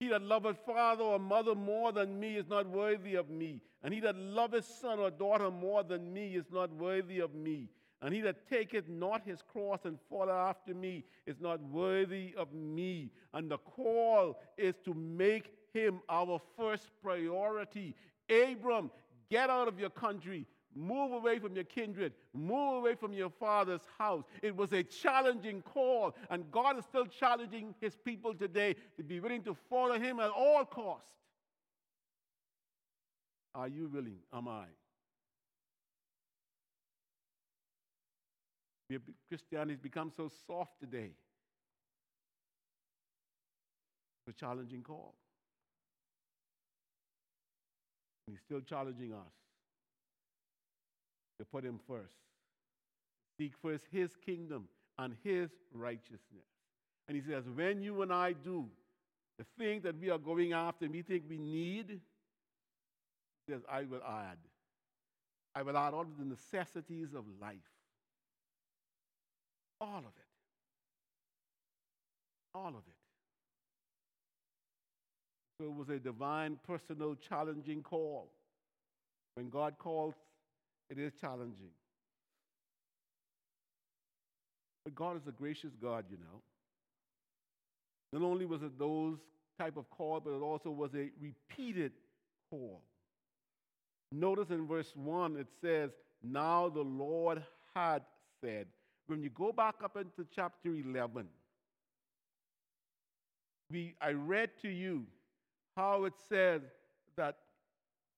He 0.00 0.08
that 0.08 0.22
loveth 0.22 0.58
father 0.64 1.02
or 1.02 1.18
mother 1.18 1.54
more 1.54 1.90
than 1.92 2.20
me 2.20 2.36
is 2.36 2.48
not 2.48 2.68
worthy 2.68 3.16
of 3.16 3.28
me. 3.28 3.60
And 3.82 3.92
he 3.92 4.00
that 4.00 4.16
loveth 4.16 4.64
son 4.64 4.98
or 4.98 5.10
daughter 5.10 5.50
more 5.50 5.82
than 5.82 6.12
me 6.12 6.36
is 6.36 6.46
not 6.52 6.72
worthy 6.72 7.18
of 7.20 7.34
me. 7.34 7.68
And 8.00 8.14
he 8.14 8.20
that 8.20 8.48
taketh 8.48 8.88
not 8.88 9.22
his 9.24 9.42
cross 9.42 9.80
and 9.84 9.98
followeth 10.08 10.30
after 10.30 10.72
me 10.72 11.04
is 11.26 11.40
not 11.40 11.60
worthy 11.60 12.32
of 12.36 12.52
me. 12.52 13.10
And 13.34 13.50
the 13.50 13.58
call 13.58 14.38
is 14.56 14.76
to 14.84 14.94
make 14.94 15.52
him 15.72 16.00
our 16.08 16.40
first 16.56 16.90
priority. 17.02 17.96
Abram, 18.30 18.90
get 19.30 19.50
out 19.50 19.66
of 19.66 19.80
your 19.80 19.90
country, 19.90 20.46
Move 20.78 21.12
away 21.12 21.40
from 21.40 21.56
your 21.56 21.64
kindred. 21.64 22.12
Move 22.32 22.76
away 22.76 22.94
from 22.94 23.12
your 23.12 23.30
father's 23.30 23.80
house. 23.98 24.22
It 24.42 24.54
was 24.54 24.72
a 24.72 24.84
challenging 24.84 25.60
call, 25.60 26.14
and 26.30 26.48
God 26.52 26.78
is 26.78 26.84
still 26.84 27.06
challenging 27.06 27.74
his 27.80 27.96
people 27.96 28.32
today 28.32 28.76
to 28.96 29.02
be 29.02 29.18
willing 29.18 29.42
to 29.42 29.56
follow 29.68 29.98
him 29.98 30.20
at 30.20 30.30
all 30.30 30.64
costs. 30.64 31.10
Are 33.56 33.66
you 33.66 33.90
willing? 33.92 34.18
Am 34.32 34.46
I? 34.46 34.66
Christianity 39.28 39.72
has 39.72 39.80
become 39.80 40.12
so 40.16 40.30
soft 40.46 40.78
today. 40.80 41.10
It's 44.26 44.36
a 44.36 44.38
challenging 44.38 44.82
call. 44.82 45.16
And 48.28 48.36
he's 48.36 48.42
still 48.44 48.60
challenging 48.60 49.12
us 49.12 49.47
to 51.38 51.44
put 51.44 51.64
him 51.64 51.80
first. 51.86 52.14
Seek 53.38 53.52
first 53.62 53.84
his 53.90 54.10
kingdom 54.26 54.68
and 54.98 55.14
his 55.22 55.50
righteousness. 55.72 56.46
And 57.06 57.16
he 57.16 57.22
says, 57.22 57.44
when 57.54 57.80
you 57.80 58.02
and 58.02 58.12
I 58.12 58.32
do 58.32 58.66
the 59.38 59.44
thing 59.56 59.80
that 59.82 59.98
we 59.98 60.10
are 60.10 60.18
going 60.18 60.52
after 60.52 60.84
and 60.84 60.94
we 60.94 61.02
think 61.02 61.24
we 61.28 61.38
need, 61.38 62.00
he 63.46 63.52
says, 63.52 63.62
I 63.70 63.84
will 63.84 64.02
add. 64.06 64.38
I 65.54 65.62
will 65.62 65.76
add 65.76 65.94
all 65.94 66.04
the 66.18 66.24
necessities 66.24 67.14
of 67.14 67.24
life. 67.40 67.56
All 69.80 69.98
of 69.98 70.04
it. 70.04 70.28
All 72.54 72.68
of 72.68 72.74
it. 72.74 72.98
So 75.58 75.66
it 75.66 75.74
was 75.74 75.88
a 75.88 75.98
divine, 75.98 76.58
personal, 76.66 77.14
challenging 77.16 77.82
call. 77.82 78.30
When 79.34 79.48
God 79.48 79.78
calls 79.78 80.14
it 80.90 80.98
is 80.98 81.12
challenging. 81.20 81.70
But 84.84 84.94
God 84.94 85.16
is 85.16 85.26
a 85.28 85.32
gracious 85.32 85.72
God, 85.80 86.04
you 86.10 86.16
know. 86.16 86.40
Not 88.12 88.26
only 88.26 88.46
was 88.46 88.62
it 88.62 88.78
those 88.78 89.18
type 89.58 89.76
of 89.76 89.90
call, 89.90 90.20
but 90.20 90.30
it 90.30 90.40
also 90.40 90.70
was 90.70 90.94
a 90.94 91.10
repeated 91.20 91.92
call. 92.50 92.80
Notice 94.12 94.48
in 94.50 94.66
verse 94.66 94.92
1 94.94 95.36
it 95.36 95.48
says, 95.60 95.90
Now 96.22 96.68
the 96.68 96.80
Lord 96.80 97.42
had 97.74 98.02
said. 98.40 98.66
When 99.06 99.22
you 99.22 99.30
go 99.30 99.52
back 99.52 99.76
up 99.84 99.96
into 99.96 100.26
chapter 100.34 100.70
11, 100.70 101.26
we, 103.70 103.94
I 104.00 104.12
read 104.12 104.50
to 104.62 104.68
you 104.68 105.04
how 105.76 106.04
it 106.04 106.14
says 106.28 106.62
that 107.16 107.36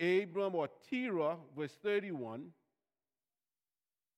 Abram 0.01 0.55
or 0.55 0.69
Terah, 0.89 1.37
verse 1.57 1.77
31, 1.83 2.47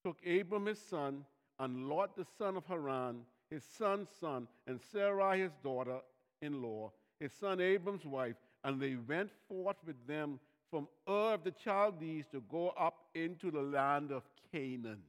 took 0.04 0.16
Abram 0.26 0.66
his 0.66 0.80
son, 0.80 1.24
and 1.58 1.88
Lot 1.88 2.16
the 2.16 2.26
son 2.38 2.56
of 2.56 2.66
Haran, 2.66 3.20
his 3.50 3.64
son's 3.64 4.08
son, 4.20 4.48
and 4.66 4.80
Sarai 4.92 5.40
his 5.40 5.52
daughter 5.62 5.98
in 6.40 6.62
law, 6.62 6.92
his 7.20 7.32
son 7.32 7.60
Abram's 7.60 8.04
wife, 8.04 8.36
and 8.64 8.80
they 8.80 8.96
went 8.96 9.30
forth 9.48 9.76
with 9.86 10.06
them 10.06 10.40
from 10.70 10.88
Ur 11.08 11.34
of 11.34 11.44
the 11.44 11.52
Chaldees 11.62 12.26
to 12.32 12.42
go 12.50 12.70
up 12.70 13.04
into 13.14 13.50
the 13.50 13.60
land 13.60 14.10
of 14.10 14.22
Canaan. 14.50 15.02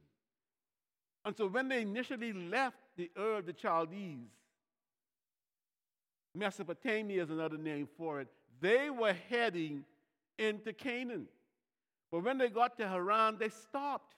And 1.24 1.36
so 1.36 1.48
when 1.48 1.68
they 1.68 1.82
initially 1.82 2.32
left 2.32 2.76
the 2.96 3.10
Ur 3.18 3.38
of 3.38 3.46
the 3.46 3.54
Chaldees, 3.54 4.28
Mesopotamia 6.34 7.22
is 7.22 7.30
another 7.30 7.56
name 7.56 7.88
for 7.96 8.20
it, 8.20 8.28
they 8.60 8.90
were 8.90 9.14
heading 9.28 9.84
into 10.38 10.72
Canaan. 10.72 11.26
But 12.10 12.24
when 12.24 12.38
they 12.38 12.48
got 12.48 12.76
to 12.78 12.88
Haran, 12.88 13.38
they 13.38 13.48
stopped. 13.48 14.14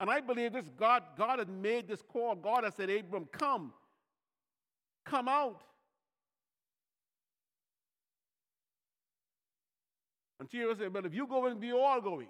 And 0.00 0.08
I 0.10 0.20
believe 0.20 0.52
this 0.52 0.66
God, 0.78 1.02
God 1.16 1.38
had 1.40 1.48
made 1.48 1.88
this 1.88 2.02
call. 2.02 2.34
God 2.34 2.64
had 2.64 2.74
said, 2.74 2.88
Abram, 2.90 3.28
come. 3.32 3.72
Come 5.04 5.28
out. 5.28 5.62
And 10.38 10.48
Terah 10.48 10.76
said, 10.76 10.92
But 10.92 11.06
if 11.06 11.14
you 11.14 11.26
go 11.26 11.46
in, 11.46 11.58
we 11.58 11.72
all 11.72 12.00
going. 12.00 12.28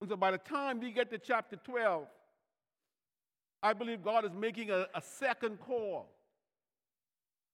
And 0.00 0.10
so 0.10 0.16
by 0.16 0.30
the 0.30 0.38
time 0.38 0.80
we 0.80 0.92
get 0.92 1.10
to 1.10 1.18
chapter 1.18 1.56
12, 1.56 2.06
I 3.62 3.72
believe 3.72 4.02
God 4.02 4.24
is 4.24 4.32
making 4.32 4.70
a, 4.70 4.86
a 4.94 5.02
second 5.02 5.60
call. 5.60 6.08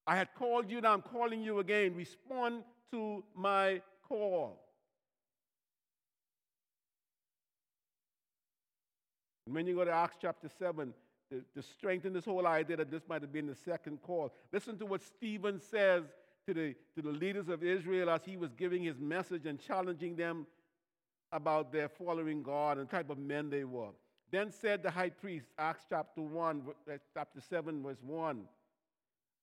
I 0.06 0.16
had 0.16 0.28
called 0.34 0.70
you, 0.70 0.80
now 0.80 0.92
I'm 0.92 1.02
calling 1.02 1.42
you 1.42 1.58
again. 1.58 1.94
Respond 1.96 2.62
to 2.92 3.24
my 3.34 3.80
call. 4.06 4.65
And 9.46 9.54
when 9.54 9.66
you 9.66 9.76
go 9.76 9.84
to 9.84 9.92
Acts 9.92 10.16
chapter 10.20 10.48
7, 10.58 10.92
to, 11.30 11.42
to 11.54 11.62
strengthen 11.62 12.12
this 12.12 12.24
whole 12.24 12.46
idea 12.46 12.76
that 12.76 12.90
this 12.90 13.02
might 13.08 13.22
have 13.22 13.32
been 13.32 13.46
the 13.46 13.54
second 13.54 14.02
call, 14.02 14.32
listen 14.52 14.76
to 14.78 14.86
what 14.86 15.02
Stephen 15.02 15.60
says 15.60 16.04
to 16.46 16.54
the, 16.54 16.74
to 16.94 17.02
the 17.02 17.10
leaders 17.10 17.48
of 17.48 17.62
Israel 17.62 18.10
as 18.10 18.20
he 18.24 18.36
was 18.36 18.52
giving 18.52 18.82
his 18.82 18.98
message 18.98 19.46
and 19.46 19.60
challenging 19.60 20.16
them 20.16 20.46
about 21.32 21.72
their 21.72 21.88
following 21.88 22.42
God 22.42 22.78
and 22.78 22.88
the 22.88 22.92
type 22.92 23.10
of 23.10 23.18
men 23.18 23.50
they 23.50 23.64
were. 23.64 23.90
Then 24.30 24.50
said 24.50 24.82
the 24.82 24.90
high 24.90 25.10
priest, 25.10 25.46
Acts 25.58 25.84
chapter 25.88 26.20
1, 26.20 26.62
uh, 26.68 26.92
chapter 27.14 27.40
7, 27.40 27.82
verse 27.82 28.02
1, 28.02 28.42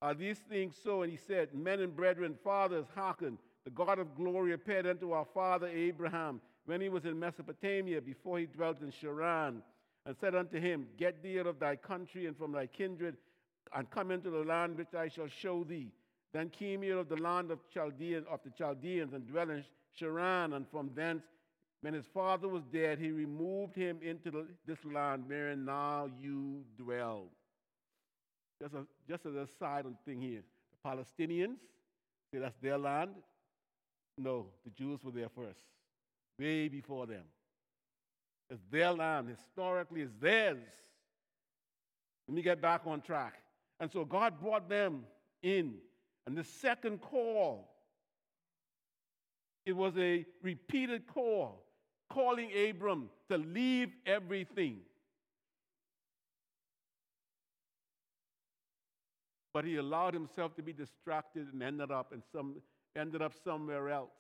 Are 0.01 0.13
these 0.13 0.39
things 0.49 0.75
so? 0.81 1.03
And 1.03 1.11
he 1.11 1.17
said, 1.17 1.53
Men 1.53 1.79
and 1.79 1.95
brethren, 1.95 2.35
fathers, 2.43 2.85
hearken. 2.95 3.37
The 3.63 3.71
God 3.71 3.99
of 3.99 4.15
glory 4.15 4.53
appeared 4.53 4.85
unto 4.85 5.11
our 5.11 5.25
father 5.33 5.67
Abraham 5.67 6.41
when 6.65 6.81
he 6.81 6.89
was 6.89 7.05
in 7.05 7.17
Mesopotamia 7.17 8.01
before 8.01 8.39
he 8.39 8.45
dwelt 8.45 8.81
in 8.81 8.91
Charran 8.91 9.61
and 10.05 10.15
said 10.19 10.35
unto 10.35 10.59
him, 10.59 10.87
Get 10.97 11.23
thee 11.23 11.39
out 11.39 11.47
of 11.47 11.59
thy 11.59 11.75
country 11.75 12.27
and 12.27 12.37
from 12.37 12.51
thy 12.51 12.67
kindred, 12.67 13.17
and 13.75 13.89
come 13.89 14.11
into 14.11 14.29
the 14.29 14.43
land 14.43 14.77
which 14.77 14.93
I 14.93 15.07
shall 15.07 15.27
show 15.27 15.63
thee. 15.63 15.91
Then 16.33 16.49
came 16.49 16.81
he 16.81 16.91
out 16.91 16.99
of 16.99 17.09
the 17.09 17.17
land 17.17 17.51
of 17.51 17.59
Chaldean 17.73 18.25
of 18.29 18.39
the 18.43 18.49
Chaldeans 18.51 19.13
and 19.13 19.27
dwelt 19.27 19.49
in 19.49 19.63
Charran, 19.99 20.55
and 20.55 20.67
from 20.69 20.89
thence, 20.95 21.23
when 21.81 21.93
his 21.93 22.05
father 22.13 22.47
was 22.47 22.63
dead, 22.71 22.97
he 22.97 23.11
removed 23.11 23.75
him 23.75 23.99
into 24.01 24.31
the, 24.31 24.47
this 24.65 24.83
land 24.85 25.25
wherein 25.27 25.65
now 25.65 26.09
you 26.19 26.63
dwell. 26.77 27.25
Just, 28.61 28.73
a, 28.73 28.85
just 29.07 29.25
as 29.25 29.35
a 29.35 29.47
side 29.59 29.85
thing 30.05 30.21
here, 30.21 30.41
the 30.71 30.89
Palestinians 30.89 31.57
say 32.31 32.39
that's 32.39 32.55
their 32.61 32.77
land. 32.77 33.11
No, 34.17 34.47
the 34.63 34.71
Jews 34.71 35.03
were 35.03 35.11
there 35.11 35.29
first, 35.29 35.59
way 36.39 36.67
before 36.67 37.05
them. 37.05 37.23
It's 38.53 38.61
their 38.69 38.91
land. 38.91 39.29
Historically, 39.29 40.01
it's 40.01 40.13
theirs. 40.21 40.59
Let 42.27 42.35
me 42.35 42.43
get 42.43 42.61
back 42.61 42.81
on 42.85 43.01
track. 43.01 43.33
And 43.79 43.91
so 43.91 44.05
God 44.05 44.39
brought 44.39 44.69
them 44.69 45.05
in. 45.41 45.73
And 46.27 46.37
the 46.37 46.43
second 46.43 47.01
call, 47.01 47.67
it 49.65 49.75
was 49.75 49.97
a 49.97 50.23
repeated 50.43 51.07
call, 51.07 51.65
calling 52.11 52.51
Abram 52.69 53.09
to 53.31 53.39
leave 53.39 53.89
everything. 54.05 54.81
But 59.51 59.65
he 59.65 59.77
allowed 59.77 60.13
himself 60.13 60.55
to 60.57 60.61
be 60.61 60.73
distracted 60.73 61.47
and 61.51 61.63
ended 61.63 61.89
up 61.89 62.13
in 62.13 62.21
some 62.31 62.55
ended 62.95 63.23
up 63.23 63.33
somewhere 63.43 63.89
else. 63.89 64.11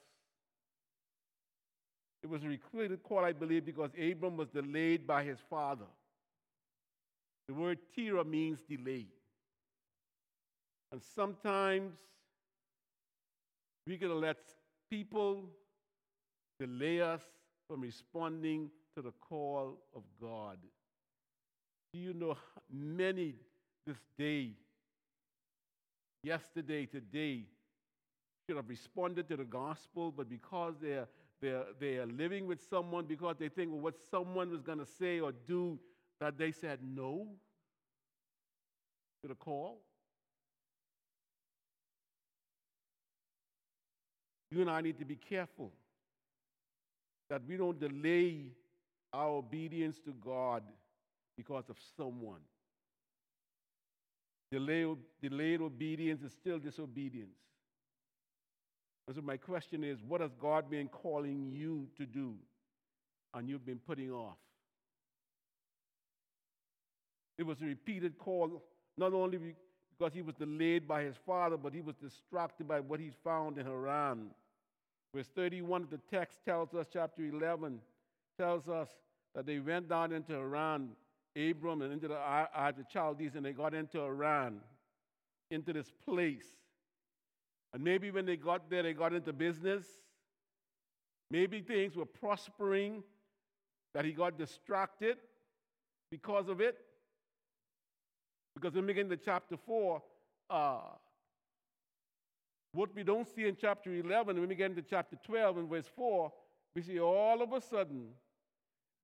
It 2.23 2.29
was 2.29 2.43
a 2.43 2.47
repeated 2.47 3.03
call, 3.03 3.25
I 3.25 3.33
believe, 3.33 3.65
because 3.65 3.91
Abram 4.01 4.37
was 4.37 4.47
delayed 4.47 5.05
by 5.05 5.23
his 5.23 5.39
father. 5.49 5.85
The 7.49 7.53
word 7.53 7.79
Terah 7.93 8.23
means 8.23 8.61
delay. 8.61 9.07
And 10.91 11.01
sometimes 11.15 11.91
we're 13.85 13.97
going 13.97 14.13
to 14.13 14.17
let 14.17 14.37
people 14.89 15.43
delay 16.59 17.01
us 17.01 17.21
from 17.67 17.81
responding 17.81 18.69
to 18.95 19.01
the 19.01 19.11
call 19.19 19.79
of 19.93 20.03
God. 20.21 20.57
Do 21.93 21.99
you 21.99 22.13
know 22.13 22.37
many 22.71 23.35
this 23.85 23.97
day, 24.17 24.51
yesterday, 26.23 26.85
today, 26.85 27.43
should 28.47 28.55
have 28.55 28.69
responded 28.69 29.27
to 29.27 29.35
the 29.35 29.43
gospel, 29.43 30.11
but 30.11 30.29
because 30.29 30.75
they're 30.81 31.07
they're, 31.43 31.65
they 31.77 31.97
are 31.97 32.05
living 32.05 32.47
with 32.47 32.59
someone 32.69 33.05
because 33.05 33.35
they 33.37 33.49
think 33.49 33.71
well, 33.71 33.81
what 33.81 33.95
someone 34.09 34.49
was 34.49 34.61
going 34.61 34.79
to 34.79 34.85
say 34.85 35.19
or 35.19 35.33
do 35.45 35.77
that 36.21 36.37
they 36.37 36.51
said 36.51 36.79
no 36.81 37.27
to 39.21 39.27
the 39.27 39.35
call. 39.35 39.81
You 44.51 44.61
and 44.61 44.69
I 44.69 44.79
need 44.81 44.97
to 44.99 45.05
be 45.05 45.17
careful 45.17 45.73
that 47.29 47.41
we 47.45 47.57
don't 47.57 47.79
delay 47.79 48.51
our 49.11 49.29
obedience 49.29 49.99
to 50.05 50.13
God 50.23 50.63
because 51.35 51.69
of 51.69 51.75
someone. 51.97 52.41
Delayed, 54.49 54.97
delayed 55.21 55.59
obedience 55.59 56.21
is 56.21 56.31
still 56.31 56.59
disobedience. 56.59 57.35
And 59.07 59.15
so 59.15 59.21
my 59.21 59.37
question 59.37 59.83
is, 59.83 59.99
what 60.07 60.21
has 60.21 60.31
God 60.39 60.69
been 60.69 60.87
calling 60.87 61.51
you 61.51 61.87
to 61.97 62.05
do 62.05 62.35
and 63.33 63.49
you've 63.49 63.65
been 63.65 63.79
putting 63.79 64.11
off? 64.11 64.37
It 67.37 67.43
was 67.43 67.61
a 67.61 67.65
repeated 67.65 68.17
call, 68.17 68.63
not 68.97 69.13
only 69.13 69.39
because 69.97 70.13
he 70.13 70.21
was 70.21 70.35
delayed 70.35 70.87
by 70.87 71.03
his 71.03 71.15
father, 71.25 71.57
but 71.57 71.73
he 71.73 71.81
was 71.81 71.95
distracted 71.95 72.67
by 72.67 72.79
what 72.79 72.99
he 72.99 73.11
found 73.23 73.57
in 73.57 73.65
Haran. 73.65 74.27
Verse 75.13 75.29
31 75.35 75.83
of 75.83 75.89
the 75.89 75.99
text 76.09 76.39
tells 76.45 76.73
us, 76.73 76.87
chapter 76.91 77.23
11, 77.23 77.79
tells 78.37 78.67
us 78.67 78.87
that 79.35 79.45
they 79.45 79.59
went 79.59 79.89
down 79.89 80.13
into 80.13 80.33
Haran, 80.33 80.89
Abram, 81.35 81.81
and 81.81 81.91
into 81.91 82.07
the, 82.07 82.15
uh, 82.15 82.71
the 82.71 82.85
Chaldees, 82.91 83.35
and 83.35 83.45
they 83.45 83.51
got 83.51 83.73
into 83.73 83.99
Haran, 83.99 84.59
into 85.49 85.73
this 85.73 85.91
place 86.05 86.45
and 87.73 87.83
maybe 87.83 88.11
when 88.11 88.25
they 88.25 88.37
got 88.37 88.69
there, 88.69 88.83
they 88.83 88.93
got 88.93 89.13
into 89.13 89.33
business. 89.33 89.85
Maybe 91.31 91.61
things 91.61 91.95
were 91.95 92.05
prospering, 92.05 93.03
that 93.93 94.05
he 94.05 94.11
got 94.11 94.37
distracted 94.37 95.17
because 96.09 96.47
of 96.49 96.61
it. 96.61 96.77
Because 98.55 98.73
when 98.73 98.85
we 98.85 98.93
get 98.93 99.05
into 99.05 99.17
chapter 99.17 99.57
4, 99.57 100.01
uh, 100.49 100.79
what 102.73 102.93
we 102.95 103.03
don't 103.03 103.27
see 103.27 103.47
in 103.47 103.55
chapter 103.59 103.93
11, 103.93 104.39
when 104.39 104.49
we 104.49 104.55
get 104.55 104.71
into 104.71 104.81
chapter 104.81 105.15
12 105.25 105.57
and 105.57 105.69
verse 105.69 105.85
4, 105.95 106.31
we 106.75 106.81
see 106.81 106.99
all 106.99 107.41
of 107.41 107.53
a 107.53 107.61
sudden 107.61 108.07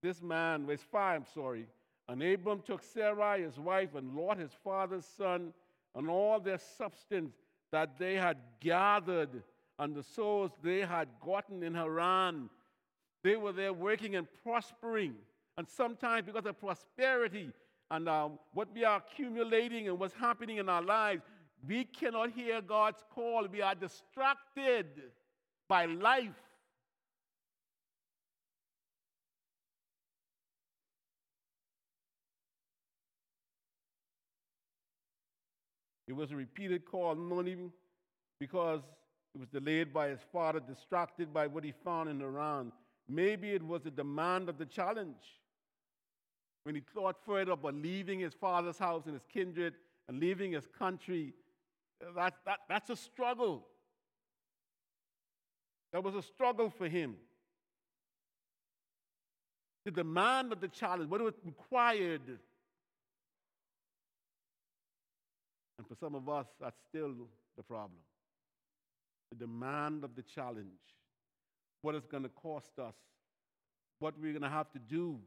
this 0.01 0.21
man, 0.21 0.65
verse 0.65 0.83
5, 0.91 1.27
sorry, 1.33 1.67
and 2.07 2.23
Abram 2.23 2.61
took 2.65 2.81
Sarai, 2.81 3.43
his 3.43 3.59
wife, 3.59 3.93
and 3.95 4.15
Lot, 4.15 4.39
his 4.39 4.51
father's 4.63 5.05
son, 5.05 5.53
and 5.95 6.09
all 6.09 6.39
their 6.39 6.57
substance 6.77 7.35
that 7.71 7.97
they 7.97 8.15
had 8.15 8.37
gathered 8.59 9.43
and 9.77 9.95
the 9.95 10.03
souls 10.03 10.51
they 10.61 10.81
had 10.81 11.07
gotten 11.25 11.63
in 11.63 11.73
Haran. 11.73 12.49
They 13.23 13.35
were 13.35 13.53
there 13.53 13.73
working 13.73 14.15
and 14.15 14.27
prospering. 14.43 15.15
And 15.57 15.67
sometimes, 15.67 16.25
because 16.25 16.45
of 16.45 16.59
prosperity 16.59 17.51
and 17.91 18.07
um, 18.07 18.39
what 18.53 18.69
we 18.73 18.83
are 18.83 18.97
accumulating 18.97 19.87
and 19.87 19.99
what's 19.99 20.13
happening 20.13 20.57
in 20.57 20.69
our 20.69 20.81
lives, 20.81 21.23
we 21.67 21.83
cannot 21.85 22.31
hear 22.31 22.61
God's 22.61 23.03
call. 23.13 23.47
We 23.51 23.61
are 23.61 23.75
distracted 23.75 24.85
by 25.67 25.85
life. 25.85 26.35
It 36.09 36.15
was 36.15 36.31
a 36.31 36.35
repeated 36.35 36.85
call, 36.85 37.13
not 37.13 37.47
even 37.47 37.71
because 38.39 38.81
it 39.35 39.39
was 39.39 39.47
delayed 39.49 39.93
by 39.93 40.07
his 40.09 40.19
father, 40.33 40.59
distracted 40.59 41.31
by 41.31 41.45
what 41.45 41.63
he 41.63 41.71
found 41.71 42.09
in 42.09 42.19
Haran. 42.19 42.71
Maybe 43.07 43.51
it 43.51 43.61
was 43.61 43.85
a 43.85 43.91
demand 43.91 44.49
of 44.49 44.57
the 44.57 44.65
challenge. 44.65 45.39
When 46.63 46.73
he 46.73 46.81
thought 46.95 47.17
further 47.23 47.51
about 47.51 47.75
leaving 47.75 48.19
his 48.19 48.33
father's 48.33 48.79
house 48.79 49.03
and 49.05 49.13
his 49.13 49.23
kindred 49.31 49.75
and 50.07 50.19
leaving 50.19 50.53
his 50.53 50.65
country, 50.77 51.33
that, 52.15 52.33
that, 52.43 52.59
that's 52.67 52.89
a 52.89 52.95
struggle. 52.95 53.67
That 55.93 56.03
was 56.03 56.15
a 56.15 56.23
struggle 56.23 56.71
for 56.71 56.87
him. 56.87 57.17
the 59.85 59.91
demand 59.91 60.53
of 60.53 60.59
the 60.59 60.67
challenge, 60.69 61.09
what 61.09 61.21
was 61.21 61.35
required. 61.45 62.39
And 65.79 65.87
for 65.87 65.95
some 65.95 66.13
of 66.13 66.27
us, 66.27 66.45
that's 66.59 66.75
still 66.89 67.13
the 67.55 67.63
problem. 67.63 68.01
The 69.31 69.37
demand 69.37 70.03
of 70.03 70.13
the 70.13 70.21
challenge, 70.21 70.67
what 71.81 71.95
it's 71.95 72.05
going 72.05 72.23
to 72.23 72.29
cost 72.29 72.77
us, 72.77 72.95
what 73.99 74.13
we're 74.19 74.33
going 74.33 74.43
to 74.43 74.49
have 74.49 74.69
to 74.73 74.79
do. 74.79 75.19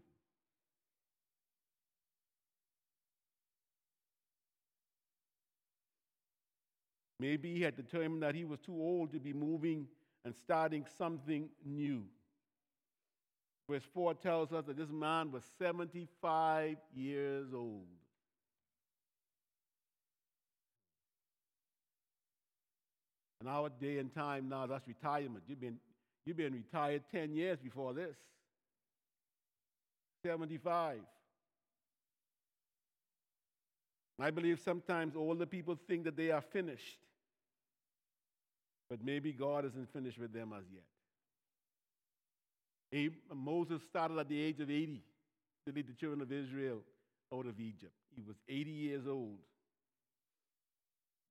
Maybe 7.18 7.54
he 7.54 7.62
had 7.62 7.74
determined 7.74 8.22
that 8.22 8.34
he 8.34 8.44
was 8.44 8.58
too 8.60 8.74
old 8.74 9.12
to 9.12 9.20
be 9.20 9.32
moving 9.32 9.86
and 10.22 10.34
starting 10.34 10.84
something 10.98 11.48
new. 11.64 12.04
Verse 13.70 13.84
4 13.94 14.12
tells 14.14 14.52
us 14.52 14.66
that 14.66 14.76
this 14.76 14.90
man 14.90 15.32
was 15.32 15.44
75 15.58 16.76
years 16.94 17.54
old. 17.54 17.86
In 23.42 23.48
our 23.48 23.68
day 23.68 23.98
and 23.98 24.14
time 24.14 24.48
now, 24.48 24.66
that's 24.66 24.86
retirement. 24.86 25.42
You've 25.48 25.60
been, 25.60 25.78
you've 26.24 26.36
been 26.36 26.52
retired 26.52 27.02
10 27.10 27.34
years 27.34 27.58
before 27.58 27.92
this. 27.92 28.16
75. 30.24 31.00
I 34.20 34.30
believe 34.30 34.60
sometimes 34.60 35.16
older 35.16 35.44
people 35.44 35.76
think 35.88 36.04
that 36.04 36.16
they 36.16 36.30
are 36.30 36.40
finished, 36.40 37.00
but 38.88 39.04
maybe 39.04 39.32
God 39.32 39.64
isn't 39.64 39.92
finished 39.92 40.20
with 40.20 40.32
them 40.32 40.52
as 40.56 40.62
yet. 42.92 43.12
Moses 43.34 43.82
started 43.82 44.18
at 44.18 44.28
the 44.28 44.40
age 44.40 44.60
of 44.60 44.70
80 44.70 45.02
to 45.66 45.72
lead 45.72 45.88
the 45.88 45.94
children 45.94 46.20
of 46.20 46.30
Israel 46.30 46.78
out 47.34 47.46
of 47.46 47.58
Egypt. 47.58 47.94
He 48.14 48.22
was 48.22 48.36
80 48.48 48.70
years 48.70 49.08
old. 49.08 49.38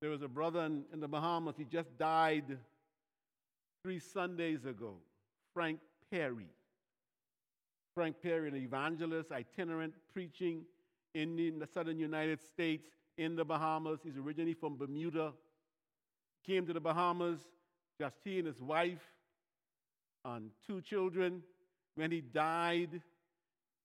There 0.01 0.09
was 0.09 0.23
a 0.23 0.27
brother 0.27 0.61
in, 0.61 0.83
in 0.91 0.99
the 0.99 1.07
Bahamas, 1.07 1.55
he 1.57 1.63
just 1.63 1.95
died 1.97 2.57
three 3.83 3.99
Sundays 3.99 4.65
ago, 4.65 4.95
Frank 5.53 5.79
Perry. 6.09 6.47
Frank 7.93 8.15
Perry, 8.23 8.47
an 8.47 8.55
evangelist, 8.55 9.31
itinerant, 9.31 9.93
preaching 10.11 10.63
in 11.13 11.59
the 11.59 11.67
southern 11.67 11.99
United 11.99 12.41
States, 12.41 12.87
in 13.17 13.35
the 13.35 13.45
Bahamas. 13.45 13.99
He's 14.03 14.17
originally 14.17 14.53
from 14.53 14.77
Bermuda. 14.77 15.33
Came 16.47 16.65
to 16.65 16.73
the 16.73 16.79
Bahamas, 16.79 17.39
just 17.99 18.15
he 18.23 18.39
and 18.39 18.47
his 18.47 18.59
wife 18.59 19.05
and 20.25 20.49
two 20.65 20.81
children. 20.81 21.43
When 21.95 22.09
he 22.09 22.21
died, 22.21 23.01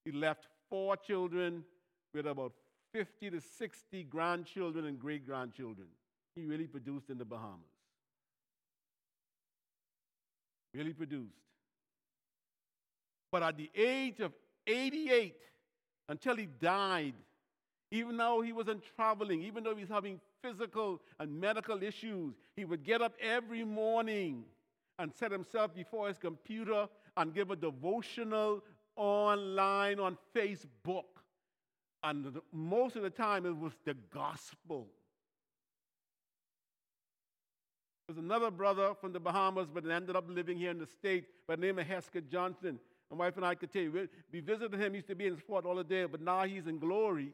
he 0.05 0.12
left 0.12 0.46
four 0.70 0.96
children 0.96 1.64
with 2.14 2.26
about 2.26 2.52
50 2.92 3.31
to 3.31 3.40
60 3.40 4.05
grandchildren 4.05 4.87
and 4.87 4.98
great 4.98 5.26
grandchildren. 5.26 5.88
He 6.37 6.44
really 6.44 6.66
produced 6.66 7.09
in 7.09 7.16
the 7.16 7.25
Bahamas. 7.25 7.64
Really 10.75 10.92
produced. 10.92 11.33
But 13.33 13.42
at 13.42 13.57
the 13.57 13.70
age 13.75 14.20
of 14.20 14.33
88, 14.66 15.35
until 16.11 16.37
he 16.37 16.46
died, 16.46 17.14
even 17.90 18.18
though 18.18 18.42
he 18.42 18.53
wasn't 18.53 18.83
traveling, 18.94 19.42
even 19.42 19.64
though 19.64 19.75
he 19.75 19.81
was 19.81 19.90
having 19.90 20.20
physical 20.42 21.01
and 21.18 21.40
medical 21.40 21.83
issues, 21.83 22.35
he 22.55 22.66
would 22.66 22.85
get 22.85 23.01
up 23.01 23.14
every 23.20 23.64
morning 23.64 24.44
and 24.99 25.12
set 25.14 25.33
himself 25.33 25.75
before 25.75 26.09
his 26.09 26.18
computer 26.18 26.87
and 27.16 27.35
give 27.35 27.51
a 27.51 27.57
devotional 27.57 28.62
online 28.96 29.99
on 29.99 30.18
Facebook. 30.35 31.05
And 32.03 32.38
most 32.53 32.96
of 32.96 33.03
the 33.03 33.11
time 33.11 33.46
it 33.46 33.57
was 33.57 33.72
the 33.85 33.94
gospel. 34.12 34.88
There's 38.07 38.19
another 38.19 38.53
brother 38.53 38.95
from 39.01 39.12
the 39.12 39.19
Bahamas, 39.19 39.66
but 39.73 39.85
ended 39.90 40.14
up 40.14 40.27
living 40.29 40.57
here 40.57 40.71
in 40.71 40.79
the 40.79 40.87
States 40.87 41.27
by 41.49 41.57
the 41.57 41.62
name 41.62 41.79
of 41.81 41.87
Hesketh 41.87 42.31
Johnson. 42.31 42.79
My 43.11 43.16
wife 43.16 43.37
and 43.37 43.45
I 43.45 43.57
could 43.57 43.73
tell 43.73 43.83
you, 43.83 43.90
we, 43.90 44.09
we 44.33 44.40
visited 44.40 44.81
him, 44.81 44.92
he 44.92 44.99
used 44.99 45.09
to 45.09 45.16
be 45.16 45.27
in 45.27 45.37
sport 45.37 45.66
all 45.66 45.75
the 45.75 45.85
day, 45.85 46.05
but 46.05 46.21
now 46.21 46.45
he's 46.45 46.69
in 46.69 46.79
glory. 46.79 47.33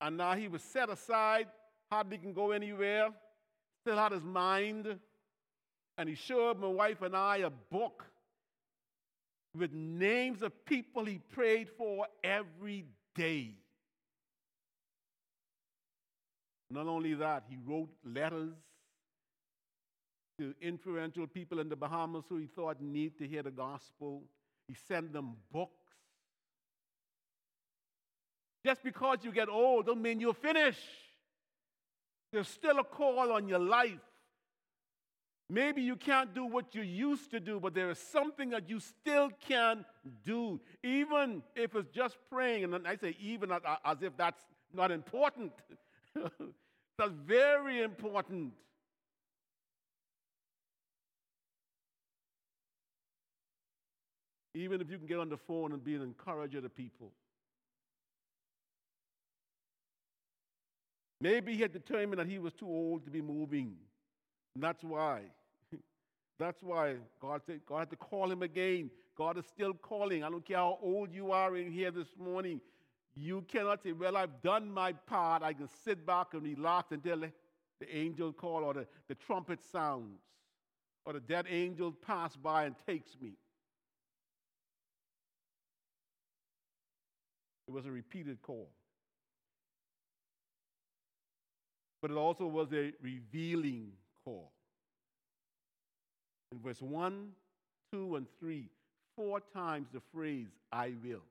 And 0.00 0.16
now 0.16 0.34
he 0.34 0.48
was 0.48 0.62
set 0.62 0.90
aside, 0.90 1.46
hardly 1.90 2.18
can 2.18 2.32
go 2.32 2.50
anywhere, 2.50 3.10
still 3.80 3.96
had 3.96 4.10
his 4.10 4.24
mind. 4.24 4.98
And 5.96 6.08
he 6.08 6.16
showed 6.16 6.58
my 6.58 6.68
wife 6.68 7.02
and 7.02 7.14
I 7.14 7.38
a 7.38 7.50
book 7.50 8.06
with 9.56 9.72
names 9.72 10.42
of 10.42 10.64
people 10.64 11.04
he 11.04 11.18
prayed 11.18 11.68
for 11.76 12.06
every 12.24 12.86
day. 13.14 13.54
Not 16.70 16.86
only 16.86 17.14
that, 17.14 17.44
he 17.48 17.56
wrote 17.64 17.88
letters 18.04 18.54
to 20.38 20.54
influential 20.62 21.26
people 21.26 21.60
in 21.60 21.68
the 21.68 21.76
Bahamas 21.76 22.24
who 22.28 22.38
he 22.38 22.46
thought 22.46 22.80
need 22.80 23.18
to 23.18 23.26
hear 23.26 23.42
the 23.42 23.50
gospel. 23.50 24.22
He 24.66 24.74
sent 24.74 25.12
them 25.12 25.34
books. 25.52 25.72
Just 28.64 28.82
because 28.82 29.18
you 29.22 29.32
get 29.32 29.48
old 29.48 29.86
don't 29.86 30.02
mean 30.02 30.20
you're 30.20 30.34
finished. 30.34 30.80
There's 32.32 32.48
still 32.48 32.78
a 32.78 32.84
call 32.84 33.32
on 33.32 33.48
your 33.48 33.58
life. 33.58 34.00
Maybe 35.50 35.80
you 35.80 35.96
can't 35.96 36.34
do 36.34 36.44
what 36.44 36.74
you 36.74 36.82
used 36.82 37.30
to 37.30 37.40
do, 37.40 37.58
but 37.58 37.72
there 37.72 37.90
is 37.90 37.98
something 37.98 38.50
that 38.50 38.68
you 38.68 38.80
still 38.80 39.30
can 39.48 39.86
do, 40.22 40.60
even 40.84 41.42
if 41.56 41.74
it's 41.74 41.88
just 41.88 42.18
praying. 42.30 42.64
And 42.64 42.86
I 42.86 42.96
say 42.96 43.16
even 43.18 43.50
as 43.52 44.02
if 44.02 44.14
that's 44.18 44.42
not 44.74 44.90
important. 44.90 45.52
that's 46.14 47.12
very 47.24 47.82
important. 47.82 48.52
Even 54.58 54.80
if 54.80 54.90
you 54.90 54.98
can 54.98 55.06
get 55.06 55.18
on 55.18 55.28
the 55.28 55.36
phone 55.36 55.72
and 55.72 55.82
be 55.84 55.94
an 55.94 56.02
encourager 56.02 56.60
to 56.60 56.68
people. 56.68 57.12
Maybe 61.20 61.54
he 61.54 61.62
had 61.62 61.72
determined 61.72 62.18
that 62.18 62.26
he 62.26 62.38
was 62.38 62.52
too 62.54 62.68
old 62.68 63.04
to 63.04 63.10
be 63.10 63.20
moving. 63.20 63.76
And 64.54 64.62
that's 64.62 64.82
why. 64.82 65.22
that's 66.38 66.62
why 66.62 66.96
God 67.20 67.42
said 67.46 67.60
God 67.66 67.78
had 67.78 67.90
to 67.90 67.96
call 67.96 68.30
him 68.30 68.42
again. 68.42 68.90
God 69.16 69.36
is 69.38 69.44
still 69.46 69.74
calling. 69.74 70.22
I 70.22 70.30
don't 70.30 70.44
care 70.44 70.58
how 70.58 70.78
old 70.82 71.12
you 71.12 71.32
are 71.32 71.56
in 71.56 71.70
here 71.72 71.90
this 71.90 72.16
morning. 72.18 72.60
You 73.14 73.44
cannot 73.48 73.82
say, 73.82 73.92
Well, 73.92 74.16
I've 74.16 74.42
done 74.42 74.72
my 74.72 74.92
part. 74.92 75.42
I 75.42 75.52
can 75.52 75.68
sit 75.84 76.06
back 76.06 76.34
and 76.34 76.42
relax 76.42 76.92
until 76.92 77.18
the 77.18 77.96
angel 77.96 78.32
call 78.32 78.64
or 78.64 78.74
the, 78.74 78.86
the 79.08 79.14
trumpet 79.14 79.60
sounds 79.72 80.20
or 81.04 81.12
the 81.12 81.20
dead 81.20 81.46
angel 81.48 81.92
pass 81.92 82.36
by 82.36 82.64
and 82.64 82.74
takes 82.86 83.16
me. 83.20 83.32
It 87.68 87.74
was 87.74 87.84
a 87.84 87.90
repeated 87.90 88.40
call. 88.42 88.70
But 92.00 92.10
it 92.10 92.16
also 92.16 92.46
was 92.46 92.72
a 92.72 92.92
revealing 93.02 93.92
call. 94.24 94.50
In 96.50 96.60
verse 96.60 96.80
1, 96.80 97.28
2, 97.92 98.16
and 98.16 98.26
3, 98.40 98.70
four 99.16 99.40
times 99.52 99.88
the 99.92 100.00
phrase, 100.14 100.46
I 100.72 100.94
will, 101.04 101.24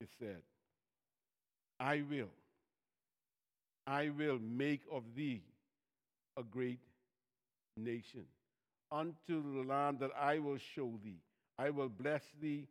is 0.00 0.08
said. 0.18 0.42
I 1.80 2.02
will. 2.08 2.30
I 3.86 4.10
will 4.10 4.38
make 4.38 4.82
of 4.92 5.02
thee 5.16 5.42
a 6.36 6.44
great 6.44 6.78
nation. 7.76 8.24
Unto 8.92 9.42
the 9.54 9.66
land 9.66 9.98
that 10.00 10.10
I 10.20 10.38
will 10.38 10.58
show 10.58 10.92
thee. 11.02 11.22
I 11.58 11.70
will 11.70 11.88
bless 11.88 12.22
thee 12.40 12.66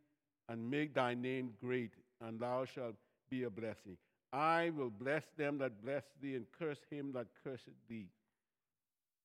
and 0.50 0.70
make 0.70 0.94
thy 0.94 1.14
name 1.14 1.52
great, 1.62 1.94
and 2.22 2.40
thou 2.40 2.66
shalt 2.66 2.96
be 3.30 3.44
a 3.44 3.50
blessing. 3.50 3.96
I 4.34 4.72
will 4.76 4.90
bless 4.90 5.24
them 5.38 5.60
that 5.60 5.82
bless 5.84 6.04
thee, 6.22 6.36
and 6.36 6.46
curse 6.58 6.80
him 6.90 7.14
that 7.14 7.28
curseth 7.44 7.74
thee. 7.88 8.08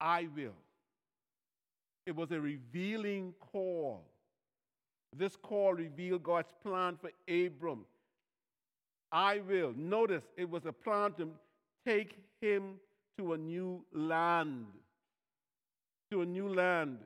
I 0.01 0.29
will. 0.37 0.55
It 2.07 2.14
was 2.14 2.31
a 2.31 2.41
revealing 2.41 3.35
call. 3.41 4.05
This 5.16 5.37
call 5.37 5.72
revealed 5.72 6.22
God's 6.22 6.53
plan 6.62 6.99
for 7.01 7.11
Abram. 7.29 7.87
I 9.11 9.39
will. 9.39 9.72
Notice 9.77 10.25
it 10.37 10.49
was 10.49 10.66
a 10.66 10.72
plan 10.72 11.12
to 11.14 11.31
take 11.87 12.18
him 12.41 12.75
to 13.16 13.33
a 13.33 13.39
new 13.39 13.85
land. 13.93 14.66
To 16.11 16.22
a 16.22 16.27
new 16.27 16.49
land 16.49 16.99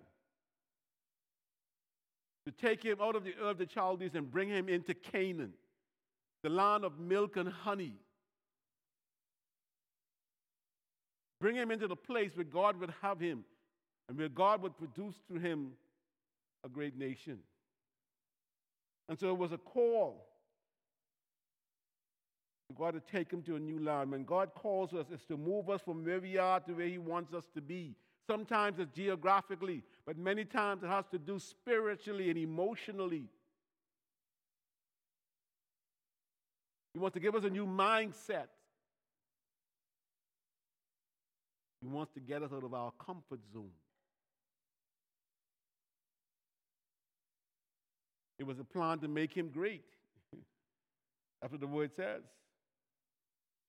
to 2.49 2.67
take 2.67 2.83
him 2.83 2.99
out 3.01 3.15
of 3.15 3.25
the 3.25 3.35
Ur 3.41 3.51
of 3.51 3.59
the 3.59 3.67
Chaldees 3.67 4.15
and 4.15 4.31
bring 4.31 4.49
him 4.49 4.69
into 4.69 4.95
Canaan, 4.95 5.53
the 6.43 6.49
land 6.49 6.85
of 6.85 6.99
milk 6.99 7.37
and 7.37 7.49
honey. 7.49 7.95
Bring 11.41 11.55
him 11.55 11.71
into 11.71 11.87
the 11.87 11.97
place 11.97 12.33
where 12.35 12.45
God 12.45 12.81
would 12.81 12.93
have 13.03 13.21
him 13.21 13.45
and 14.09 14.19
where 14.19 14.29
God 14.29 14.63
would 14.63 14.77
produce 14.77 15.15
through 15.29 15.41
him 15.41 15.73
a 16.65 16.69
great 16.69 16.99
nation. 16.99 17.39
And 19.09 19.19
so 19.19 19.31
it 19.31 19.39
was 19.39 19.53
a 19.53 19.59
call 19.59 20.29
God 22.77 22.95
to 22.95 23.01
take 23.01 23.33
him 23.33 23.43
to 23.43 23.57
a 23.57 23.59
new 23.59 23.83
land. 23.83 24.13
When 24.13 24.25
God 24.25 24.51
calls 24.55 24.93
us, 24.93 25.07
it's 25.13 25.25
to 25.27 25.37
move 25.37 25.69
us 25.69 25.81
from 25.85 26.05
where 26.05 26.21
we 26.21 26.37
are 26.37 26.61
to 26.61 26.73
where 26.73 26.87
He 26.87 26.99
wants 26.99 27.33
us 27.35 27.45
to 27.55 27.61
be. 27.61 27.97
Sometimes 28.27 28.79
it's 28.79 28.95
geographically, 28.95 29.83
but 30.09 30.17
many 30.17 30.47
times 30.47 30.83
it 30.83 30.87
has 30.87 31.05
to 31.13 31.19
do 31.19 31.39
spiritually 31.39 32.31
and 32.31 32.39
emotionally. 32.39 33.27
He 36.95 36.99
wants 36.99 37.13
to 37.13 37.21
give 37.21 37.35
us 37.35 37.45
a 37.45 37.51
new 37.51 37.67
mindset. 37.67 38.47
He 41.83 41.89
wants 41.89 42.11
to 42.15 42.21
get 42.21 42.43
us 42.43 42.55
out 42.55 42.65
of 42.65 42.73
our 42.73 42.91
comfort 42.93 43.41
zone. 43.53 43.69
It 48.39 48.47
was 48.47 48.59
a 48.59 48.65
plan 48.65 49.01
to 49.01 49.09
make 49.09 49.35
him 49.35 49.51
great. 49.51 49.85
That's 51.43 51.53
what 51.53 51.61
the 51.61 51.67
word 51.67 51.91
says. 51.95 52.23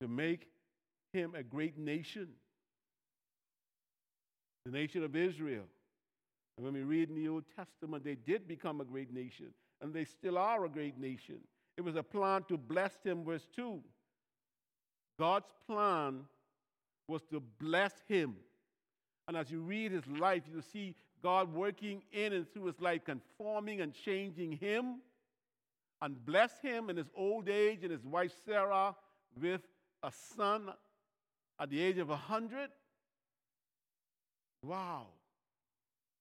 To 0.01 0.07
make 0.07 0.47
him 1.11 1.35
a 1.35 1.43
great 1.43 1.77
nation. 1.77 2.29
The 4.65 4.71
nation 4.71 5.03
of 5.03 5.17
Israel. 5.17 5.65
And 6.59 6.65
when 6.65 6.73
we 6.73 6.81
read 6.81 7.07
in 7.07 7.15
the 7.15 7.29
Old 7.29 7.45
Testament, 7.55 8.03
they 8.03 8.15
did 8.15 8.45
become 8.45 8.81
a 8.81 8.83
great 8.83 9.13
nation, 9.13 9.53
and 9.81 9.93
they 9.93 10.03
still 10.03 10.37
are 10.37 10.65
a 10.65 10.69
great 10.69 10.99
nation. 10.99 11.37
It 11.77 11.85
was 11.85 11.95
a 11.95 12.03
plan 12.03 12.43
to 12.49 12.57
bless 12.57 12.91
him, 13.01 13.23
verse 13.23 13.47
2. 13.55 13.79
God's 15.17 15.53
plan 15.65 16.25
was 17.07 17.21
to 17.31 17.41
bless 17.61 17.93
him. 18.09 18.35
And 19.29 19.37
as 19.37 19.49
you 19.49 19.61
read 19.61 19.93
his 19.93 20.05
life, 20.05 20.43
you 20.53 20.61
see 20.61 20.95
God 21.23 21.53
working 21.53 22.03
in 22.11 22.33
and 22.33 22.45
through 22.51 22.65
his 22.65 22.81
life, 22.81 23.05
conforming 23.05 23.79
and 23.79 23.93
changing 23.93 24.51
him, 24.51 24.95
and 26.01 26.25
bless 26.25 26.59
him 26.59 26.89
in 26.89 26.97
his 26.97 27.09
old 27.15 27.47
age 27.47 27.83
and 27.83 27.91
his 27.93 28.03
wife 28.03 28.33
Sarah 28.45 28.97
with 29.39 29.61
a 30.03 30.11
son 30.35 30.73
at 31.57 31.69
the 31.69 31.81
age 31.81 31.99
of 31.99 32.09
100. 32.09 32.69
Wow. 34.61 35.07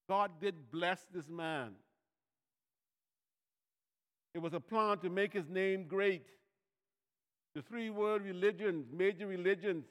God 0.08 0.32
did 0.40 0.70
bless 0.70 1.04
this 1.12 1.28
man. 1.28 1.72
It 4.34 4.38
was 4.38 4.54
a 4.54 4.60
plan 4.60 4.98
to 4.98 5.10
make 5.10 5.32
his 5.32 5.48
name 5.48 5.84
great. 5.86 6.26
The 7.54 7.62
three 7.62 7.90
world 7.90 8.22
religions, 8.22 8.86
major 8.92 9.26
religions, 9.26 9.84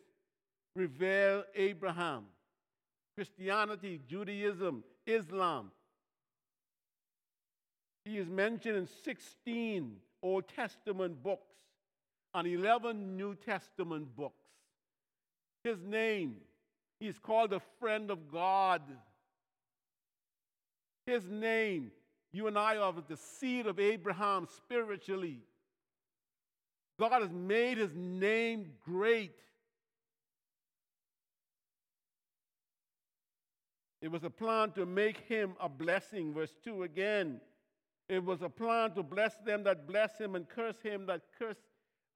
revere 0.76 1.44
Abraham 1.56 2.26
Christianity, 3.18 4.00
Judaism, 4.08 4.84
Islam. 5.08 5.72
He 8.06 8.20
is 8.20 8.30
mentioned 8.30 8.78
in 8.78 8.88
16 9.04 9.96
Old 10.22 10.48
Testament 10.48 11.24
books 11.24 11.56
and 12.36 12.48
11 12.48 13.18
New 13.18 13.34
Testament 13.34 14.16
books. 14.16 14.46
His 15.64 15.82
name, 15.82 16.36
he 17.00 17.08
is 17.08 17.18
called 17.18 17.50
the 17.50 17.60
friend 17.80 18.12
of 18.12 18.32
God. 18.32 18.84
His 21.08 21.30
name, 21.30 21.92
you 22.34 22.48
and 22.48 22.60
I 22.60 22.76
are 22.76 22.94
the 23.08 23.16
seed 23.16 23.66
of 23.66 23.80
Abraham 23.80 24.46
spiritually. 24.58 25.40
God 27.00 27.22
has 27.22 27.32
made 27.32 27.78
his 27.78 27.96
name 27.96 28.74
great. 28.84 29.40
It 34.02 34.12
was 34.12 34.26
a 34.26 34.30
plan 34.30 34.72
to 34.72 34.86
make 34.86 35.20
him 35.30 35.54
a 35.62 35.70
blessing. 35.70 36.34
Verse 36.34 36.54
2 36.66 36.84
again. 36.84 37.40
It 38.10 38.24
was 38.24 38.42
a 38.42 38.50
plan 38.50 38.92
to 38.96 39.04
bless 39.04 39.38
them 39.46 39.64
that 39.64 39.88
bless 39.88 40.18
him 40.18 40.36
and 40.36 40.48
curse 40.48 40.82
him 40.84 41.06
that 41.06 41.22
curse, 41.40 41.58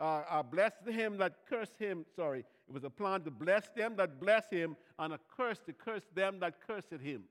uh, 0.01 0.23
uh, 0.29 0.43
bless 0.43 0.73
him 0.85 1.17
that 1.17 1.37
curse 1.49 1.71
him. 1.79 2.05
Sorry. 2.13 2.39
It 2.39 2.73
was 2.73 2.83
a 2.83 2.89
plan 2.89 3.21
to 3.21 3.31
bless 3.31 3.69
them 3.69 3.95
that 3.95 4.19
bless 4.19 4.49
him 4.49 4.75
and 4.99 5.13
a 5.13 5.19
curse 5.37 5.59
to 5.65 5.71
curse 5.71 6.07
them 6.13 6.41
that 6.41 6.55
cursed 6.67 7.01
him. 7.01 7.23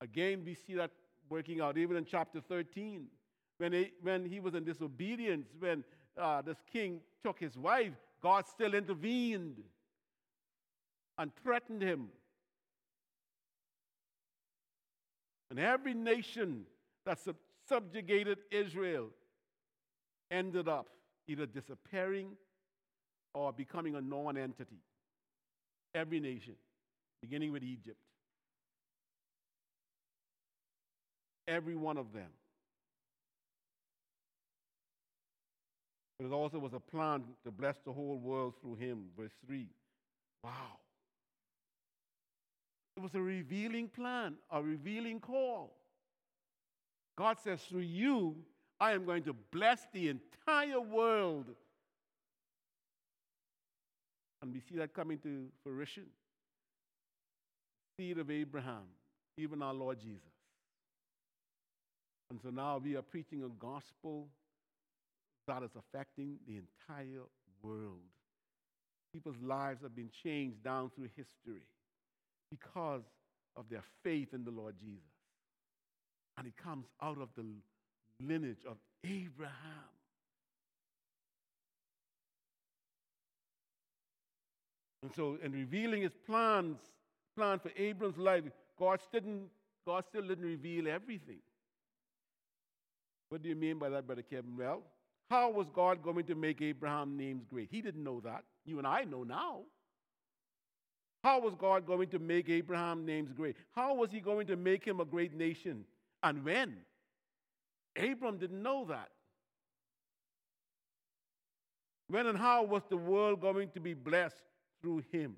Again, 0.00 0.42
we 0.44 0.54
see 0.54 0.74
that 0.74 0.90
working 1.28 1.60
out 1.60 1.78
even 1.78 1.96
in 1.96 2.04
chapter 2.04 2.40
13. 2.40 3.06
When 3.58 3.72
he, 3.72 3.92
when 4.02 4.26
he 4.26 4.40
was 4.40 4.54
in 4.54 4.64
disobedience, 4.64 5.48
when 5.58 5.82
uh, 6.20 6.42
this 6.42 6.58
king 6.70 7.00
took 7.24 7.38
his 7.38 7.56
wife, 7.56 7.94
God 8.22 8.46
still 8.46 8.74
intervened 8.74 9.62
and 11.18 11.30
threatened 11.42 11.82
him 11.82 12.08
And 15.50 15.58
every 15.64 15.94
nation 15.94 16.66
that 17.04 17.18
sub- 17.20 17.36
subjugated 17.68 18.38
Israel 18.50 19.08
ended 20.30 20.68
up 20.68 20.88
either 21.28 21.46
disappearing 21.46 22.32
or 23.34 23.52
becoming 23.52 23.94
a 23.94 24.00
non 24.00 24.36
entity. 24.36 24.82
Every 25.94 26.20
nation, 26.20 26.54
beginning 27.22 27.52
with 27.52 27.62
Egypt. 27.62 27.98
Every 31.48 31.76
one 31.76 31.96
of 31.96 32.12
them. 32.12 32.30
But 36.18 36.26
it 36.26 36.32
also 36.32 36.58
was 36.58 36.72
a 36.72 36.80
plan 36.80 37.24
to 37.44 37.50
bless 37.50 37.76
the 37.84 37.92
whole 37.92 38.18
world 38.18 38.54
through 38.60 38.76
him. 38.76 39.04
Verse 39.18 39.32
3. 39.46 39.68
Wow. 40.42 40.78
It 42.96 43.02
was 43.02 43.14
a 43.14 43.20
revealing 43.20 43.88
plan, 43.88 44.36
a 44.50 44.62
revealing 44.62 45.20
call. 45.20 45.76
God 47.18 47.36
says, 47.42 47.60
through 47.62 47.80
you, 47.80 48.36
I 48.80 48.92
am 48.92 49.04
going 49.04 49.22
to 49.24 49.34
bless 49.52 49.86
the 49.92 50.08
entire 50.08 50.80
world. 50.80 51.46
And 54.42 54.52
we 54.52 54.60
see 54.60 54.76
that 54.76 54.94
coming 54.94 55.18
to 55.18 55.46
fruition. 55.62 56.04
Seed 57.98 58.18
of 58.18 58.30
Abraham, 58.30 58.84
even 59.38 59.62
our 59.62 59.74
Lord 59.74 59.98
Jesus. 59.98 60.35
And 62.30 62.40
so 62.42 62.50
now 62.50 62.80
we 62.82 62.96
are 62.96 63.02
preaching 63.02 63.42
a 63.44 63.48
gospel 63.60 64.28
that 65.46 65.62
is 65.62 65.70
affecting 65.78 66.38
the 66.46 66.56
entire 66.56 67.22
world. 67.62 68.00
People's 69.12 69.40
lives 69.42 69.82
have 69.82 69.94
been 69.94 70.10
changed 70.22 70.62
down 70.62 70.90
through 70.94 71.08
history 71.16 71.62
because 72.50 73.02
of 73.56 73.68
their 73.70 73.82
faith 74.02 74.28
in 74.34 74.44
the 74.44 74.50
Lord 74.50 74.74
Jesus. 74.78 75.02
And 76.36 76.46
it 76.46 76.54
comes 76.56 76.86
out 77.02 77.18
of 77.18 77.28
the 77.36 77.44
lineage 78.20 78.64
of 78.68 78.76
Abraham. 79.04 79.54
And 85.02 85.14
so, 85.14 85.38
in 85.42 85.52
revealing 85.52 86.02
his 86.02 86.16
plans, 86.26 86.78
plan 87.36 87.60
for 87.60 87.70
Abram's 87.76 88.18
life, 88.18 88.42
God 88.78 88.98
didn't, 89.12 89.48
God 89.86 90.04
still 90.08 90.26
didn't 90.26 90.44
reveal 90.44 90.88
everything. 90.88 91.38
What 93.28 93.42
do 93.42 93.48
you 93.48 93.56
mean 93.56 93.78
by 93.78 93.88
that, 93.88 94.06
Brother 94.06 94.22
Kevin? 94.22 94.56
Well, 94.56 94.82
how 95.30 95.50
was 95.50 95.66
God 95.74 96.02
going 96.02 96.24
to 96.26 96.34
make 96.34 96.62
Abraham's 96.62 97.18
names 97.18 97.44
great? 97.48 97.68
He 97.70 97.82
didn't 97.82 98.04
know 98.04 98.20
that. 98.20 98.44
You 98.64 98.78
and 98.78 98.86
I 98.86 99.04
know 99.04 99.24
now. 99.24 99.62
How 101.24 101.40
was 101.40 101.54
God 101.58 101.86
going 101.86 102.08
to 102.10 102.20
make 102.20 102.48
Abraham's 102.48 103.04
names 103.04 103.32
great? 103.32 103.56
How 103.72 103.94
was 103.94 104.12
he 104.12 104.20
going 104.20 104.46
to 104.46 104.56
make 104.56 104.84
him 104.84 105.00
a 105.00 105.04
great 105.04 105.34
nation? 105.34 105.84
And 106.22 106.44
when? 106.44 106.76
Abram 107.96 108.38
didn't 108.38 108.62
know 108.62 108.84
that. 108.88 109.08
When 112.08 112.26
and 112.26 112.38
how 112.38 112.62
was 112.62 112.82
the 112.88 112.96
world 112.96 113.40
going 113.40 113.70
to 113.70 113.80
be 113.80 113.94
blessed 113.94 114.44
through 114.80 115.02
him? 115.10 115.34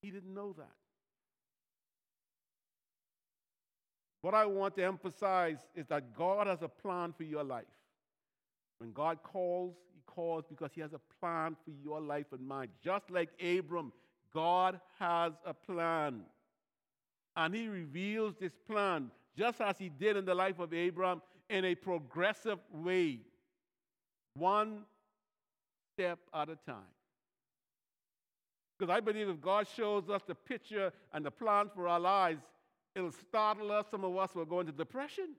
He 0.00 0.10
didn't 0.10 0.32
know 0.32 0.54
that. 0.56 0.81
What 4.22 4.34
I 4.34 4.46
want 4.46 4.76
to 4.76 4.84
emphasize 4.84 5.58
is 5.74 5.86
that 5.88 6.14
God 6.16 6.46
has 6.46 6.62
a 6.62 6.68
plan 6.68 7.12
for 7.12 7.24
your 7.24 7.44
life. 7.44 7.64
When 8.78 8.92
God 8.92 9.18
calls, 9.22 9.74
He 9.92 10.00
calls 10.06 10.44
because 10.48 10.70
He 10.74 10.80
has 10.80 10.92
a 10.92 11.00
plan 11.20 11.56
for 11.64 11.72
your 11.84 12.00
life 12.00 12.26
and 12.32 12.46
mine. 12.46 12.68
Just 12.82 13.10
like 13.10 13.30
Abram, 13.42 13.92
God 14.32 14.80
has 14.98 15.32
a 15.44 15.52
plan. 15.52 16.22
And 17.36 17.54
he 17.54 17.68
reveals 17.68 18.34
this 18.40 18.52
plan, 18.68 19.10
just 19.36 19.60
as 19.60 19.78
he 19.78 19.88
did 19.88 20.16
in 20.16 20.24
the 20.24 20.34
life 20.34 20.58
of 20.58 20.72
Abram, 20.72 21.22
in 21.48 21.64
a 21.64 21.74
progressive 21.74 22.58
way, 22.72 23.20
one 24.34 24.80
step 25.94 26.18
at 26.34 26.48
a 26.48 26.56
time. 26.66 26.92
Because 28.78 28.94
I 28.94 29.00
believe 29.00 29.28
if 29.28 29.40
God 29.40 29.66
shows 29.76 30.08
us 30.10 30.22
the 30.26 30.34
picture 30.34 30.92
and 31.12 31.24
the 31.24 31.30
plan 31.30 31.70
for 31.74 31.88
our 31.88 32.00
lives, 32.00 32.42
it'll 32.94 33.12
startle 33.12 33.72
us. 33.72 33.86
Some 33.90 34.04
of 34.04 34.16
us 34.16 34.34
will 34.34 34.44
go 34.44 34.60
into 34.60 34.72
depression. 34.72 35.34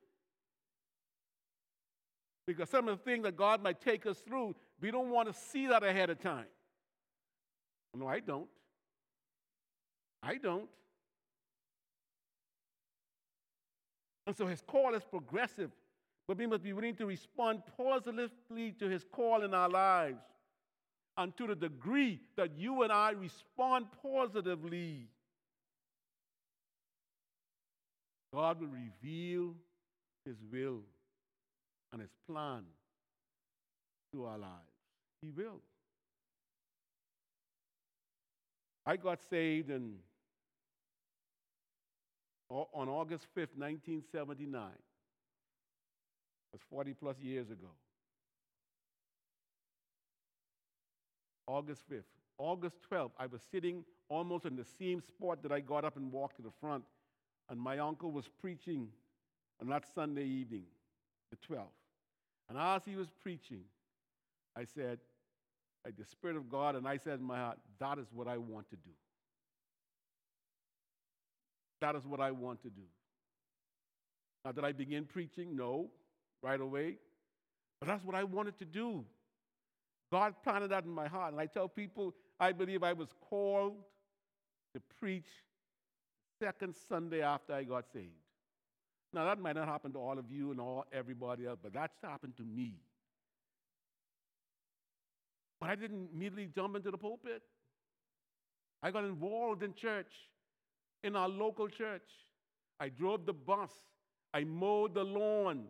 Because 2.45 2.69
some 2.69 2.87
of 2.87 2.97
the 2.97 3.03
things 3.03 3.23
that 3.23 3.37
God 3.37 3.63
might 3.63 3.79
take 3.79 4.05
us 4.05 4.17
through, 4.17 4.55
we 4.81 4.91
don't 4.91 5.09
want 5.09 5.33
to 5.33 5.33
see 5.33 5.67
that 5.67 5.83
ahead 5.83 6.09
of 6.09 6.19
time. 6.19 6.45
No, 7.95 8.07
I 8.07 8.19
don't. 8.19 8.47
I 10.21 10.35
don't. 10.35 10.69
And 14.25 14.35
so 14.35 14.47
his 14.47 14.61
call 14.61 14.95
is 14.95 15.03
progressive, 15.03 15.71
but 16.27 16.37
we 16.37 16.47
must 16.47 16.63
be 16.63 16.73
willing 16.73 16.95
to 16.95 17.05
respond 17.05 17.61
positively 17.77 18.71
to 18.79 18.87
his 18.87 19.03
call 19.03 19.43
in 19.43 19.53
our 19.53 19.69
lives. 19.69 20.23
And 21.15 21.35
to 21.37 21.47
the 21.47 21.55
degree 21.55 22.21
that 22.35 22.57
you 22.57 22.81
and 22.81 22.91
I 22.91 23.11
respond 23.11 23.85
positively, 24.01 25.09
God 28.33 28.59
will 28.59 28.67
reveal 28.67 29.53
his 30.25 30.37
will 30.51 30.79
and 31.91 32.01
his 32.01 32.09
plan 32.27 32.63
to 34.11 34.25
our 34.25 34.39
lives. 34.39 34.51
He 35.21 35.29
will. 35.29 35.61
I 38.85 38.97
got 38.97 39.19
saved 39.29 39.69
in, 39.69 39.93
on 42.49 42.89
August 42.89 43.27
5th, 43.37 43.55
1979. 43.55 44.69
That's 46.51 46.63
40 46.69 46.93
plus 46.93 47.19
years 47.19 47.49
ago. 47.49 47.69
August 51.47 51.83
5th. 51.91 52.03
August 52.39 52.77
12th, 52.91 53.11
I 53.19 53.27
was 53.27 53.41
sitting 53.51 53.85
almost 54.09 54.45
in 54.45 54.55
the 54.55 54.65
same 54.79 55.01
spot 55.01 55.43
that 55.43 55.51
I 55.51 55.59
got 55.59 55.85
up 55.85 55.97
and 55.97 56.11
walked 56.11 56.37
to 56.37 56.41
the 56.41 56.51
front, 56.59 56.83
and 57.49 57.59
my 57.59 57.79
uncle 57.79 58.11
was 58.11 58.25
preaching 58.41 58.87
on 59.61 59.69
that 59.69 59.85
Sunday 59.93 60.25
evening, 60.25 60.63
the 61.31 61.37
12th. 61.53 61.67
And 62.49 62.57
as 62.57 62.83
he 62.85 62.95
was 62.95 63.07
preaching, 63.21 63.61
I 64.55 64.65
said, 64.65 64.99
like 65.85 65.97
the 65.97 66.05
Spirit 66.05 66.37
of 66.37 66.49
God, 66.49 66.75
and 66.75 66.87
I 66.87 66.97
said 66.97 67.19
in 67.19 67.25
my 67.25 67.37
heart, 67.37 67.57
that 67.79 67.97
is 67.99 68.07
what 68.13 68.27
I 68.27 68.37
want 68.37 68.69
to 68.69 68.75
do. 68.75 68.91
That 71.81 71.95
is 71.95 72.05
what 72.05 72.21
I 72.21 72.31
want 72.31 72.61
to 72.63 72.69
do. 72.69 72.83
Now, 74.45 74.51
did 74.51 74.63
I 74.63 74.71
begin 74.71 75.05
preaching? 75.05 75.55
No, 75.55 75.89
right 76.41 76.59
away. 76.59 76.97
But 77.79 77.87
that's 77.87 78.03
what 78.03 78.15
I 78.15 78.23
wanted 78.23 78.57
to 78.59 78.65
do. 78.65 79.03
God 80.11 80.35
planted 80.43 80.69
that 80.69 80.85
in 80.85 80.91
my 80.91 81.07
heart. 81.07 81.33
And 81.33 81.41
I 81.41 81.45
tell 81.45 81.67
people, 81.67 82.13
I 82.39 82.51
believe 82.51 82.83
I 82.83 82.93
was 82.93 83.09
called 83.29 83.75
to 84.73 84.81
preach 84.99 85.27
second 86.43 86.75
Sunday 86.89 87.21
after 87.21 87.53
I 87.53 87.63
got 87.63 87.85
saved. 87.93 88.09
Now, 89.13 89.25
that 89.25 89.39
might 89.39 89.55
not 89.55 89.67
happen 89.67 89.93
to 89.93 89.99
all 89.99 90.17
of 90.17 90.31
you 90.31 90.51
and 90.51 90.59
all 90.59 90.85
everybody 90.91 91.45
else, 91.45 91.59
but 91.61 91.73
that's 91.73 91.95
happened 92.03 92.35
to 92.37 92.43
me. 92.43 92.73
But 95.59 95.69
I 95.69 95.75
didn't 95.75 96.09
immediately 96.13 96.49
jump 96.53 96.75
into 96.75 96.91
the 96.91 96.97
pulpit. 96.97 97.43
I 98.81 98.91
got 98.91 99.05
involved 99.05 99.63
in 99.63 99.73
church, 99.73 100.11
in 101.03 101.15
our 101.15 101.29
local 101.29 101.67
church. 101.69 102.09
I 102.79 102.89
drove 102.89 103.25
the 103.25 103.33
bus. 103.33 103.71
I 104.33 104.43
mowed 104.43 104.95
the 104.95 105.03
lawn. 105.03 105.65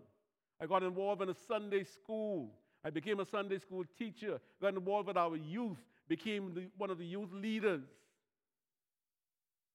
I 0.59 0.65
got 0.65 0.81
involved 0.81 1.21
in 1.21 1.29
a 1.29 1.35
Sunday 1.47 1.83
school. 1.83 2.49
I 2.83 2.89
became 2.89 3.19
a 3.19 3.25
Sunday 3.25 3.59
school 3.59 3.83
teacher, 3.97 4.39
got 4.61 4.73
involved 4.73 5.07
with 5.07 5.17
our 5.17 5.35
youth, 5.37 5.77
became 6.07 6.53
the, 6.53 6.67
one 6.77 6.89
of 6.89 6.97
the 6.97 7.05
youth 7.05 7.29
leaders. 7.31 7.83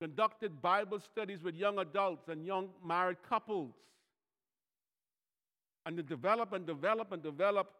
Conducted 0.00 0.62
Bible 0.62 1.00
studies 1.00 1.42
with 1.42 1.54
young 1.54 1.78
adults 1.78 2.28
and 2.28 2.44
young 2.44 2.68
married 2.84 3.18
couples. 3.28 3.74
And 5.86 5.96
to 5.96 6.02
develop 6.02 6.52
and 6.52 6.66
develop 6.66 7.12
and 7.12 7.22
develop 7.22 7.72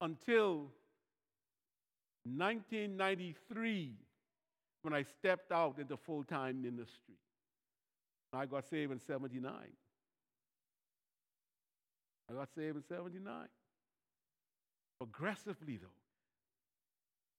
until 0.00 0.70
1993 2.24 3.94
when 4.82 4.94
I 4.94 5.02
stepped 5.02 5.50
out 5.50 5.78
into 5.78 5.96
full 5.96 6.24
time 6.24 6.62
ministry. 6.62 7.16
I 8.32 8.46
got 8.46 8.68
saved 8.68 8.92
in 8.92 9.00
79. 9.00 9.52
I 12.30 12.32
got 12.32 12.48
saved 12.54 12.76
in 12.76 12.82
79. 12.82 13.48
Progressively, 14.98 15.76
though, 15.76 15.88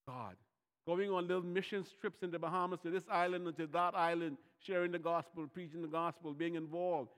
God, 0.08 0.36
going 0.88 1.09
on 1.09 1.27
little 1.27 1.43
mission 1.43 1.86
trips 1.99 2.21
in 2.21 2.31
the 2.31 2.39
Bahamas 2.39 2.79
to 2.83 2.91
this 2.91 3.03
island 3.11 3.47
and 3.47 3.57
to 3.57 3.67
that 3.67 3.95
island, 3.95 4.38
sharing 4.65 4.91
the 4.91 4.99
gospel, 4.99 5.47
preaching 5.51 5.81
the 5.81 5.88
gospel, 5.88 6.33
being 6.33 6.55
involved. 6.55 7.09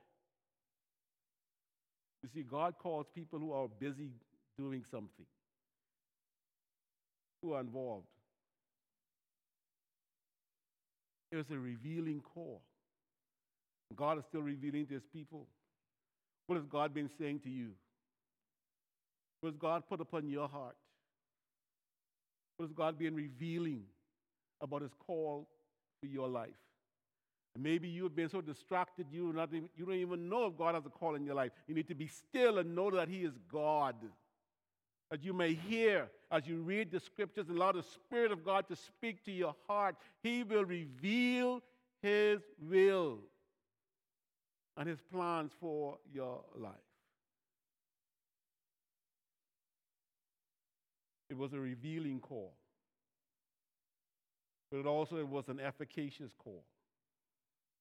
You 2.22 2.28
see, 2.34 2.42
God 2.42 2.74
calls 2.78 3.06
people 3.14 3.38
who 3.38 3.52
are 3.52 3.68
busy 3.78 4.10
doing 4.58 4.84
something 4.90 5.26
who 7.42 7.52
are 7.52 7.60
involved. 7.60 8.06
It 11.30 11.36
was 11.36 11.46
a 11.52 11.58
revealing 11.58 12.22
call. 12.34 12.62
God 13.94 14.18
is 14.18 14.24
still 14.28 14.42
revealing 14.42 14.86
to 14.86 14.94
his 14.94 15.02
people. 15.12 15.46
What 16.46 16.56
has 16.56 16.64
God 16.66 16.94
been 16.94 17.10
saying 17.18 17.40
to 17.40 17.50
you? 17.50 17.70
What 19.40 19.50
has 19.50 19.58
God 19.58 19.82
put 19.88 20.00
upon 20.00 20.28
your 20.28 20.48
heart? 20.48 20.76
What 22.58 22.66
has 22.66 22.72
God 22.72 22.98
been 22.98 23.14
revealing 23.14 23.84
about 24.60 24.82
his 24.82 24.92
call 25.06 25.48
for 26.00 26.06
your 26.06 26.28
life? 26.28 26.50
And 27.54 27.64
maybe 27.64 27.88
you 27.88 28.02
have 28.02 28.14
been 28.14 28.28
so 28.28 28.42
distracted 28.42 29.06
you, 29.10 29.32
not 29.32 29.48
even, 29.54 29.70
you 29.74 29.86
don't 29.86 29.94
even 29.94 30.28
know 30.28 30.46
if 30.46 30.58
God 30.58 30.74
has 30.74 30.84
a 30.84 30.90
call 30.90 31.14
in 31.14 31.24
your 31.24 31.34
life. 31.34 31.52
You 31.66 31.74
need 31.74 31.88
to 31.88 31.94
be 31.94 32.08
still 32.08 32.58
and 32.58 32.74
know 32.74 32.90
that 32.90 33.08
he 33.08 33.22
is 33.22 33.32
God 33.50 33.96
that 35.10 35.24
you 35.24 35.32
may 35.32 35.54
hear 35.54 36.08
as 36.30 36.46
you 36.46 36.58
read 36.58 36.90
the 36.90 37.00
scriptures 37.00 37.48
and 37.48 37.56
allow 37.56 37.72
the 37.72 37.82
Spirit 37.82 38.30
of 38.30 38.44
God 38.44 38.68
to 38.68 38.76
speak 38.76 39.24
to 39.24 39.32
your 39.32 39.54
heart. 39.66 39.96
He 40.22 40.42
will 40.42 40.64
reveal 40.64 41.62
His 42.02 42.40
will 42.60 43.18
and 44.76 44.88
His 44.88 45.00
plans 45.12 45.52
for 45.60 45.98
your 46.12 46.42
life. 46.56 46.74
It 51.30 51.36
was 51.36 51.52
a 51.52 51.60
revealing 51.60 52.20
call, 52.20 52.54
but 54.70 54.78
it 54.78 54.86
also 54.86 55.16
it 55.16 55.28
was 55.28 55.48
an 55.48 55.60
efficacious 55.60 56.32
call. 56.38 56.64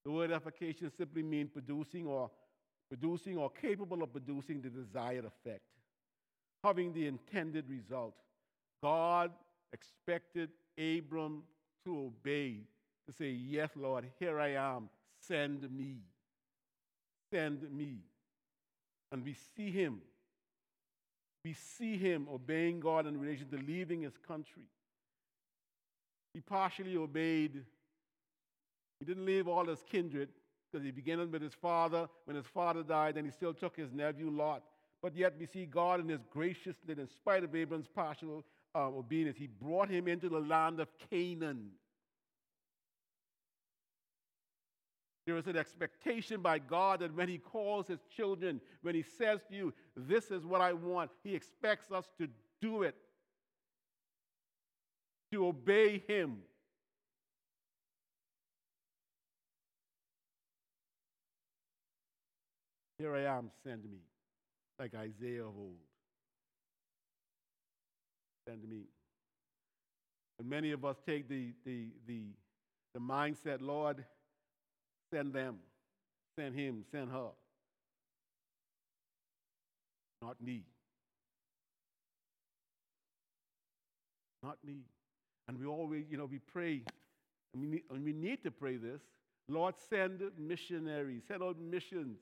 The 0.04 0.12
word 0.12 0.32
efficacious 0.32 0.94
simply 0.98 1.24
means 1.24 1.50
producing 1.50 2.08
or 2.08 2.30
producing 2.90 3.38
or 3.38 3.50
capable 3.50 4.04
of 4.04 4.12
producing 4.12 4.62
the 4.62 4.70
desired 4.70 5.26
effect 5.26 5.62
having 6.64 6.94
the 6.94 7.08
intended 7.08 7.70
result. 7.70 8.16
God 8.84 9.32
expected 9.74 10.50
Abram 10.78 11.44
to 11.86 12.12
obey, 12.12 12.62
to 13.08 13.14
say, 13.14 13.30
Yes, 13.30 13.70
Lord, 13.76 14.06
here 14.20 14.40
I 14.40 14.50
am, 14.50 14.90
send 15.20 15.70
me. 15.72 15.98
Send 17.32 17.72
me. 17.72 18.00
And 19.12 19.24
we 19.24 19.36
see 19.56 19.72
him. 19.72 20.02
We 21.48 21.54
see 21.54 21.98
him 21.98 22.28
obeying 22.30 22.82
God 22.82 23.08
in 23.08 23.18
relation 23.20 23.48
to 23.52 23.58
leaving 23.58 24.02
his 24.02 24.18
country. 24.28 24.64
He 26.34 26.42
partially 26.42 26.98
obeyed. 26.98 27.64
He 29.00 29.06
didn't 29.06 29.26
leave 29.26 29.48
all 29.48 29.66
his 29.66 29.82
kindred 29.90 30.30
because 30.70 30.84
he 30.86 30.92
began 30.92 31.32
with 31.32 31.42
his 31.42 31.54
father. 31.54 32.10
When 32.26 32.36
his 32.36 32.46
father 32.46 32.84
died, 32.84 33.16
then 33.16 33.24
he 33.24 33.32
still 33.32 33.54
took 33.54 33.78
his 33.78 33.94
nephew 33.94 34.30
Lot 34.30 34.64
but 35.02 35.16
yet 35.16 35.36
we 35.40 35.46
see 35.46 35.66
God 35.66 36.00
in 36.00 36.10
his 36.10 36.24
graciousness, 36.32 36.98
in 36.98 37.08
spite 37.08 37.44
of 37.44 37.56
Abram's 37.56 37.88
partial 37.88 38.44
uh, 38.76 38.88
obedience, 38.88 39.38
he 39.38 39.48
brought 39.48 39.90
him 39.90 40.08
into 40.08 40.28
the 40.28 40.40
land 40.40 40.80
of 40.80 40.90
Canaan. 41.10 41.70
There 45.28 45.36
is 45.36 45.48
an 45.48 45.58
expectation 45.58 46.42
by 46.42 46.58
God 46.58 47.02
that 47.02 47.14
when 47.14 47.28
He 47.28 47.38
calls 47.38 47.86
His 47.88 48.00
children, 48.16 48.62
when 48.82 48.96
He 48.96 49.04
says 49.04 49.42
to 49.50 49.56
you, 49.56 49.74
This 49.94 50.32
is 50.32 50.46
what 50.46 50.62
I 50.62 50.72
want, 50.72 51.12
He 51.22 51.36
expects 51.36 51.92
us 51.92 52.10
to 52.18 52.30
do 52.62 52.84
it, 52.84 52.96
to 55.34 55.48
obey 55.48 56.02
Him. 56.08 56.38
Here 62.98 63.14
I 63.14 63.24
am, 63.24 63.52
send 63.66 63.84
me 63.84 64.00
like 64.80 64.94
Isaiah 64.96 65.42
of 65.42 65.58
old. 65.58 65.76
Send 68.48 68.64
me. 68.68 68.84
And 70.40 70.50
many 70.50 70.72
of 70.72 70.86
us 70.86 70.96
take 71.06 71.28
the, 71.28 71.52
the, 71.66 71.88
the, 72.08 72.22
the 72.94 73.00
mindset, 73.02 73.58
Lord, 73.60 74.06
send 75.14 75.34
them, 75.34 75.58
send 76.38 76.56
him, 76.56 76.84
send 76.92 77.10
her. 77.12 77.30
Not 80.22 80.42
me. 80.42 80.64
Not 84.44 84.58
me. 84.66 84.80
And 85.48 85.60
we 85.60 85.66
always, 85.66 86.06
you 86.10 86.18
know, 86.18 86.26
we 86.26 86.40
pray, 86.40 86.82
and 87.54 87.62
we 87.62 87.68
need, 87.68 87.84
and 87.92 88.04
we 88.04 88.14
need 88.14 88.44
to 88.44 88.52
pray 88.52 88.78
this. 88.78 89.02
Lord, 89.48 89.76
send 89.90 90.22
missionaries, 90.38 91.24
send 91.28 91.42
out 91.42 91.58
missions 91.60 92.18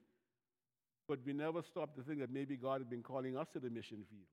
but 1.08 1.20
we 1.26 1.34
never 1.34 1.62
stop 1.62 1.96
to 1.96 2.02
think 2.02 2.20
that 2.20 2.32
maybe 2.32 2.56
God 2.56 2.82
has 2.82 2.88
been 2.88 3.04
calling 3.04 3.38
us 3.38 3.48
to 3.54 3.60
the 3.60 3.70
mission 3.70 4.04
field. 4.10 4.28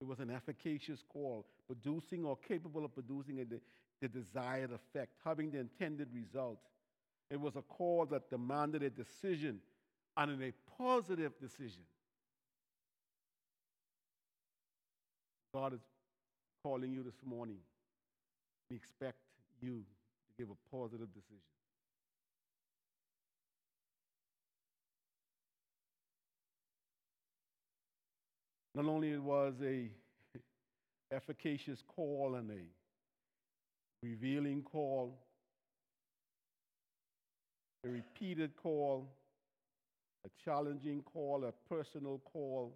It 0.00 0.06
was 0.06 0.18
an 0.18 0.30
efficacious 0.30 1.04
call, 1.08 1.46
producing 1.66 2.24
or 2.24 2.36
capable 2.36 2.84
of 2.84 2.94
producing 2.94 3.40
a, 3.40 3.44
the 4.00 4.08
desired 4.08 4.70
effect, 4.72 5.12
having 5.24 5.50
the 5.50 5.58
intended 5.58 6.08
result. 6.14 6.58
It 7.30 7.40
was 7.40 7.56
a 7.56 7.62
call 7.62 8.06
that 8.06 8.30
demanded 8.30 8.82
a 8.82 8.90
decision 8.90 9.60
and 10.16 10.42
a 10.42 10.52
positive 10.78 11.38
decision. 11.40 11.82
God 15.54 15.74
is 15.74 15.80
calling 16.62 16.92
you 16.92 17.02
this 17.02 17.20
morning. 17.24 17.58
We 18.70 18.76
expect 18.76 19.18
you 19.60 19.82
to 19.82 20.42
give 20.42 20.48
a 20.50 20.76
positive 20.76 21.12
decision. 21.12 21.59
Not 28.74 28.86
only 28.86 29.10
it 29.10 29.22
was 29.22 29.54
a 29.62 29.88
efficacious 31.12 31.82
call 31.88 32.36
and 32.36 32.50
a 32.50 32.62
revealing 34.02 34.62
call, 34.62 35.18
a 37.84 37.88
repeated 37.88 38.54
call, 38.56 39.08
a 40.24 40.28
challenging 40.44 41.02
call, 41.02 41.44
a 41.44 41.52
personal 41.72 42.20
call, 42.32 42.72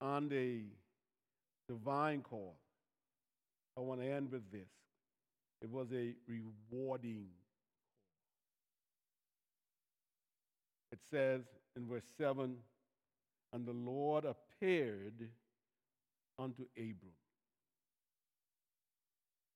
and 0.00 0.32
a 0.32 0.62
divine 1.68 2.22
call. 2.22 2.56
I 3.76 3.80
want 3.80 4.00
to 4.00 4.06
end 4.06 4.30
with 4.32 4.50
this. 4.50 4.68
It 5.62 5.70
was 5.70 5.86
a 5.92 6.14
rewarding 6.26 7.26
It 10.94 11.00
says 11.10 11.40
in 11.76 11.88
verse 11.88 12.04
7 12.16 12.54
And 13.52 13.66
the 13.66 13.72
Lord 13.72 14.24
appeared 14.64 15.28
unto 16.38 16.64
Abram. 16.76 17.12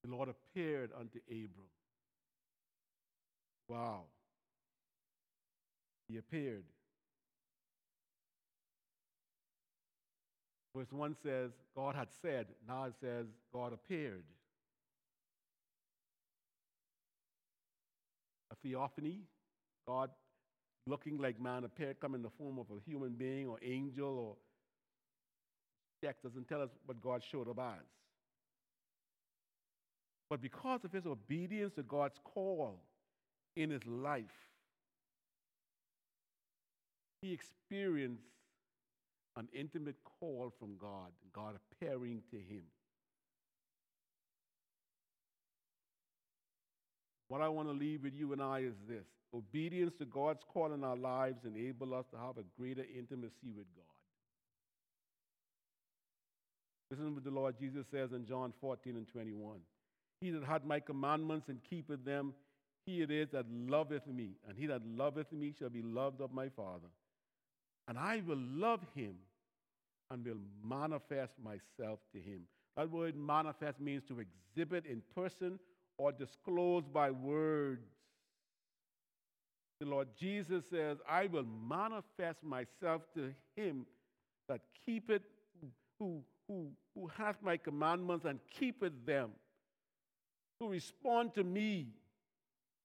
The 0.05 0.11
Lord 0.11 0.29
appeared 0.29 0.91
unto 0.99 1.19
Abram. 1.29 1.69
Wow. 3.69 4.03
He 6.09 6.19
appeared. 6.19 6.65
Verse 10.77 10.93
1 10.93 11.17
says, 11.23 11.51
God 11.75 11.95
had 11.95 12.09
said. 12.23 12.47
Now 12.67 12.85
it 12.85 12.95
says, 13.01 13.27
God 13.53 13.73
appeared. 13.73 14.25
A 18.53 18.57
theophany, 18.63 19.21
God 19.87 20.11
looking 20.87 21.19
like 21.19 21.41
man 21.41 21.65
appeared, 21.65 22.01
come 22.01 22.15
in 22.15 22.23
the 22.23 22.31
form 22.31 22.59
of 22.59 22.67
a 22.71 22.91
human 22.91 23.13
being 23.13 23.47
or 23.47 23.59
angel 23.63 24.09
or 24.19 24.37
text 26.03 26.23
doesn't 26.23 26.49
tell 26.49 26.63
us 26.63 26.71
what 26.87 27.01
God 27.01 27.23
showed 27.23 27.49
up 27.49 27.59
as. 27.59 27.87
But 30.31 30.43
because 30.43 30.85
of 30.85 30.93
his 30.93 31.07
obedience 31.07 31.75
to 31.75 31.83
God's 31.83 32.19
call 32.23 32.81
in 33.57 33.71
his 33.71 33.85
life, 33.87 34.25
he 37.23 37.33
experienced 37.33 38.23
an 39.37 39.49
intimate 39.53 39.97
call 40.21 40.53
from 40.59 40.77
God, 40.79 41.11
God 41.33 41.55
appearing 41.73 42.23
to 42.31 42.37
him. 42.37 42.65
What 47.29 47.43
I 47.43 47.49
want 47.49 47.69
to 47.69 47.75
leave 47.75 48.03
with 48.03 48.15
you 48.15 48.33
and 48.33 48.43
I 48.43 48.61
is 48.61 48.75
this 48.89 49.07
obedience 49.35 49.93
to 49.99 50.07
God's 50.07 50.43
call 50.49 50.73
in 50.73 50.83
our 50.83 50.97
lives 50.97 51.45
enable 51.45 51.95
us 51.95 52.07
to 52.13 52.17
have 52.19 52.39
a 52.39 52.45
greater 52.59 52.85
intimacy 52.97 53.53
with 53.55 53.67
God. 53.77 53.98
Listen 56.91 57.07
to 57.07 57.13
what 57.13 57.25
the 57.25 57.31
Lord 57.31 57.55
Jesus 57.61 57.87
says 57.91 58.13
in 58.13 58.25
John 58.25 58.53
14 58.61 58.97
and 58.97 59.07
21. 59.07 59.59
He 60.21 60.31
that 60.31 60.45
hath 60.45 60.65
my 60.65 60.81
commandments 60.81 61.49
and 61.49 61.61
keepeth 61.69 62.05
them, 62.05 62.35
he 62.87 63.03
it 63.03 63.11
is 63.11 63.29
that 63.33 63.45
loveth 63.51 64.07
me, 64.07 64.31
and 64.49 64.57
he 64.57 64.67
that 64.67 64.83
loveth 64.87 65.31
me 65.33 65.55
shall 65.59 65.69
be 65.69 65.83
loved 65.83 66.21
of 66.21 66.33
my 66.33 66.49
Father. 66.49 66.89
And 67.87 67.99
I 67.99 68.23
will 68.27 68.39
love 68.39 68.81
him 68.95 69.15
and 70.11 70.25
will 70.25 70.41
manifest 70.65 71.35
myself 71.43 72.01
to 72.15 72.21
him. 72.21 72.43
That 72.77 72.91
word 72.91 73.17
manifest 73.17 73.81
means 73.81 74.03
to 74.09 74.21
exhibit 74.21 74.87
in 74.87 75.03
person 75.15 75.59
or 75.99 76.13
disclose 76.13 76.85
by 76.93 77.11
words. 77.11 77.83
The 79.81 79.87
Lord 79.87 80.09
Jesus 80.19 80.65
says, 80.71 80.99
I 81.09 81.27
will 81.27 81.45
manifest 81.69 82.43
myself 82.43 83.03
to 83.15 83.33
him 83.57 83.87
that 84.49 84.61
keepeth, 84.87 85.23
who, 85.99 86.23
who, 86.49 86.71
who 86.95 87.09
hath 87.17 87.37
my 87.43 87.57
commandments 87.57 88.25
and 88.25 88.41
keepeth 88.59 89.07
them, 89.07 89.31
who 90.59 90.69
respond 90.69 91.35
to 91.35 91.45
me. 91.45 91.89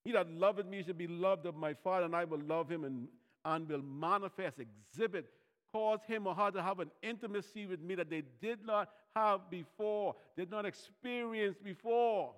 He 0.04 0.12
that 0.12 0.30
loveth 0.30 0.68
me 0.68 0.84
shall 0.84 0.94
be 0.94 1.08
loved 1.08 1.46
of 1.46 1.56
my 1.56 1.74
Father, 1.74 2.06
and 2.06 2.16
I 2.16 2.26
will 2.26 2.42
love 2.42 2.70
him 2.70 2.84
and, 2.84 3.08
and 3.46 3.68
will 3.68 3.82
manifest, 3.82 4.60
exhibit, 4.60 5.26
cause 5.74 6.00
him 6.06 6.28
or 6.28 6.36
her 6.36 6.52
to 6.52 6.62
have 6.62 6.80
an 6.80 6.92
intimacy 7.02 7.66
with 7.66 7.82
me 7.82 7.96
that 7.96 8.10
they 8.10 8.24
did 8.42 8.66
not 8.66 8.90
have 9.16 9.50
before, 9.50 10.16
did 10.38 10.52
not 10.52 10.66
experience 10.66 11.58
before. 11.64 12.34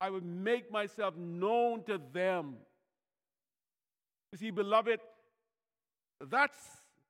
I 0.00 0.10
would 0.10 0.24
make 0.24 0.70
myself 0.70 1.16
known 1.16 1.84
to 1.84 2.00
them. 2.12 2.56
You 4.32 4.38
see, 4.38 4.50
beloved, 4.50 5.00
that's 6.28 6.58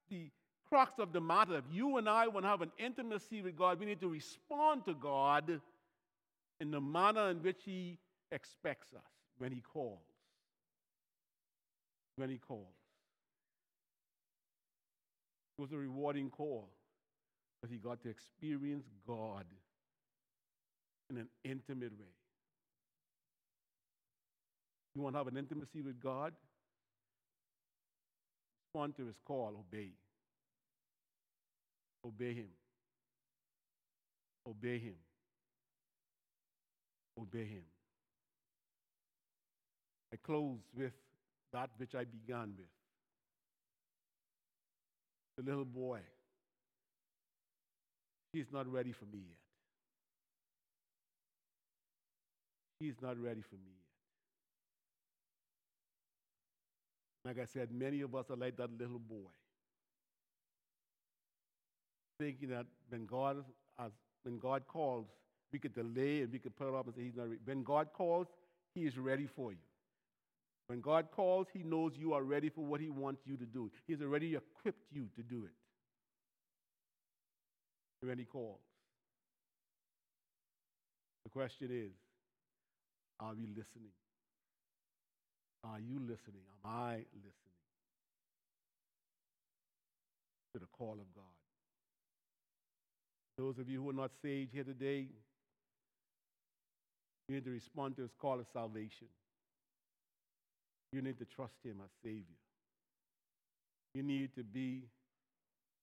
the 0.09 0.31
crux 0.69 0.99
of 0.99 1.13
the 1.13 1.21
matter. 1.21 1.57
If 1.57 1.65
you 1.71 1.97
and 1.97 2.09
I 2.09 2.29
want 2.29 2.45
to 2.45 2.51
have 2.51 2.63
an 2.63 2.73
intimacy 2.79 3.43
with 3.43 3.57
God, 3.57 3.81
we 3.81 3.87
need 3.87 4.01
to 4.01 4.09
respond 4.09 4.85
to 4.87 4.95
God 4.95 5.61
in 6.61 6.71
the 6.71 6.81
manner 6.81 7.31
in 7.31 7.39
which 7.39 7.63
He 7.65 7.99
expects 8.33 8.89
us 8.95 9.11
when 9.39 9.53
He 9.53 9.61
calls. 9.61 10.01
When 12.17 12.31
He 12.31 12.39
calls. 12.39 12.67
It 15.59 15.63
was 15.63 15.73
a 15.73 15.77
rewarding 15.77 16.31
call 16.31 16.69
because 17.61 17.73
he 17.73 17.79
got 17.79 18.01
to 18.03 18.09
experience 18.09 18.87
God 19.07 19.45
in 21.11 21.17
an 21.17 21.29
intimate 21.45 21.93
way. 21.99 22.15
You 24.95 25.03
want 25.03 25.15
to 25.15 25.19
have 25.19 25.27
an 25.27 25.37
intimacy 25.37 25.83
with 25.83 26.01
God? 26.01 26.33
Respond 28.67 28.97
to 28.97 29.07
his 29.07 29.17
call, 29.25 29.55
obey. 29.59 29.91
Obey 32.05 32.35
him. 32.35 32.49
Obey 34.47 34.79
him. 34.79 34.95
Obey 37.21 37.45
him. 37.45 37.65
I 40.13 40.17
close 40.17 40.59
with 40.75 40.93
that 41.53 41.71
which 41.77 41.95
I 41.95 42.05
began 42.05 42.55
with. 42.57 42.67
The 45.37 45.43
little 45.51 45.65
boy. 45.65 46.01
He's 48.33 48.51
not 48.53 48.71
ready 48.71 48.93
for 48.93 49.05
me 49.07 49.19
yet. 49.27 49.37
He's 52.81 53.01
not 53.03 53.21
ready 53.21 53.43
for 53.43 53.57
me 53.57 53.73
yet. 57.25 57.35
Like 57.37 57.43
I 57.43 57.47
said, 57.47 57.71
many 57.73 58.01
of 58.01 58.15
us 58.15 58.31
are 58.31 58.37
like 58.37 58.57
that 58.57 58.71
little 58.79 58.99
boy. 58.99 59.31
Thinking 62.19 62.49
that 62.51 62.67
when 62.89 63.07
God, 63.07 63.45
as, 63.79 63.93
when 64.25 64.39
God 64.39 64.63
calls, 64.67 65.07
we 65.53 65.59
could 65.59 65.75
delay 65.75 66.23
and 66.23 66.33
we 66.33 66.39
could 66.39 66.57
put 66.57 66.69
it 66.69 66.75
off 66.75 66.87
and 66.87 66.95
say 66.95 67.03
he's 67.03 67.17
not 67.17 67.29
ready. 67.29 67.41
When 67.45 67.63
God 67.63 67.89
calls, 67.93 68.27
he 68.75 68.87
is 68.87 68.99
ready 68.99 69.27
for 69.27 69.53
you. 69.53 69.59
When 70.69 70.83
God 70.83 71.11
calls, 71.11 71.47
He 71.53 71.63
knows 71.63 71.93
you 71.97 72.13
are 72.13 72.23
ready 72.23 72.51
for 72.51 72.65
what 72.65 72.81
He 72.81 72.91
wants 72.91 73.23
you 73.25 73.37
to 73.39 73.47
do. 73.47 73.71
He's 73.87 74.03
already 74.03 74.37
equipped 74.37 74.93
you 74.93 75.09
to 75.17 75.23
do 75.23 75.45
it. 75.45 75.53
When 78.07 78.19
He 78.19 78.25
calls. 78.25 78.61
The 81.25 81.31
question 81.31 81.71
is 81.73 81.93
are 83.19 83.35
we 83.35 83.47
listening? 83.47 83.93
Are 85.65 85.81
you 85.81 85.99
listening? 85.99 86.45
Am 86.65 86.71
I 86.71 86.95
listening 87.17 87.57
to 90.53 90.61
the 90.61 90.67
call 90.67 90.93
of 90.93 91.13
God? 91.15 91.28
Those 93.39 93.59
of 93.59 93.69
you 93.69 93.81
who 93.81 93.91
are 93.91 93.95
not 93.95 94.11
saved 94.21 94.51
here 94.53 94.65
today, 94.65 95.07
you 97.29 97.35
need 97.37 97.45
to 97.45 97.51
respond 97.51 97.95
to 97.97 98.03
His 98.03 98.11
call 98.21 98.41
of 98.41 98.47
salvation. 98.53 99.07
You 100.93 101.03
need 101.03 101.19
to 101.19 101.25
trust 101.25 101.55
Him 101.65 101.77
as 101.85 101.91
Savior. 102.03 102.25
You 103.95 104.03
need 104.03 104.35
to 104.35 104.43
be 104.43 104.83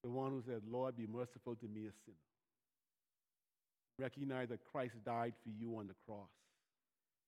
the 0.04 0.10
one 0.10 0.32
who 0.32 0.44
said, 0.46 0.62
Lord, 0.70 0.98
be 0.98 1.08
merciful 1.08 1.56
to 1.56 1.66
me, 1.66 1.88
a 1.88 1.94
sinner. 2.06 2.18
Recognize 4.00 4.50
that 4.50 4.60
Christ 4.70 4.96
died 5.06 5.34
for 5.42 5.50
you 5.58 5.78
on 5.78 5.88
the 5.88 5.96
cross. 6.06 6.28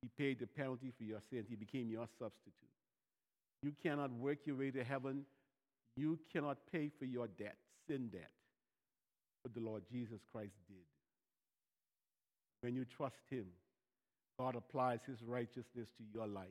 He 0.02 0.10
paid 0.18 0.40
the 0.40 0.48
penalty 0.48 0.92
for 0.98 1.06
your 1.06 1.20
sins. 1.30 1.46
He 1.50 1.56
became 1.56 1.90
your 1.90 2.08
substitute. 2.20 2.54
You 3.64 3.72
cannot 3.82 4.12
work 4.12 4.40
your 4.46 4.58
way 4.58 4.72
to 4.72 4.84
heaven. 4.84 5.24
You 5.96 6.20
cannot 6.32 6.58
pay 6.72 6.92
for 7.00 7.06
your 7.06 7.28
debt, 7.28 7.56
sin 7.88 8.10
debt. 8.12 8.30
But 9.44 9.54
the 9.54 9.62
Lord 9.62 9.84
Jesus 9.92 10.20
Christ 10.32 10.56
did. 10.68 10.86
When 12.62 12.76
you 12.76 12.86
trust 12.86 13.22
Him, 13.30 13.46
God 14.40 14.56
applies 14.56 15.00
his 15.08 15.18
righteousness 15.24 15.90
to 15.98 16.04
your 16.14 16.28
life. 16.28 16.48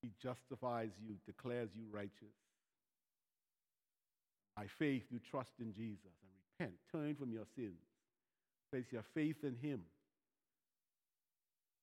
He 0.00 0.10
justifies 0.22 0.90
you, 1.06 1.16
declares 1.26 1.68
you 1.76 1.84
righteous. 1.92 2.34
By 4.56 4.64
faith, 4.78 5.04
you 5.10 5.20
trust 5.30 5.52
in 5.60 5.72
Jesus 5.74 6.12
and 6.22 6.32
repent. 6.48 6.78
Turn 6.90 7.14
from 7.14 7.32
your 7.32 7.44
sins. 7.54 7.78
Place 8.70 8.86
your 8.90 9.04
faith 9.14 9.36
in 9.44 9.56
him. 9.56 9.80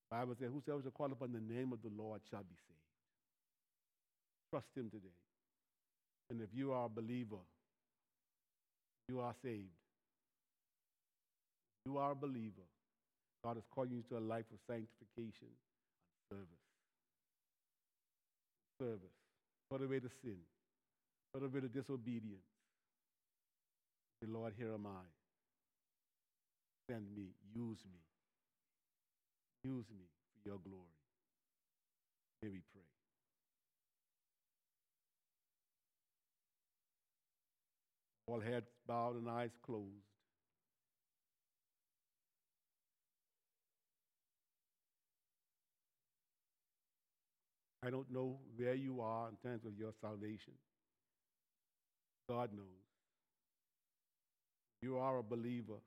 The 0.09 0.17
Bible 0.17 0.35
says, 0.39 0.49
Whosoever 0.53 0.81
shall 0.81 0.91
call 0.91 1.11
upon 1.11 1.31
the 1.31 1.53
name 1.53 1.71
of 1.71 1.81
the 1.81 1.91
Lord 1.95 2.21
shall 2.29 2.41
be 2.43 2.55
saved. 2.55 2.79
Trust 4.49 4.67
him 4.75 4.89
today. 4.89 5.15
And 6.31 6.41
if 6.41 6.49
you 6.53 6.73
are 6.73 6.85
a 6.85 6.89
believer, 6.89 7.41
you 9.09 9.19
are 9.19 9.33
saved. 9.43 9.73
You 11.85 11.97
are 11.97 12.11
a 12.11 12.15
believer. 12.15 12.67
God 13.43 13.57
is 13.57 13.63
calling 13.73 13.91
you 13.91 14.03
to 14.09 14.17
a 14.17 14.23
life 14.23 14.45
of 14.53 14.59
sanctification 14.67 15.49
and 15.49 16.29
service. 16.29 16.65
Service. 18.79 19.17
Put 19.71 19.81
away 19.81 19.99
the 19.99 20.11
sin. 20.21 20.37
Put 21.33 21.43
away 21.43 21.61
the 21.61 21.69
disobedience. 21.69 22.45
Say, 24.21 24.29
Lord, 24.29 24.53
here 24.57 24.73
am 24.73 24.85
I. 24.85 25.05
Send 26.89 27.05
me. 27.15 27.29
Use 27.55 27.79
me. 27.91 28.01
Use 29.63 29.85
me 29.97 30.05
for 30.43 30.49
your 30.49 30.59
glory. 30.59 30.97
May 32.41 32.49
we 32.49 32.61
pray. 32.73 32.88
All 38.29 38.39
heads 38.39 38.67
bowed 38.87 39.15
and 39.15 39.27
eyes 39.27 39.49
closed. 39.65 39.87
I 47.83 47.89
don't 47.89 48.11
know 48.11 48.37
where 48.55 48.75
you 48.75 49.01
are 49.01 49.29
in 49.29 49.35
terms 49.49 49.65
of 49.65 49.71
your 49.79 49.93
salvation. 49.99 50.53
God 52.29 52.51
knows. 52.53 52.65
You 54.83 54.99
are 54.99 55.17
a 55.17 55.23
believer 55.23 55.81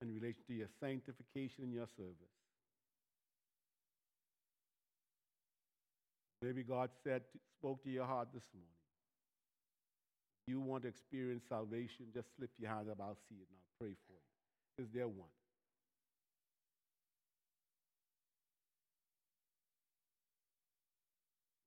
in 0.00 0.14
relation 0.14 0.40
to 0.48 0.54
your 0.54 0.68
sanctification 0.80 1.64
and 1.64 1.74
your 1.74 1.88
service. 1.96 2.14
Maybe 6.40 6.62
God 6.62 6.88
said, 7.04 7.20
spoke 7.58 7.84
to 7.84 7.90
your 7.90 8.06
heart 8.06 8.28
this 8.32 8.44
morning. 8.54 8.79
Want 10.70 10.84
to 10.84 10.88
experience 10.88 11.42
salvation, 11.48 12.06
just 12.14 12.28
slip 12.36 12.50
your 12.56 12.70
hands 12.70 12.86
up. 12.88 13.00
I'll 13.00 13.18
see 13.28 13.34
it 13.34 13.48
and 13.50 13.58
I'll 13.58 13.74
pray 13.80 13.90
for 14.06 14.12
you. 14.14 14.84
Is 14.84 14.88
there 14.94 15.08
one? 15.08 15.34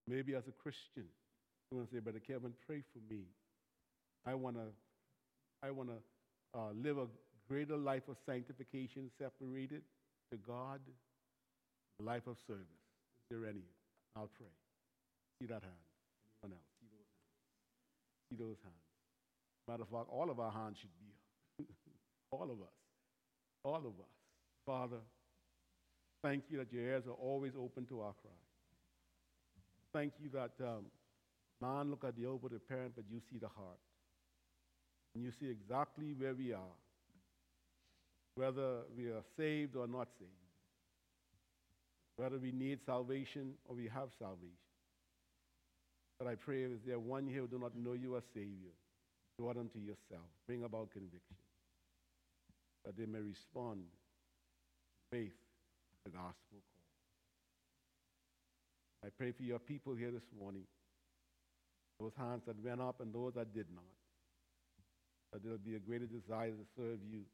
Maybe 0.07 0.35
as 0.35 0.47
a 0.47 0.53
Christian, 0.53 1.03
you 1.69 1.77
want 1.77 1.89
to 1.89 1.95
say, 1.95 1.99
Brother 1.99 2.21
Kevin, 2.25 2.53
pray 2.65 2.81
for 2.93 3.13
me. 3.13 3.23
I 4.25 4.35
want 4.35 4.55
to, 4.55 4.71
I 5.61 5.71
want 5.71 5.89
to 5.89 6.57
uh, 6.57 6.71
live 6.73 6.97
a 6.97 7.07
greater 7.49 7.75
life 7.75 8.03
of 8.07 8.15
sanctification, 8.25 9.11
separated 9.19 9.81
to 10.31 10.37
God, 10.37 10.79
a 11.99 12.03
life 12.03 12.25
of 12.25 12.37
service. 12.47 12.63
Is 12.63 13.25
there 13.29 13.49
any? 13.49 13.67
I'll 14.15 14.29
pray. 14.37 14.47
See 15.41 15.47
that 15.47 15.61
hand. 15.61 15.83
Anyone 16.41 16.57
else? 16.57 16.71
See 16.79 16.87
those 16.87 17.09
hands. 17.11 18.29
See 18.29 18.37
those 18.37 18.57
hands. 18.63 18.92
Matter 19.67 19.83
of 19.83 19.89
fact, 19.89 20.05
all 20.09 20.29
of 20.29 20.39
our 20.39 20.51
hands 20.51 20.77
should 20.79 20.89
be 20.99 21.63
up. 21.63 21.65
all 22.31 22.43
of 22.43 22.61
us. 22.61 22.75
All 23.63 23.77
of 23.77 23.85
us. 23.85 24.13
Father, 24.65 24.97
thank 26.21 26.43
you 26.49 26.57
that 26.57 26.71
your 26.71 26.83
ears 26.83 27.03
are 27.07 27.13
always 27.13 27.53
open 27.57 27.85
to 27.85 28.01
our 28.01 28.13
cry. 28.21 28.31
Thank 29.93 30.13
you 30.19 30.29
that 30.33 30.51
um, 30.65 30.85
man 31.61 31.89
look 31.89 32.03
at 32.03 32.15
the 32.17 32.27
outward 32.27 32.53
appearance, 32.53 32.93
but 32.95 33.05
you 33.09 33.19
see 33.31 33.37
the 33.37 33.47
heart. 33.47 33.79
And 35.15 35.23
you 35.23 35.31
see 35.39 35.49
exactly 35.49 36.13
where 36.17 36.33
we 36.33 36.51
are, 36.53 36.75
whether 38.35 38.79
we 38.97 39.05
are 39.05 39.23
saved 39.37 39.75
or 39.75 39.87
not 39.87 40.07
saved, 40.17 40.31
whether 42.17 42.39
we 42.39 42.51
need 42.51 42.79
salvation 42.85 43.53
or 43.65 43.75
we 43.75 43.83
have 43.83 44.09
salvation. 44.17 44.57
But 46.19 46.27
I 46.27 46.35
pray, 46.35 46.63
is 46.63 46.79
there 46.85 46.99
one 46.99 47.27
here 47.27 47.41
who 47.41 47.47
do 47.47 47.59
not 47.59 47.75
know 47.75 47.93
you 47.93 48.17
as 48.17 48.23
Savior? 48.33 48.73
Draw 49.43 49.59
them 49.59 49.67
to 49.75 49.79
yourself. 49.79 50.23
Bring 50.47 50.63
about 50.63 50.95
conviction. 50.95 51.35
That 52.85 52.95
they 52.95 53.05
may 53.05 53.19
respond 53.19 53.83
faith 55.11 55.35
to 55.35 55.99
the 56.05 56.15
gospel 56.15 56.63
call. 56.63 56.87
I 59.03 59.09
pray 59.11 59.33
for 59.35 59.43
your 59.43 59.59
people 59.59 59.95
here 59.95 60.11
this 60.11 60.31
morning. 60.39 60.63
Those 61.99 62.15
hands 62.15 62.43
that 62.47 62.55
went 62.63 62.79
up 62.79 63.01
and 63.01 63.13
those 63.13 63.33
that 63.35 63.53
did 63.53 63.67
not. 63.75 63.83
That 65.33 65.43
there 65.43 65.51
will 65.51 65.67
be 65.67 65.75
a 65.75 65.83
greater 65.83 66.07
desire 66.07 66.55
to 66.55 66.65
serve 66.77 67.03
you 67.03 67.27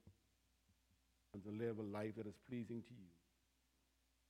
and 1.35 1.43
to 1.45 1.51
live 1.53 1.77
a 1.77 1.85
life 1.85 2.17
that 2.17 2.25
is 2.25 2.41
pleasing 2.49 2.81
to 2.89 2.93
you. 2.97 3.13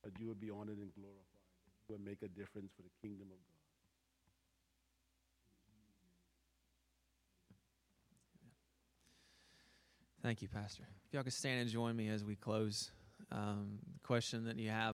That 0.04 0.12
you 0.20 0.26
will 0.28 0.36
be 0.36 0.50
honored 0.50 0.84
and 0.84 0.92
glorified. 0.92 1.48
That 1.64 1.80
you 1.88 1.96
will 1.96 2.04
make 2.04 2.20
a 2.20 2.28
difference 2.28 2.76
for 2.76 2.84
the 2.84 2.92
kingdom 3.00 3.32
of 3.32 3.40
God. 3.40 3.59
Thank 10.22 10.42
you, 10.42 10.48
Pastor. 10.48 10.82
If 11.08 11.14
y'all 11.14 11.22
could 11.22 11.32
stand 11.32 11.60
and 11.60 11.70
join 11.70 11.96
me 11.96 12.08
as 12.08 12.24
we 12.24 12.36
close. 12.36 12.90
Um, 13.32 13.78
the 13.92 14.06
question 14.06 14.44
that 14.44 14.58
you 14.58 14.70
have 14.70 14.88